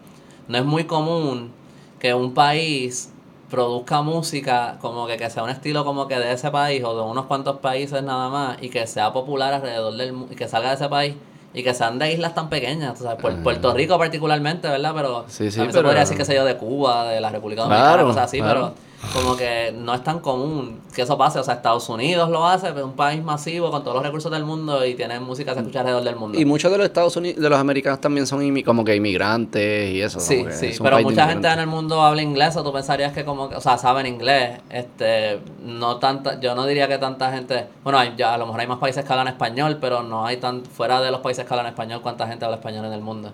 [0.49, 1.51] No es muy común
[1.99, 3.11] que un país
[3.49, 7.01] produzca música como que, que sea un estilo como que de ese país o de
[7.03, 10.75] unos cuantos países nada más y que sea popular alrededor del y que salga de
[10.75, 11.15] ese país
[11.53, 13.43] y que sean de islas tan pequeñas, tú sabes, Puer- Ah.
[13.43, 14.91] Puerto Rico particularmente, ¿verdad?
[14.93, 17.29] Pero Sí, sí, también se pero- podría decir que sé yo de Cuba, de la
[17.29, 18.73] República Dominicana, Claro, cosas así, claro.
[18.73, 18.73] pero
[19.11, 22.67] como que no es tan común que eso pase, o sea, Estados Unidos lo hace,
[22.67, 25.55] pero es un país masivo con todos los recursos del mundo y tiene música que
[25.55, 26.39] se escucha alrededor del mundo.
[26.39, 30.01] Y muchos de los Estados Unidos, de los americanos también son como que inmigrantes y
[30.01, 30.19] eso.
[30.19, 33.23] Sí, sí, es pero mucha gente en el mundo habla inglés o tú pensarías que
[33.25, 37.67] como, que- o sea, saben inglés, este, no tanta, yo no diría que tanta gente,
[37.83, 40.37] bueno, hay, ya a lo mejor hay más países que hablan español, pero no hay
[40.37, 43.31] tan, fuera de los países que hablan español, cuánta gente habla español en el mundo.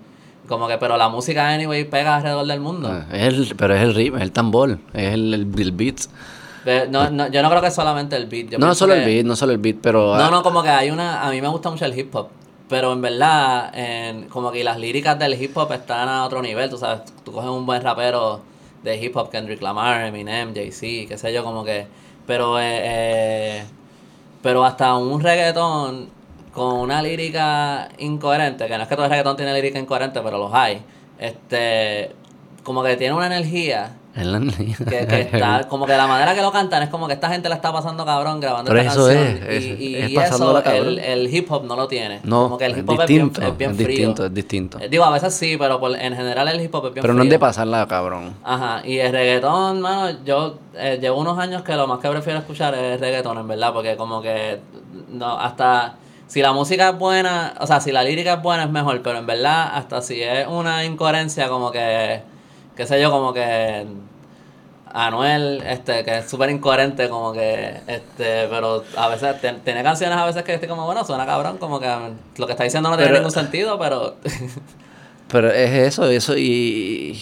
[0.51, 2.89] Como que, pero la música anyway pega alrededor del mundo.
[2.91, 6.01] Ah, es el, pero es el ritmo, es el tambor, es el, el, el beat.
[6.89, 8.49] No, no, yo no creo que es solamente el beat.
[8.49, 10.17] yo no solo el beat, no solo el beat, pero...
[10.17, 11.25] No, ah, no, como que hay una.
[11.25, 12.27] A mí me gusta mucho el hip hop.
[12.67, 16.69] Pero en verdad, en, como que las líricas del hip hop están a otro nivel.
[16.69, 18.41] Tú sabes, tú coges un buen rapero
[18.83, 21.87] de hip hop, Kendrick Lamar, Eminem, Jay-Z, qué sé yo, como que.
[22.27, 23.63] Pero, eh, eh,
[24.41, 26.09] pero hasta un reggaetón
[26.53, 30.37] con una lírica incoherente, que no es que todo el reggaetón tiene lírica incoherente, pero
[30.37, 30.81] los hay.
[31.19, 32.11] Este.
[32.63, 36.41] Como que tiene una energía es la- que, que está, como que la manera que
[36.43, 39.07] lo cantan es como que esta gente la está pasando cabrón grabando Pero esta eso
[39.07, 41.87] canción es, y, es- y- es y pasándola eso el, el hip hop no lo
[41.87, 44.25] tiene No, como que el es hip hop es distinto, es bien es frío distinto,
[44.25, 44.79] es distinto.
[44.79, 47.13] Eh, digo a veces sí pero por- en general el hip hop es bien Pero
[47.15, 48.35] no es de pasarla, cabrón.
[48.43, 52.37] Ajá, y el reggaetón, mano, yo eh, llevo unos años que lo más que prefiero
[52.37, 54.59] escuchar es reggaetón, en verdad, porque como que
[55.09, 55.95] no, hasta
[56.31, 59.17] si la música es buena, o sea, si la lírica es buena es mejor, pero
[59.19, 62.21] en verdad, hasta si es una incoherencia, como que,
[62.73, 63.85] qué sé yo, como que
[64.93, 70.17] Anuel, este, que es súper incoherente, como que, este, pero a veces te- tiene canciones
[70.17, 71.87] a veces que estoy como, bueno, suena cabrón, como que
[72.37, 74.15] lo que está diciendo no tiene ningún sentido, pero
[75.27, 77.21] Pero es eso, eso y...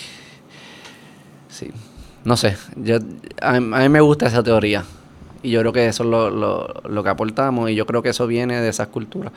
[1.48, 1.72] Sí,
[2.24, 2.98] no sé, yo,
[3.42, 4.84] a, a mí me gusta esa teoría
[5.44, 8.10] y yo creo que eso es lo, lo, lo que aportamos y yo creo que
[8.10, 9.32] eso viene de esas culturas.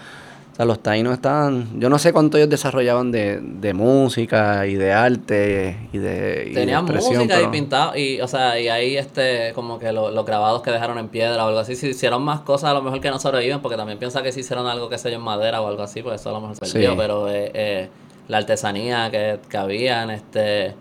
[0.53, 1.81] O sea, los taínos estaban...
[1.81, 6.49] Yo no sé cuánto ellos desarrollaban de, de música y de arte y de...
[6.51, 10.27] y Tenían música y pintado, y, o sea, y ahí este, como que lo- los
[10.27, 13.01] grabados que dejaron en piedra o algo así, si hicieron más cosas a lo mejor
[13.01, 15.63] que no sobreviven, porque también piensa que si hicieron algo que se yo en madera
[15.63, 16.73] o algo así, pues eso a lo mejor se Sí.
[16.75, 17.89] perdió, pero eh, eh,
[18.29, 20.75] la artesanía que, que habían, este...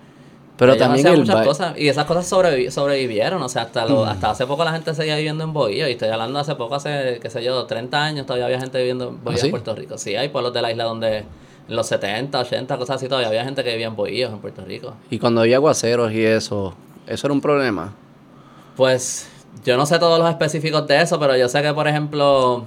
[0.61, 4.05] Pero ellos también el muchas cosas, y esas cosas sobrevi- sobrevivieron, o sea, hasta, lo-
[4.05, 4.09] Mm.
[4.09, 7.17] hasta hace poco la gente seguía viviendo en Bohío, y estoy hablando hace poco, hace,
[7.19, 9.47] qué sé yo, 30 años, todavía había gente viviendo en Bohío ¿Ah, sí?
[9.47, 9.97] en Puerto Rico.
[9.97, 13.43] Sí, hay pueblos de la isla donde en los 70, 80, cosas así, todavía había
[13.43, 14.93] gente que vivía en Bohíos en Puerto Rico.
[15.09, 16.75] Y cuando había aguaceros y eso,
[17.07, 17.95] ¿eso era un problema?
[18.75, 19.29] Pues
[19.65, 22.65] yo no sé todos los específicos de eso, pero yo sé que, por ejemplo,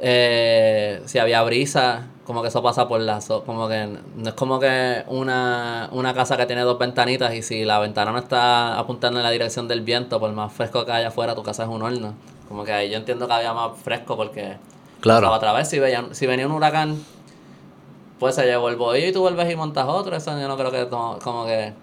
[0.00, 3.26] eh, si había brisa, como que eso pasa por las...
[3.28, 3.86] Como que
[4.16, 8.10] no es como que una, una casa que tiene dos ventanitas y si la ventana
[8.12, 11.42] no está apuntando en la dirección del viento, por más fresco que haya afuera, tu
[11.42, 12.14] casa es un horno.
[12.48, 14.56] Como que ahí yo entiendo que había más fresco porque...
[15.00, 15.30] Claro.
[15.30, 16.96] otra vez, si, veía- si venía un huracán,
[18.18, 20.16] pues se llevó el bohío y tú vuelves y montas otro.
[20.16, 21.64] Eso yo no creo que como, como que...
[21.66, 21.74] Eh,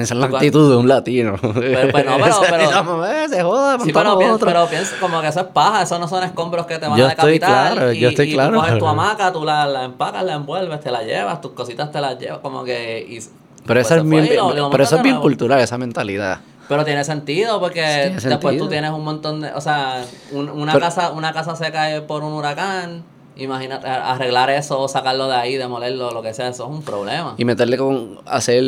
[0.00, 1.36] Esa es la actitud de un latino.
[1.40, 5.40] Pero- pues no, pero- pero- eh, se joda, Sí, pero, pero piensa como que eso
[5.40, 7.72] es paja, eso no son escombros que te van Yo a estoy decapitar.
[7.74, 8.54] claro, y, yo estoy y claro.
[8.54, 11.92] tú coges tu hamaca, tú la, la empacas, la envuelves, te la llevas, tus cositas
[11.92, 13.06] te las llevas, como que...
[13.08, 13.28] Y, Pero,
[13.66, 16.40] pues eso se es bien, y lo- lo pero eso es bien cultural, esa mentalidad.
[16.68, 18.64] Pero tiene sentido porque tiene después sentido.
[18.64, 19.52] tú tienes un montón de...
[19.52, 23.04] O sea, un- una, Pero- casa, una casa se cae por un huracán,
[23.36, 27.34] imagínate, arreglar eso, o sacarlo de ahí, demolerlo, lo que sea, eso es un problema.
[27.36, 28.62] Y meterle con hacer,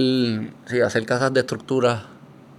[0.66, 2.02] sí, hacer casas de estructuras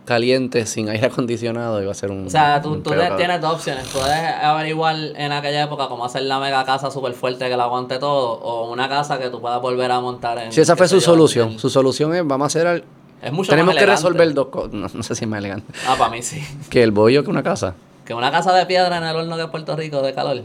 [0.06, 2.26] calientes sin aire acondicionado iba a ser un.
[2.26, 3.18] O sea, tú, tú cabrón.
[3.18, 3.88] tienes dos opciones.
[3.90, 4.10] Puedes
[4.42, 8.32] averiguar en aquella época cómo hacer la mega casa súper fuerte que la aguante todo,
[8.40, 10.52] o una casa que tú puedas volver a montar en...
[10.52, 11.60] Sí, esa fue su solución.
[11.60, 12.84] Su solución es, vamos a hacer al-
[13.22, 14.74] Es mucho Tenemos más que resolver dos cosas.
[14.74, 15.72] No, no sé si es más elegante.
[15.88, 16.42] Ah, para mí sí.
[16.72, 17.76] Que el bollo que una casa.
[18.04, 20.42] Que una casa de piedra en el horno de Puerto Rico de calor.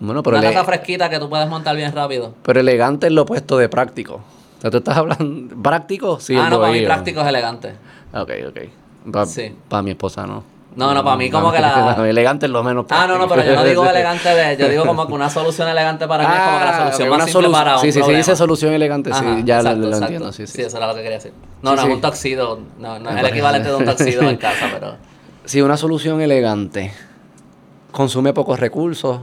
[0.00, 2.34] Bueno, pero, una casa fresquita que tú puedes montar bien rápido.
[2.42, 4.14] pero elegante es lo opuesto de práctico.
[4.58, 5.54] O sea, tú estás hablando.
[5.62, 6.18] ¿Práctico?
[6.20, 7.74] Sí, ah, no, para mí práctico es elegante.
[8.12, 8.58] Ok, ok.
[9.12, 9.54] Para Sí.
[9.82, 10.42] mi esposa no.
[10.76, 11.96] No, no, para mí como que la...
[12.08, 14.56] elegante es lo menos Ah, no, no, pero yo no digo elegante de...
[14.56, 17.08] Yo digo como que una solución elegante para mí es como que la Ah, solución
[17.08, 19.56] ok, más simple solu- para un Sí, sí, sí, dice solución elegante, Ajá, sí, ya
[19.56, 20.04] lo- exacto, lo, exacto.
[20.06, 20.62] entiendo, sí, sí.
[20.62, 21.32] eso era lo que quería decir.
[21.62, 21.88] No, Sí, no sí.
[21.88, 24.94] es un toxido, no, no es Me el equivalente de un toxido en casa, pero...
[25.44, 26.92] Sí, una solución elegante.
[27.90, 29.20] Consume pocos recursos,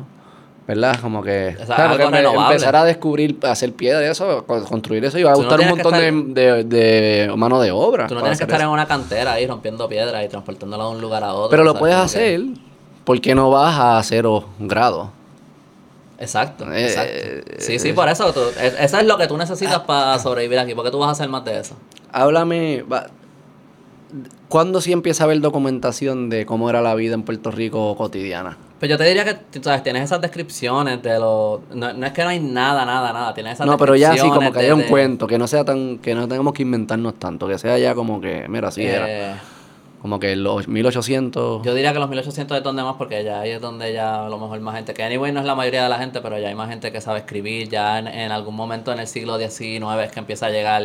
[0.68, 1.00] ¿verdad?
[1.02, 1.56] Como que...
[1.58, 5.40] Porque empezar a descubrir, hacer piedra y eso, co- construir eso, y va a no
[5.40, 8.08] gustar un que montón de, de, de mano de obra.
[8.08, 11.02] Tú no tienes que estar en una cantera ahí rompiendo piedra y transportándola de un
[11.02, 11.50] lugar a otro.
[11.52, 12.42] Pero lo puedes que- hacer,
[13.06, 15.10] ¿por qué no vas a cero grados?
[16.20, 17.52] Exacto, Eh, exacto.
[17.60, 18.34] Sí, eh, sí, por eso.
[18.34, 20.74] tú- eso es lo que tú necesitas para sobrevivir aquí.
[20.76, 21.76] porque tú vas a hacer más de eso?
[22.12, 23.08] Háblame, va-
[24.50, 28.58] ¿cuándo sí empieza a haber documentación de cómo era la vida en Puerto Rico cotidiana?
[28.80, 31.62] Pues yo te diría que sabes, tienes esas descripciones de los...
[31.74, 33.34] No, no es que no hay nada, nada, nada.
[33.34, 35.48] Tienes esas No, pero ya así como que de- haya un de- cuento, que no
[35.48, 38.86] sea tan, que no tengamos que inventarnos tanto, que sea ya como que, mira, así
[38.86, 39.06] era.
[39.10, 39.36] eh,
[40.02, 41.64] Como que los 1800.
[41.66, 44.30] Yo diría que los 1800 es donde más, porque ya ahí es donde ya a
[44.30, 46.50] lo mejor más gente, que anyway no es la mayoría de la gente, pero ya
[46.50, 50.04] hay más gente que sabe escribir, ya en, en algún momento en el siglo XIX
[50.04, 50.84] es que empieza a llegar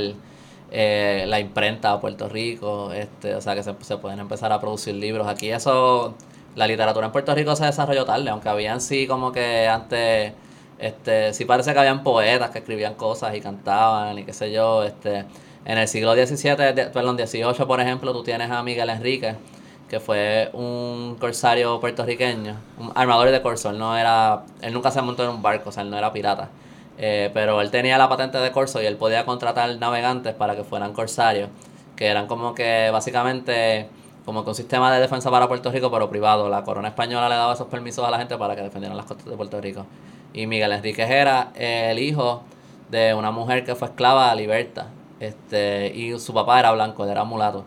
[0.70, 4.59] eh, la imprenta a Puerto Rico, este, o sea que se, se pueden empezar a
[4.60, 5.27] producir libros.
[5.28, 6.14] Aquí eso,
[6.55, 10.33] la literatura en Puerto Rico se desarrolló tarde, aunque habían sí como que antes,
[10.79, 14.83] este, sí parece que habían poetas que escribían cosas y cantaban y qué sé yo,
[14.85, 15.24] este...
[15.65, 16.57] En el siglo XVII,
[16.93, 19.37] perdón, XVIII, por ejemplo, tú tienes a Miguel Enrique,
[19.89, 23.70] que fue un corsario puertorriqueño, un armador de corso.
[23.70, 26.12] Él no era, él nunca se montó en un barco, o sea, él no era
[26.12, 26.49] pirata.
[26.99, 30.65] Eh, pero él tenía la patente de corso y él podía contratar navegantes para que
[30.65, 31.49] fueran corsarios,
[31.95, 33.89] que eran como que básicamente
[34.24, 36.49] como que un sistema de defensa para Puerto Rico, pero privado.
[36.49, 39.27] La corona española le daba esos permisos a la gente para que defendieran las costas
[39.27, 39.85] de Puerto Rico.
[40.32, 42.43] Y Miguel Enrique era el hijo
[42.90, 44.86] de una mujer que fue esclava a Liberta.
[45.20, 47.65] Este, y su papá era blanco, él era mulato.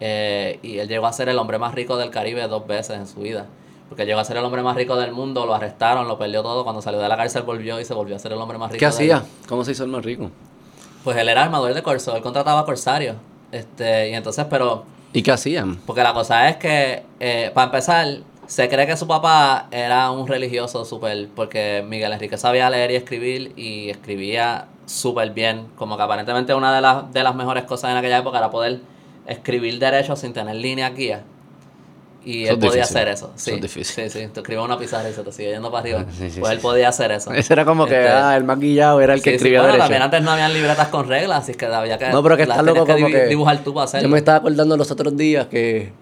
[0.00, 3.06] Eh, y él llegó a ser el hombre más rico del Caribe dos veces en
[3.06, 3.46] su vida.
[3.88, 6.64] Porque llegó a ser el hombre más rico del mundo, lo arrestaron, lo perdió todo.
[6.64, 8.78] Cuando salió de la cárcel volvió y se volvió a ser el hombre más rico.
[8.80, 9.22] ¿Qué del- hacía?
[9.48, 10.30] ¿Cómo se hizo el más rico?
[11.04, 13.16] Pues él era armador de corso, él contrataba corsarios.
[13.52, 14.84] Este, y entonces, pero
[15.14, 15.76] ¿Y qué hacían?
[15.86, 20.26] porque la cosa es que, eh, para empezar, se cree que su papá era un
[20.26, 25.68] religioso súper, porque Miguel Enrique sabía leer y escribir y escribía súper bien.
[25.76, 28.80] Como que aparentemente una de las, de las mejores cosas en aquella época era poder
[29.26, 31.22] escribir derecho sin tener línea guía.
[32.26, 32.96] Y Eso él podía difícil.
[32.96, 33.26] hacer eso.
[33.26, 34.10] Eso Sí, es difícil.
[34.10, 34.28] sí, sí.
[34.32, 36.04] Tú escribes una pizarra y se te sigue yendo para arriba.
[36.18, 37.32] Sí, sí, pues él podía hacer eso.
[37.34, 39.84] Ese era como que, Este, ah, el más guillado era el que escribía bueno, derecho.
[39.84, 42.56] también antes no habían libretas con reglas, así que había que, No, pero que las
[42.58, 43.26] está tenías loco como divi- que...
[43.26, 44.08] dibujar tú para hacerlo.
[44.08, 45.92] Yo me estaba acordando los otros días que...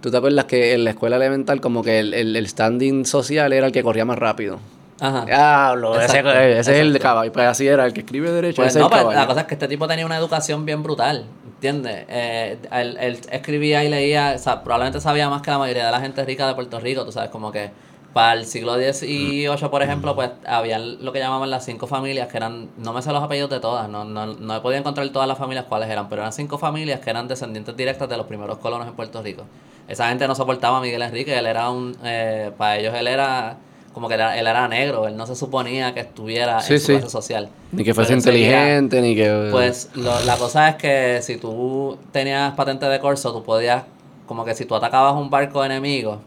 [0.00, 3.52] ¿Tú te acuerdas que en la escuela elemental como que el, el, el standing social
[3.52, 4.60] era el que corría más rápido?
[5.00, 5.24] Ajá.
[5.24, 7.32] Ese, Exacto, ese es el de caballo.
[7.32, 9.40] Pues así era, el que escribe derecho, Pues ese no, es el pues, la cosa
[9.40, 11.24] es que este tipo tenía una educación bien brutal,
[11.58, 12.04] ¿entiendes?
[12.08, 16.00] Eh, él, escribía y leía, o sea, probablemente sabía más que la mayoría de la
[16.00, 17.70] gente rica de Puerto Rico, tú sabes, como que
[18.12, 22.36] para el siglo XVIII, por ejemplo, pues había lo que llamaban las cinco familias, que
[22.36, 25.26] eran, no me sé los apellidos de todas, no, no, no he podido encontrar todas
[25.26, 28.58] las familias cuáles eran, pero eran cinco familias que eran descendientes directas de los primeros
[28.58, 29.42] colonos en Puerto Rico.
[29.88, 33.56] Esa gente no soportaba a Miguel Enrique, él era un, eh, para ellos él era
[33.92, 36.92] como que él era negro, él no se suponía que estuviera Sí, en su sí.
[36.92, 37.48] clase social.
[37.72, 39.48] Ni que fuese inteligente, ni que...
[39.50, 43.82] pues lo- la cosa es que si tú tenías patente de corso, tú podías,
[44.26, 46.20] como que si tú atacabas un barco enemigo,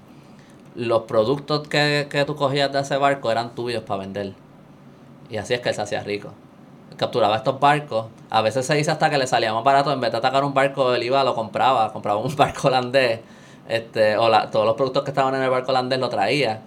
[0.76, 4.34] los productos que, que tú cogías de ese barco eran tuyos para vender.
[5.30, 6.30] Y así es que él se hacía rico.
[6.98, 8.08] Capturaba estos barcos.
[8.30, 9.92] A veces se dice hasta que le salía más barato.
[9.94, 11.92] En vez de atacar un barco, él iba, lo compraba.
[11.94, 13.20] Compraba un barco holandés.
[13.68, 16.62] Este, o la- todos los productos que estaban en el barco holandés lo traía.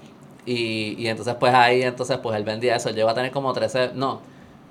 [0.47, 2.91] Y, y entonces pues ahí, entonces pues él vendía eso.
[2.91, 3.93] Llegó a tener como 13...
[3.95, 4.21] No,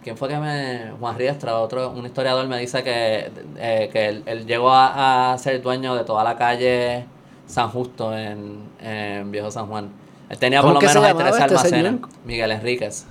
[0.03, 0.91] ¿Quién fue que me...
[0.99, 5.37] Juan Riestra, otro, un historiador, me dice que, eh, que él, él llegó a, a
[5.37, 7.05] ser dueño de toda la calle
[7.47, 9.91] San Justo en, en Viejo San Juan.
[10.29, 11.69] Él tenía por ¿Cómo lo menos 13 este almacenes.
[11.69, 12.09] señor?
[12.25, 13.05] Miguel Enríquez.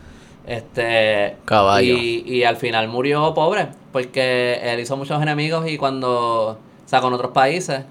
[0.47, 1.37] Este...
[1.45, 1.95] Caballo.
[1.97, 6.59] Y, y al final murió pobre, porque él hizo muchos enemigos y cuando...
[6.85, 7.85] O sea, con otros países.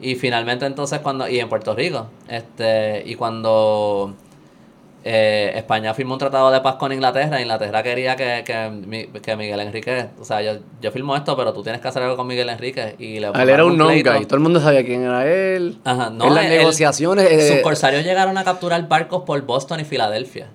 [0.00, 1.28] Y finalmente entonces cuando...
[1.28, 2.08] Y en Puerto Rico.
[2.28, 3.02] Este...
[3.06, 4.14] Y cuando
[5.06, 7.40] eh, España firmó un tratado de paz con Inglaterra.
[7.40, 11.62] Inglaterra quería que, que, que Miguel Enrique, o sea, yo, yo firmo esto, pero tú
[11.62, 12.96] tienes que hacer algo con Miguel Enrique.
[12.98, 15.76] Y le Él era un nonga y todo el mundo sabía quién era él.
[15.84, 19.80] Ajá, no, en las él- negociaciones Sus eh, corsarios llegaron a capturar barcos por Boston
[19.80, 20.48] y Filadelfia.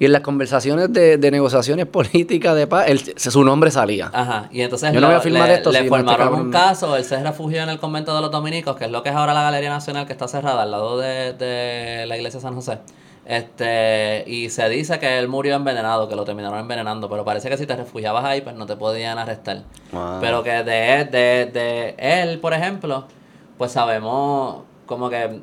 [0.00, 4.10] Y en las conversaciones de, de negociaciones políticas de paz, él- su nombre salía.
[4.12, 6.40] Ajá, y entonces Yo no voy a firmar le, esto le si este formaron cabrón-
[6.46, 9.08] un caso, él se refugió en el convento de los dominicos, que es lo que
[9.10, 12.42] es ahora la Galería Nacional, que está cerrada al lado de, de la iglesia de
[12.42, 12.78] San José.
[13.26, 17.58] Este, y se dice que él murió envenenado, que lo terminaron envenenando, pero parece que
[17.58, 19.64] si te refugiabas ahí, pues no te podían arrestar.
[19.92, 20.18] Wow.
[20.20, 23.04] Pero que de, de, de él, por ejemplo,
[23.58, 25.40] pues sabemos como que,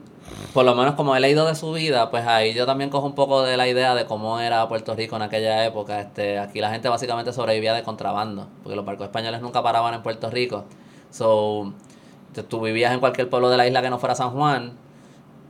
[0.53, 3.15] por lo menos como he leído de su vida, pues ahí yo también cojo un
[3.15, 5.99] poco de la idea de cómo era Puerto Rico en aquella época.
[5.99, 10.01] Este, aquí la gente básicamente sobrevivía de contrabando, porque los barcos españoles nunca paraban en
[10.03, 10.65] Puerto Rico.
[11.11, 11.73] So,
[12.49, 14.73] tú vivías en cualquier pueblo de la isla que no fuera San Juan,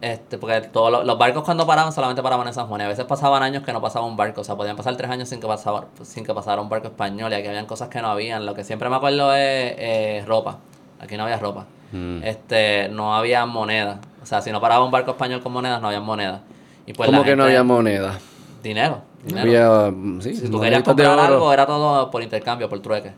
[0.02, 2.88] este, porque todos los, los barcos cuando paraban solamente paraban en San Juan y a
[2.88, 5.40] veces pasaban años que no pasaba un barco, o sea, podían pasar tres años sin
[5.40, 8.46] que pasaba, sin que pasara un barco español y aquí habían cosas que no habían.
[8.46, 10.58] Lo que siempre me acuerdo es eh, ropa,
[11.00, 12.24] aquí no había ropa, Mm.
[12.24, 15.88] este, no había moneda, o sea, si no paraba un barco español con monedas, no
[15.90, 16.42] había moneda.
[16.88, 18.18] Y pues ¿Cómo la que no había moneda?
[18.64, 19.42] Dinero, dinero.
[19.44, 23.12] había, mm, sí, si tú querías comprar algo, era todo por intercambio, por trueque.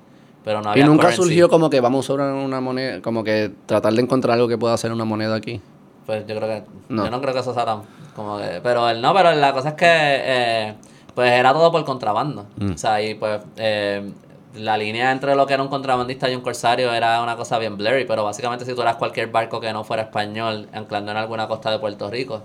[0.43, 1.23] Pero no Y había nunca currency.
[1.23, 4.57] surgió como que vamos a usar una moneda, como que tratar de encontrar algo que
[4.57, 5.61] pueda hacer una moneda aquí.
[6.05, 6.63] Pues yo creo que.
[6.89, 7.05] No.
[7.05, 7.83] Yo no creo que eso sea tan.
[8.13, 9.85] Como que, pero el no, pero la cosa es que.
[9.89, 10.75] eh,
[11.15, 12.47] pues era todo por contrabando.
[12.57, 12.71] Mm.
[12.73, 13.41] O sea, y pues.
[13.55, 14.11] eh,
[14.57, 17.77] la línea entre lo que era un contrabandista y un corsario era una cosa bien
[17.77, 21.47] blurry, pero básicamente si tú eras cualquier barco que no fuera español anclando en alguna
[21.47, 22.43] costa de Puerto Rico,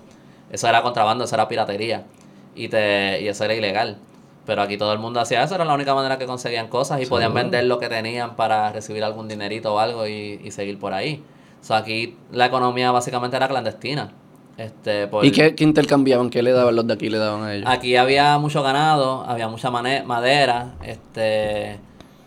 [0.51, 2.03] eso era contrabando, eso era piratería.
[2.55, 3.97] Y, te, y eso era ilegal.
[4.45, 7.05] Pero aquí todo el mundo hacía eso, era la única manera que conseguían cosas y
[7.05, 10.93] podían vender lo que tenían para recibir algún dinerito o algo y, y seguir por
[10.93, 11.23] ahí.
[11.61, 14.11] O sea, aquí la economía básicamente era clandestina.
[14.57, 16.29] Este, por- ¿Y qué, qué intercambiaban?
[16.29, 17.09] ¿Qué le daban los de aquí?
[17.09, 17.67] Le daban a ellos.
[17.71, 21.79] Aquí había mucho ganado, había mucha madera, este,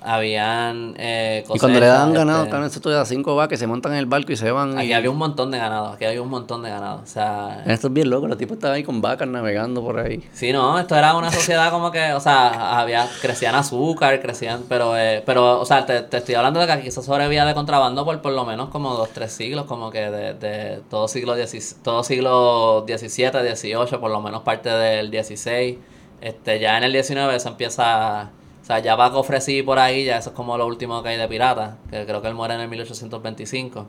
[0.07, 3.67] habían eh, y cuando le cosechas, ganado, este, cabrón, esto de las cinco vacas, se
[3.67, 4.79] montan en el barco y se van.
[4.79, 7.01] Aquí y- había un montón de ganado, aquí había un montón de ganado.
[7.03, 10.23] O sea, Esto es bien loco, los tipos estaban ahí con vacas navegando por ahí.
[10.33, 14.97] Sí, no, esto era una sociedad como que, o sea, había, crecían azúcar, crecían, pero,
[14.97, 18.05] eh, pero, o sea, te, te estoy hablando de que aquí se sobrevivía de contrabando
[18.05, 21.61] por por lo menos como dos, tres siglos, como que de, de todo siglo XVII,
[21.83, 25.79] todo siglo XVII, XVIII, por lo menos parte del XVI,
[26.21, 28.31] este, ya en el XIX se empieza,
[28.67, 31.19] o sea, ya Paco Ofrecí por ahí, ya eso es como lo último que hay
[31.19, 33.87] de pirata, que creo que él muere en el 1825,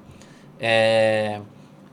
[0.60, 1.42] eh...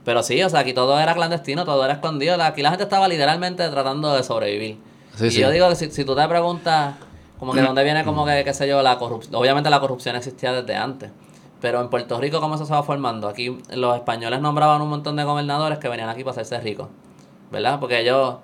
[0.03, 2.41] Pero sí, o sea, aquí todo era clandestino, todo era escondido.
[2.43, 4.77] Aquí la gente estaba literalmente tratando de sobrevivir.
[5.15, 5.41] Sí, y sí.
[5.41, 6.93] yo digo que si, si tú te preguntas,
[7.39, 9.33] como que de dónde viene, como que, qué sé yo, la corrupción.
[9.33, 11.09] Obviamente la corrupción existía desde antes.
[11.59, 13.27] Pero en Puerto Rico, ¿cómo eso se va formando?
[13.27, 16.87] Aquí los españoles nombraban un montón de gobernadores que venían aquí para hacerse ricos.
[17.51, 17.79] ¿Verdad?
[17.79, 18.35] Porque ellos,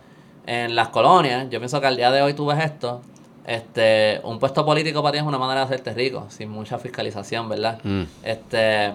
[0.47, 3.01] en las colonias, yo pienso que al día de hoy tú ves esto.
[3.45, 7.49] Este, un puesto político para ti es una manera de hacerte rico, sin mucha fiscalización,
[7.49, 7.79] ¿verdad?
[7.83, 8.03] Mm.
[8.23, 8.93] Este,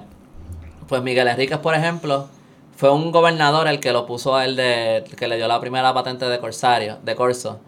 [0.88, 2.28] pues Miguel Enríquez, por ejemplo,
[2.76, 5.92] fue un gobernador el que lo puso a él de, que le dio la primera
[5.92, 7.58] patente de corsario, de corso.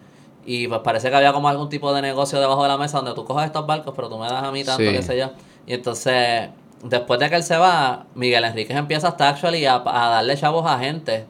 [0.45, 3.13] Y pues parece que había como algún tipo de negocio debajo de la mesa donde
[3.13, 4.91] tú coges estos barcos, pero tú me das a mí tanto, Sí.
[4.91, 5.31] qué sé yo.
[5.67, 6.49] Y entonces,
[6.83, 10.65] después de que él se va, Miguel Enríquez empieza hasta actually a, a darle chavos
[10.65, 11.25] a gente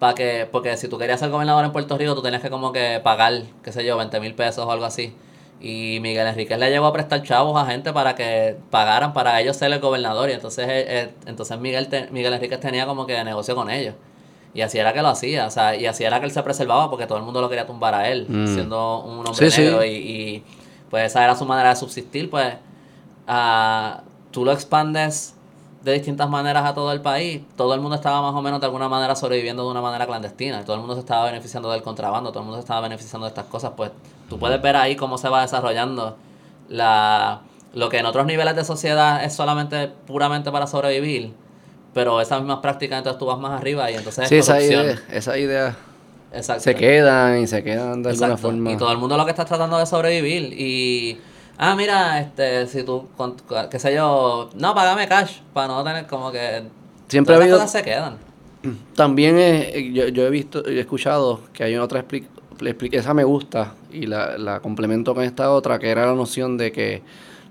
[0.00, 2.72] para que, porque si tú querías ser gobernador en Puerto Rico, tú tenías que como
[2.72, 5.14] que pagar, qué sé yo, 20 mil pesos o algo así.
[5.60, 9.56] Y Miguel Enríquez le llegó a prestar chavos a gente para que pagaran para ellos
[9.58, 10.30] ser el gobernador.
[10.30, 13.94] Y entonces, eh, eh, entonces Miguel, Miguel Enríquez tenía como que negocio con ellos.
[14.54, 16.90] Y así era que lo hacía, o sea, y así era que él se preservaba
[16.90, 18.54] porque todo el mundo lo quería tumbar a él, Mm.
[18.54, 19.84] siendo un hombre negro.
[19.84, 20.44] Y, y,
[20.88, 22.54] pues esa era su manera de subsistir, pues
[23.28, 24.00] ah,
[24.30, 25.34] tú lo expandes
[25.82, 27.42] de distintas maneras a todo el país.
[27.56, 30.64] Todo el mundo estaba más o menos de alguna manera sobreviviendo de una manera clandestina.
[30.64, 33.30] Todo el mundo se estaba beneficiando del contrabando, todo el mundo se estaba beneficiando de
[33.30, 33.72] estas cosas.
[33.76, 33.90] Pues
[34.28, 36.16] tú puedes ver ahí cómo se va desarrollando
[36.68, 37.40] la,
[37.72, 41.32] lo que en otros niveles de sociedad es solamente puramente para sobrevivir.
[41.94, 45.02] Pero esas mismas prácticas, entonces tú vas más arriba y entonces Sí, es esa idea,
[45.10, 45.76] esa idea
[46.32, 46.62] Exacto.
[46.62, 48.72] se quedan y se quedan de alguna forma.
[48.72, 50.52] Y todo el mundo lo que está tratando de sobrevivir.
[50.52, 51.20] Y,
[51.62, 53.36] ah, mira, este, si tú, con-
[53.70, 56.64] qué sé yo, no, págame cash para no tener como que.
[57.08, 58.16] Siempre ha habido- cosas se quedan.
[58.96, 62.26] También es- yo, yo he visto, he escuchado que hay otra expli-
[62.58, 66.56] expli- esa me gusta y la, la complemento con esta otra, que era la noción
[66.56, 67.02] de que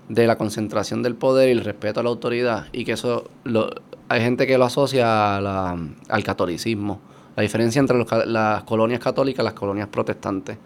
[0.08, 3.70] de la concentración del poder y el respeto a la autoridad y que eso lo,
[4.08, 5.78] hay gente que lo asocia a la-
[6.08, 7.00] al catolicismo.
[7.36, 10.58] La diferencia entre los las colonias católicas y las colonias protestantes.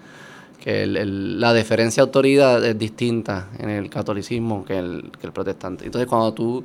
[0.65, 5.27] Que el- el- la deferencia a autoridad es distinta en el catolicismo que el, que
[5.27, 5.85] el protestante.
[5.85, 6.65] Entonces, cuando tú,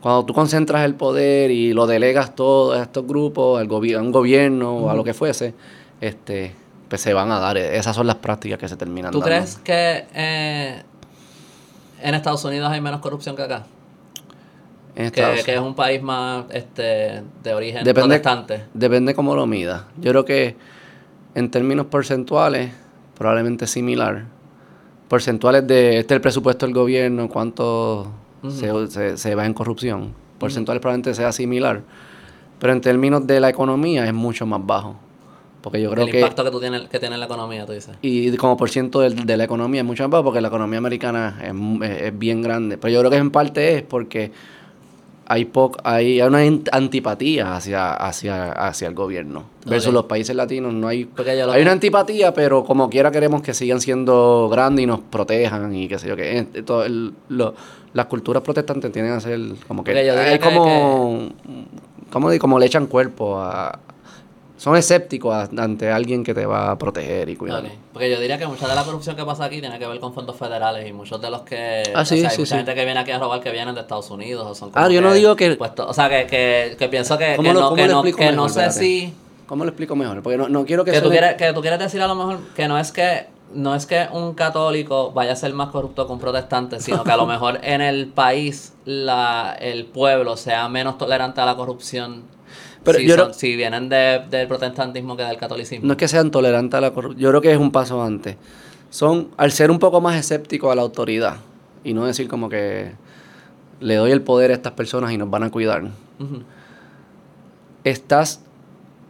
[0.00, 4.00] cuando tú concentras el poder y lo delegas todo a estos grupos, al gobi- a
[4.00, 5.52] un gobierno o a lo que fuese,
[6.00, 6.54] este,
[6.88, 7.56] pues se van a dar.
[7.56, 9.34] Esas son las prácticas que se terminan ¿Tú dando.
[9.34, 10.82] crees que eh,
[12.02, 13.64] en Estados Unidos hay menos corrupción que acá?
[14.94, 18.64] En Que, que es un país más este, de origen Depende, protestante.
[18.74, 19.82] depende cómo lo midas.
[19.96, 20.54] Yo creo que
[21.34, 22.70] en términos porcentuales,
[23.16, 24.24] probablemente similar.
[25.08, 28.10] Porcentuales de este es el presupuesto del gobierno, cuánto
[28.48, 30.12] se, se- se va en corrupción.
[30.38, 31.82] Porcentuales probablemente sea similar.
[32.58, 34.96] Pero en términos de la economía es mucho más bajo.
[35.60, 36.20] Porque yo creo El que.
[36.20, 37.96] impacto que, tú tienes, que tiene en la economía, tú dices.
[38.02, 40.78] Y como por ciento del- de, la economía es mucho más bajo porque la economía
[40.78, 42.76] americana es, es- es bien grande.
[42.78, 44.30] Pero yo creo que en parte es porque
[45.26, 49.44] hay poc, hay, hay una ant- antipatía hacia, hacia, hacia el gobierno.
[49.66, 51.08] Versus los países latinos no hay...
[51.52, 55.74] Hay que- una antipatía, pero como quiera queremos que sigan siendo grandes y nos protejan
[55.74, 56.46] y qué sé yo qué.
[56.66, 57.54] Todo el- lo-
[57.94, 59.92] las culturas protestantes tienden a ser como que...
[60.34, 61.28] Es que- como...
[62.10, 63.78] Como, di- como le echan cuerpo a...
[64.64, 67.64] Son escépticos a- ante alguien que te va a proteger y cuidar.
[67.92, 70.14] Porque yo diría que mucha de la corrupción que pasa aquí tiene que ver con
[70.14, 71.82] fondos federales y muchos de los que...
[71.94, 72.56] Ah, sí, o sea, hay sí, mucha sí.
[72.60, 74.88] gente que viene aquí a robar que vienen de Estados Unidos o son como Ah,
[74.88, 77.60] yo no digo que- puesto- o sea, que, que, que pienso que, ¿Cómo que lo-
[77.60, 78.72] no, que no, sé Espérate.
[78.80, 79.12] si...
[79.46, 80.22] ¿Cómo lo explico mejor?
[80.22, 82.38] Porque no, no quiero que, Que tú, quieres, que tú quieres decir a lo mejor
[82.56, 86.12] que no es que no es que un católico vaya a ser más corrupto que
[86.12, 90.98] un protestante, sino que a lo mejor en el país la, el pueblo sea menos
[90.98, 92.22] tolerante a la corrupción
[92.84, 95.86] Pero si, yo son- no- si vienen de- del protestantismo que del catolicismo.
[95.86, 97.20] No es que sean tolerantes a la corrupción.
[97.20, 98.36] Yo creo que es un paso antes.
[98.90, 101.36] Son, al ser un poco más escépticos a la autoridad
[101.82, 102.92] y no decir como que
[103.80, 105.82] le doy el poder a estas personas y nos van a cuidar.
[107.82, 108.40] Estás,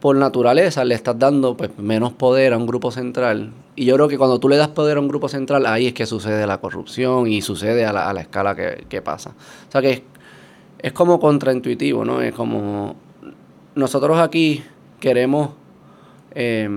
[0.04, 3.54] por naturaleza, le estás dando pues, menos poder a un grupo central.
[3.74, 5.94] Y yo creo que cuando tú le das poder a un grupo central, ahí es
[5.94, 9.30] que sucede la corrupción y sucede a la, a la escala que, pasa.
[9.30, 10.04] O sea que
[10.78, 12.20] es, como contraintuitivo, ¿no?
[12.20, 12.96] Es como
[13.76, 14.62] nosotros aquí
[15.00, 15.52] queremos
[16.34, 16.68] eh,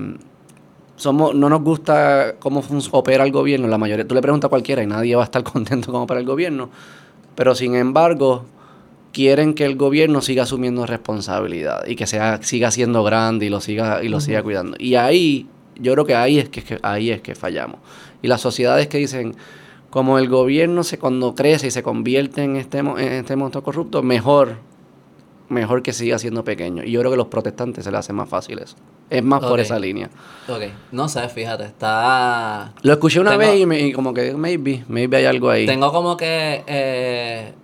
[0.96, 4.82] somos no nos gusta cómo opera el gobierno la mayoría tú le preguntas a cualquiera
[4.82, 6.70] y nadie va a estar contento con opera el gobierno
[7.34, 8.46] pero sin embargo
[9.12, 13.60] quieren que el gobierno siga asumiendo responsabilidad y que sea siga siendo grande y lo
[13.60, 15.46] siga y lo siga cuidando y ahí
[15.80, 17.80] yo creo que ahí es que, que ahí es que fallamos
[18.22, 19.34] y las sociedades que dicen
[19.90, 24.02] como el gobierno se cuando crece y se convierte en este en este monstruo corrupto
[24.02, 24.56] mejor
[25.48, 26.84] mejor que siga siendo pequeño.
[26.84, 28.76] Y yo creo que los protestantes se les hace más fácil eso.
[29.08, 30.10] Es más por esa línea.
[30.46, 30.60] Ok,
[30.92, 32.74] no sé, fíjate, está...
[32.82, 35.64] Lo escuché una Tengo- vez y, me- y como que maybe, maybe hay algo ahí.
[35.64, 37.54] Tengo como que eh,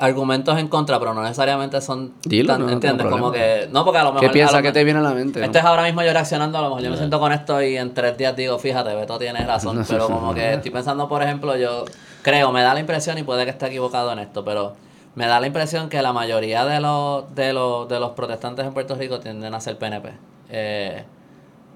[0.00, 3.04] argumentos en contra, pero no necesariamente son Dilo, tan, no, no ¿entiendes?
[3.04, 3.68] tengo como que...
[3.70, 4.28] No, porque a lo mejor...
[4.28, 5.40] ¿Qué piensas que te viene a la mente?
[5.40, 5.46] no?
[5.46, 7.76] Esto es ahora mismo yo reaccionando, a lo mejor yo me siento con esto y
[7.76, 11.56] en tres días digo, fíjate, Beto tiene razón, pero como que estoy pensando, por ejemplo,
[11.56, 11.84] yo
[12.22, 14.74] creo, me da la impresión y puede que esté equivocado en esto, pero
[15.14, 18.72] me da la impresión que la mayoría de los, de los, de los protestantes en
[18.72, 20.12] Puerto Rico tienden a ser PNP,
[20.50, 21.04] eh,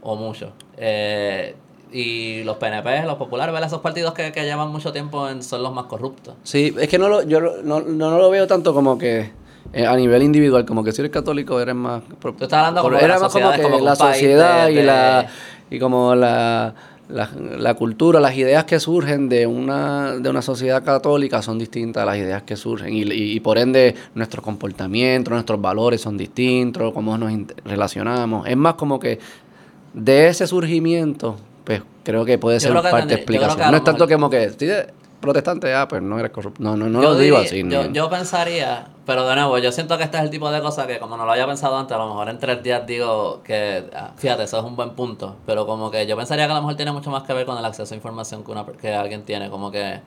[0.01, 0.51] o muchos.
[0.77, 1.55] Eh,
[1.93, 3.69] y los PNP, los populares, ¿verdad?
[3.69, 6.35] esos partidos que, que llevan mucho tiempo en, son los más corruptos.
[6.43, 9.31] Sí, es que no lo, yo no, no, no lo veo tanto como que
[9.73, 12.02] eh, a nivel individual, como que si eres católico eres más...
[12.20, 15.27] Tú estás hablando como era más como que como la sociedad de- y de- la
[15.70, 16.74] y como la,
[17.09, 22.02] la, la cultura, las ideas que surgen de una, de una sociedad católica son distintas
[22.02, 26.16] a las ideas que surgen y, y- y por ende nuestros comportamientos, nuestros valores son
[26.16, 27.32] distintos, cómo nos
[27.65, 28.47] relacionamos.
[28.48, 29.19] Es más como que
[29.94, 33.70] de ese surgimiento, pues creo que puede Yo ser que parte de explicación.
[33.70, 34.86] No es tanto como que, si eres
[35.20, 36.62] protestante, ah, pues no eres corrupto.
[36.62, 37.62] No, no, no yo, lo digo así.
[37.66, 40.61] yo, ni- yo pensaría, pero de nuevo, yo siento que este es el tipo de
[40.61, 43.41] cosa que como no lo había pensado antes, a lo mejor en tres días digo
[43.43, 46.57] que, ah, fíjate, eso es un buen punto, pero como que yo pensaría que a
[46.57, 48.93] lo mejor tiene mucho más que ver con el acceso a información que, una, que
[48.95, 50.01] alguien tiene, como que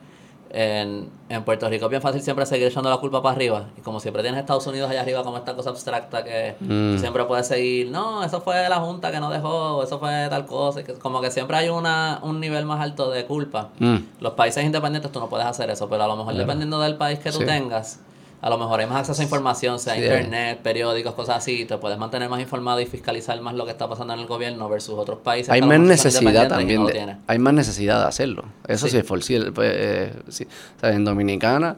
[0.50, 3.80] en, en Puerto Rico es bien fácil siempre seguir echando la culpa para arriba, y
[3.82, 6.98] como siempre tienes Estados Unidos allá arriba como esta cosa abstracta que Mm.
[6.98, 10.82] siempre puedes seguir, no, eso fue la Junta que no dejó, eso fue tal cosa,
[10.82, 13.68] que, como que siempre hay una, un nivel más alto de culpa.
[13.78, 13.96] Mm.
[14.20, 16.46] Los países independientes tú no puedes hacer eso, pero a lo mejor Claro.
[16.46, 17.44] dependiendo del país que tú Sí.
[17.46, 18.00] tengas,
[18.40, 21.76] a lo mejor hay más acceso a información, sea Sí, internet, periódicos, cosas así, te
[21.78, 24.96] puedes mantener más informado y fiscalizar más lo que está pasando en el gobierno versus
[24.98, 25.50] otros países.
[25.50, 26.82] Hay más necesidad también.
[26.82, 28.44] no de- hay más necesidad de hacerlo.
[28.66, 28.92] Eso Sí.
[28.92, 29.38] sí, es por sí.
[29.54, 30.44] pues, eh, sí.
[30.76, 31.76] O sea, en Dominicana,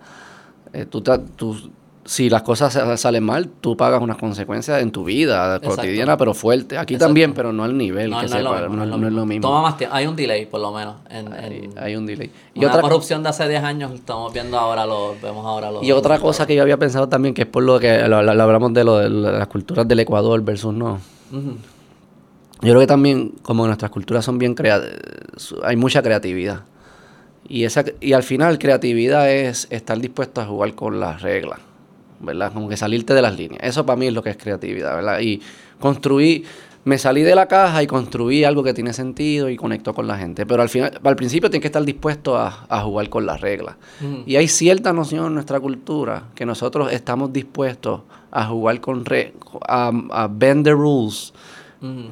[0.72, 1.70] eh, tú, tú-
[2.10, 5.76] si las cosas sa- salen mal, tú pagas unas consecuencias en tu vida Exacto.
[5.76, 6.76] cotidiana, pero fuerte.
[6.76, 7.06] Aquí Exacto.
[7.08, 8.98] también, pero no al nivel No, que no se es lo paga, mismo, no, no
[8.98, 9.46] no es lo mismo.
[9.48, 10.96] Toma más tiempo, hay un delay por lo menos.
[11.08, 12.28] En, hay, en hay un delay.
[12.52, 15.84] Y una otra, corrupción de hace 10 años, estamos viendo ahora lo, vemos ahora lo
[15.84, 18.34] y otra cosa que yo había pensado también, que es por lo que lo, lo-
[18.34, 20.98] lo hablamos de, lo, de las culturas del Ecuador versus no.
[21.30, 24.98] Yo creo que también, como nuestras culturas son bien creativas,
[25.62, 26.62] hay mucha creatividad.
[27.48, 31.60] Y, esa, y al final, creatividad es estar dispuesto a jugar con las reglas,
[32.20, 32.52] ¿verdad?
[32.52, 33.60] Como que salirte de las líneas.
[33.64, 35.20] Eso para mí es lo que es creatividad, ¿verdad?
[35.20, 35.40] Y
[35.78, 36.44] construir,
[36.84, 40.16] me salí de la caja y construí algo que tiene sentido y conectó con la
[40.16, 40.46] gente.
[40.46, 43.76] Pero al final, al principio tienes que estar dispuesto a, a jugar con las reglas.
[44.26, 49.34] Y hay cierta noción en nuestra cultura que nosotros estamos dispuestos a jugar con, re-
[49.68, 51.32] a, a bend the rules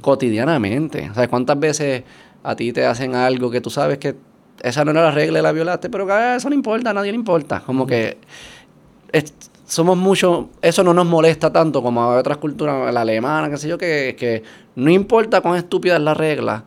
[0.00, 1.08] cotidianamente.
[1.10, 2.02] O sea, ¿cuántas veces
[2.42, 4.16] a ti te hacen algo que tú sabes que
[4.62, 7.12] esa no era la regla y la violaste, pero ah, eso no importa, a nadie
[7.12, 7.60] le importa?
[7.60, 8.18] Como que
[9.12, 9.32] es-
[9.68, 13.68] somos mucho, eso no nos molesta tanto como a otras culturas, la alemana, qué sé
[13.68, 14.42] yo, que, que
[14.76, 16.64] no importa cuán estúpida es la regla,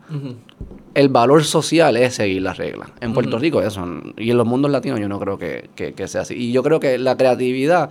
[0.94, 2.90] el valor social es seguir las reglas.
[3.00, 3.38] En Puerto.
[3.38, 3.84] Rico eso,
[4.16, 6.34] y en los mundos latinos yo no creo que, que- que sea así.
[6.34, 7.90] Y yo creo que la creatividad,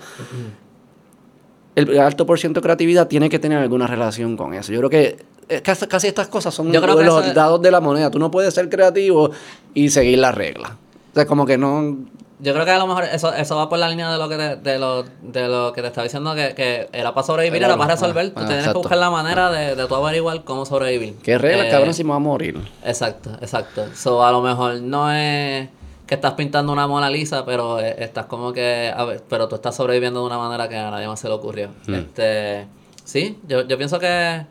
[1.75, 4.71] el alto por ciento de creatividad tiene que tener alguna relación con eso.
[4.73, 5.17] Yo creo que
[5.49, 8.11] eh, casi, casi estas cosas son Yo creo que los dados de la moneda.
[8.11, 9.31] Tú no puedes ser creativo
[9.73, 10.71] y seguir las reglas.
[10.71, 11.97] O sea, como que no...
[12.41, 14.35] Yo creo que a lo mejor eso, eso va por la línea de lo que
[14.35, 17.77] te, de lo, de lo que te estaba diciendo, que, que era para sobrevivir, era
[17.77, 18.25] para ah, resolver.
[18.35, 18.71] ah, Tú tienes exacto.
[18.73, 21.15] que buscar la manera de, de tú averiguar cómo sobrevivir.
[21.21, 22.57] ¿Qué reglas, Eh, cabrón, si me va a morir?
[22.83, 23.85] Exacto, exacto.
[23.95, 25.69] So, a lo mejor no es
[26.07, 29.55] que estás pintando una Mona Lisa, pero eh, estás como que, a ver, pero tú
[29.55, 31.69] estás sobreviviendo de una manera que a nadie más se le ocurrió.
[31.87, 31.93] Hmm.
[31.93, 32.65] Este,
[33.05, 34.45] sí, yo, yo pienso que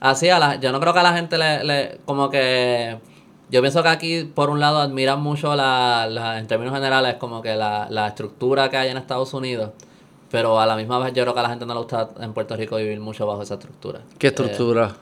[0.00, 2.98] así a la, yo no creo que a la gente le, le como que,
[3.50, 7.40] yo pienso que aquí por un lado admiran mucho la, la en términos generales como
[7.42, 9.70] que la, la estructura que hay en Estados Unidos.
[10.30, 12.34] Pero a la misma vez yo creo que a la gente no le gusta en
[12.34, 14.00] Puerto Rico vivir mucho bajo esa estructura.
[14.18, 14.92] ¿Qué Eh, estructura?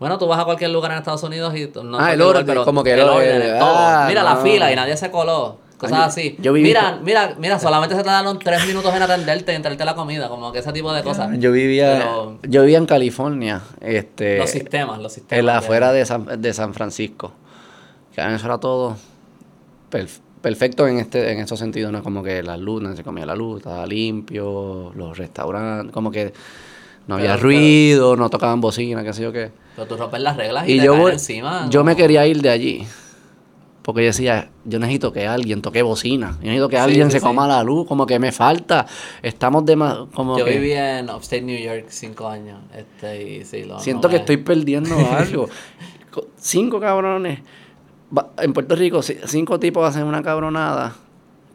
[0.00, 2.64] bueno, tú vas a cualquier lugar en Estados Unidos y no Ah, el orden, pero
[2.64, 3.68] como que el orden, todo.
[3.76, 4.40] Ah, mira la no.
[4.40, 5.62] fila y nadie se coló.
[5.78, 6.36] Cosas así.
[6.40, 9.84] yo viví- mira, mira, mira, solamente se te dieron tres minutos en atenderte y entrarte
[9.84, 11.30] la comida, como que ese tipo de cosas.
[11.38, 15.38] Yo vivía, Pero yo vivía en California, este, los sistemas, los sistemas.
[15.40, 17.32] en la afuera de San, de San Francisco.
[18.14, 18.96] Que eso era todo
[19.90, 22.02] perf- perfecto en este en esos sentidos, ¿no?
[22.02, 26.32] Como que la luz, no se comía la luz, estaba limpio, los restaurantes, como que
[27.08, 29.50] no había Pero- ruido, no tocaban bocina, qué sé yo qué.
[29.76, 31.68] Pero tú rompes las reglas y, Y te yo, encima.
[31.70, 31.84] yo ¿no?
[31.84, 32.86] me quería ir de allí.
[33.82, 36.30] Porque yo decía, yo necesito que alguien toque bocina.
[36.40, 37.26] Yo necesito que Sí, alguien sí, se sí.
[37.26, 37.86] coma la luz.
[37.86, 38.86] Como que me falta.
[39.22, 39.98] Estamos de más.
[40.14, 42.60] Como Yo que viví en Upstate New York cinco años.
[42.74, 45.50] Este, y sí, lo, siento no que me- estoy perdiendo algo.
[46.10, 47.40] Co- Cinco cabrones.
[48.38, 50.94] En Puerto Rico, ci- cinco tipos hacen una cabronada.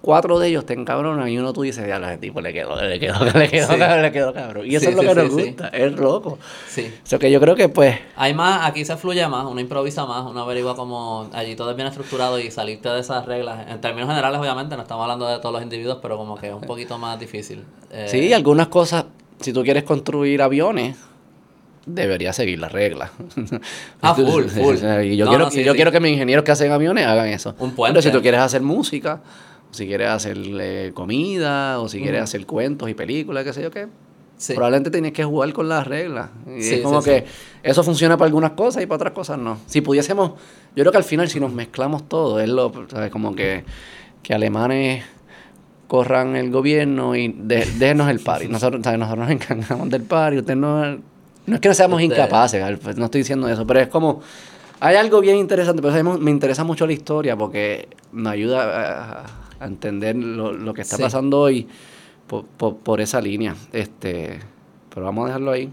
[0.02, 2.82] Cuatro de ellos te encabronan y uno tú dices, ya, a ese tipo le quedó,
[2.82, 3.78] le quedó, le quedó, Sí.
[3.78, 4.66] cabrón, le quedó cabrón.
[4.66, 5.68] Y eso Sí, es lo sí, que nos gusta.
[5.70, 6.38] Es loco.
[6.70, 6.90] Sí.
[7.04, 10.06] O sea que yo creo que pues Hay más, aquí se fluye más, uno improvisa
[10.06, 13.68] más, uno averigua como allí todo es bien estructurado y salirte de esas reglas.
[13.70, 16.54] En términos generales, obviamente, no estamos hablando de todos los individuos, pero como que es
[16.54, 17.66] un poquito más difícil.
[17.92, 19.04] Eh, Sí, algunas cosas,
[19.42, 20.96] si tú quieres construir aviones,
[21.94, 23.12] deberías seguir las reglas.
[24.02, 24.76] Ah, full, full.
[25.04, 25.76] y yo, No, quiero, no, sí, yo sí.
[25.76, 27.56] quiero que mis ingenieros que hacen aviones hagan eso.
[27.60, 27.94] Un puente.
[28.00, 29.22] Pero si tú quieres hacer música,
[29.72, 33.72] si quieres hacer eh, comida, o si quieres hacer cuentos y películas, qué sé yo
[33.72, 33.88] qué,
[34.38, 34.54] Sí.
[34.54, 36.30] probablemente tienes que jugar con las reglas.
[36.48, 37.26] Y es como que
[37.62, 39.58] eso funciona para algunas cosas y para otras cosas no.
[39.66, 40.32] Si pudiésemos,
[40.76, 43.12] yo creo que al final si nos mezclamos todo, es lo, ¿sabes?
[43.12, 43.66] Como que,
[44.24, 45.04] que alemanes
[45.90, 48.48] corran el gobierno y de, déjenos el party.
[48.48, 48.98] Nosotros, ¿sabes?
[49.00, 51.00] Nosotros nos encargamos del party, usted no...
[51.50, 54.22] No es que no seamos Este- incapaces, pues, no estoy diciendo eso, pero es como
[54.82, 59.26] Hay algo bien interesante, pero me interesa mucho la historia porque me ayuda a,
[59.60, 61.04] a entender lo, lo que está Sí.
[61.04, 61.68] pasando hoy
[62.28, 63.56] por, por- por esa línea.
[63.74, 64.40] Este,
[64.94, 65.70] pero vamos a dejarlo ahí.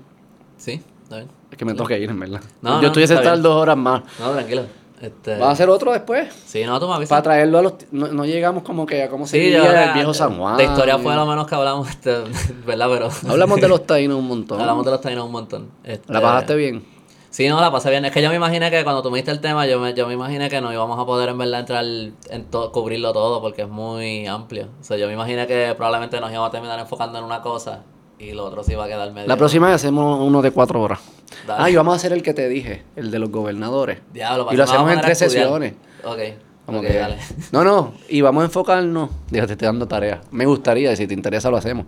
[0.56, 1.28] Sí, está bien.
[1.52, 2.40] Es que me tengo que ir, en verdad.
[2.62, 3.42] No, Yo no, estuviese está estar bien.
[3.44, 4.02] dos horas más.
[4.18, 4.62] No, tranquilo.
[5.06, 6.32] Este, ¿Vas a hacer otro después?
[6.46, 7.10] Sí, no, tú me avisas.
[7.10, 7.74] Para traerlo a los...
[7.92, 10.56] No, no llegamos como que a cómo se Sí, yo el viejo San Juan.
[10.56, 12.10] De historia fue lo menos que hablamos, este,
[12.66, 12.88] ¿verdad?
[12.90, 13.08] Pero...
[13.28, 14.60] Hablamos de los taínos un montón.
[14.60, 15.70] Hablamos de los taínos un montón.
[15.84, 16.84] Este, ¿La pasaste bien?
[17.30, 18.04] Sí, no, la pasé bien.
[18.04, 20.08] Es que yo me imaginé que cuando tú me diste el tema, yo me, yo
[20.08, 23.62] me imaginé que no íbamos a poder en verdad entrar en todo, cubrirlo todo porque
[23.62, 24.68] es muy amplio.
[24.80, 27.84] O sea, yo me imaginé que probablemente nos íbamos a terminar enfocando en una cosa
[28.18, 29.28] y lo otro sí iba a quedar medio.
[29.28, 31.00] La próxima vez hacemos uno de cuatro horas.
[31.46, 31.62] Dale.
[31.64, 33.98] Ah, y vamos a hacer el que te dije, el de los gobernadores.
[34.12, 35.74] Diablo, y lo hacemos en tres sesiones.
[36.04, 36.18] Ok,
[36.64, 37.18] Como ok, que- dale.
[37.52, 39.10] No, no, y vamos a enfocarnos.
[39.30, 40.20] Digo, te estoy dando tarea.
[40.30, 41.86] Me gustaría, y si te interesa, lo hacemos.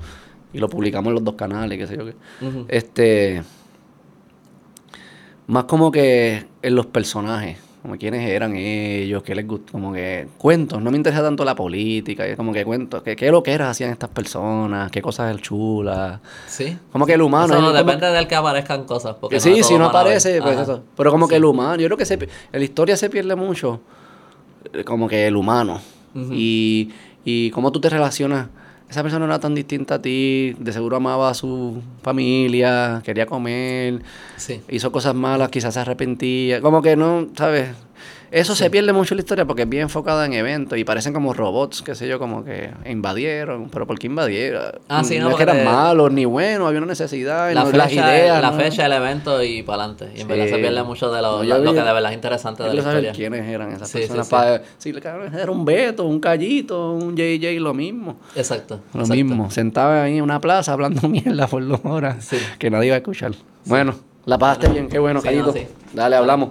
[0.53, 2.15] Y lo publicamos en los dos canales, qué sé yo qué.
[2.69, 3.43] Este.
[5.47, 7.59] Más como que en los personajes.
[7.89, 9.73] Como quiénes eran ellos, qué les gustó.
[9.73, 10.83] Como que cuentos.
[10.83, 12.25] No me interesa tanto la política.
[12.37, 13.03] Como que cuentos.
[13.03, 14.91] que- ¿Qué lo que eras hacían estas personas?
[14.91, 16.21] ¿Qué cosas chulas?
[16.47, 16.77] Sí.
[16.93, 17.55] Como que el humano.
[17.55, 19.17] Eso no es como- depende del que aparezcan cosas.
[19.19, 20.83] Porque que no sí, todos si no aparece, pues eso.
[20.99, 23.81] Pero como que el humano, yo creo que se, en la historia se pierde mucho,
[24.75, 25.81] eh, como que el humano.
[26.15, 26.91] Y,
[27.25, 28.49] y cómo tú te relacionas.
[28.91, 33.27] Esa persona no era tan distinta a ti, de seguro amaba a su familia, quería
[33.27, 34.01] comer,
[34.37, 34.63] Sí.
[34.71, 36.61] hizo cosas malas, quizás se arrepentía.
[36.63, 37.69] Como que no, ¿sabes?
[38.31, 41.13] Eso se pierde mucho en la historia porque es bien enfocada en eventos y parecen
[41.15, 43.71] como robots, qué sé yo, como que invadieron.
[43.71, 44.73] Pero ¿por qué invadieron?
[44.89, 47.79] Ah, sí, no, es que eran malos ni buenos, había una necesidad, La no, fecha,
[47.79, 48.43] las ideas.
[48.43, 48.57] la ¿no?
[48.59, 50.07] fecha, el evento y para adelante.
[50.15, 50.33] Y en Sí.
[50.33, 53.05] verdad se pierde mucho de lo, No, que de verdad es interesante de la saber
[53.05, 53.13] historia.
[53.13, 54.27] quiénes eran esas Sí, personas.
[54.27, 54.31] sí.
[54.31, 54.91] para- si
[55.41, 58.17] era un Beto, un Callito, un JJ, lo mismo.
[58.37, 58.81] Exacto.
[58.93, 59.15] Lo exacto.
[59.15, 59.51] mismo.
[59.51, 62.37] Sentaba ahí en una plaza hablando mierda por dos horas Sí.
[62.59, 63.33] que nadie iba a escuchar.
[63.65, 63.95] Bueno,
[64.27, 65.47] la pasaste bien, qué bueno, Callito.
[65.47, 65.67] no, sí.
[65.95, 66.51] Dale, hablamos.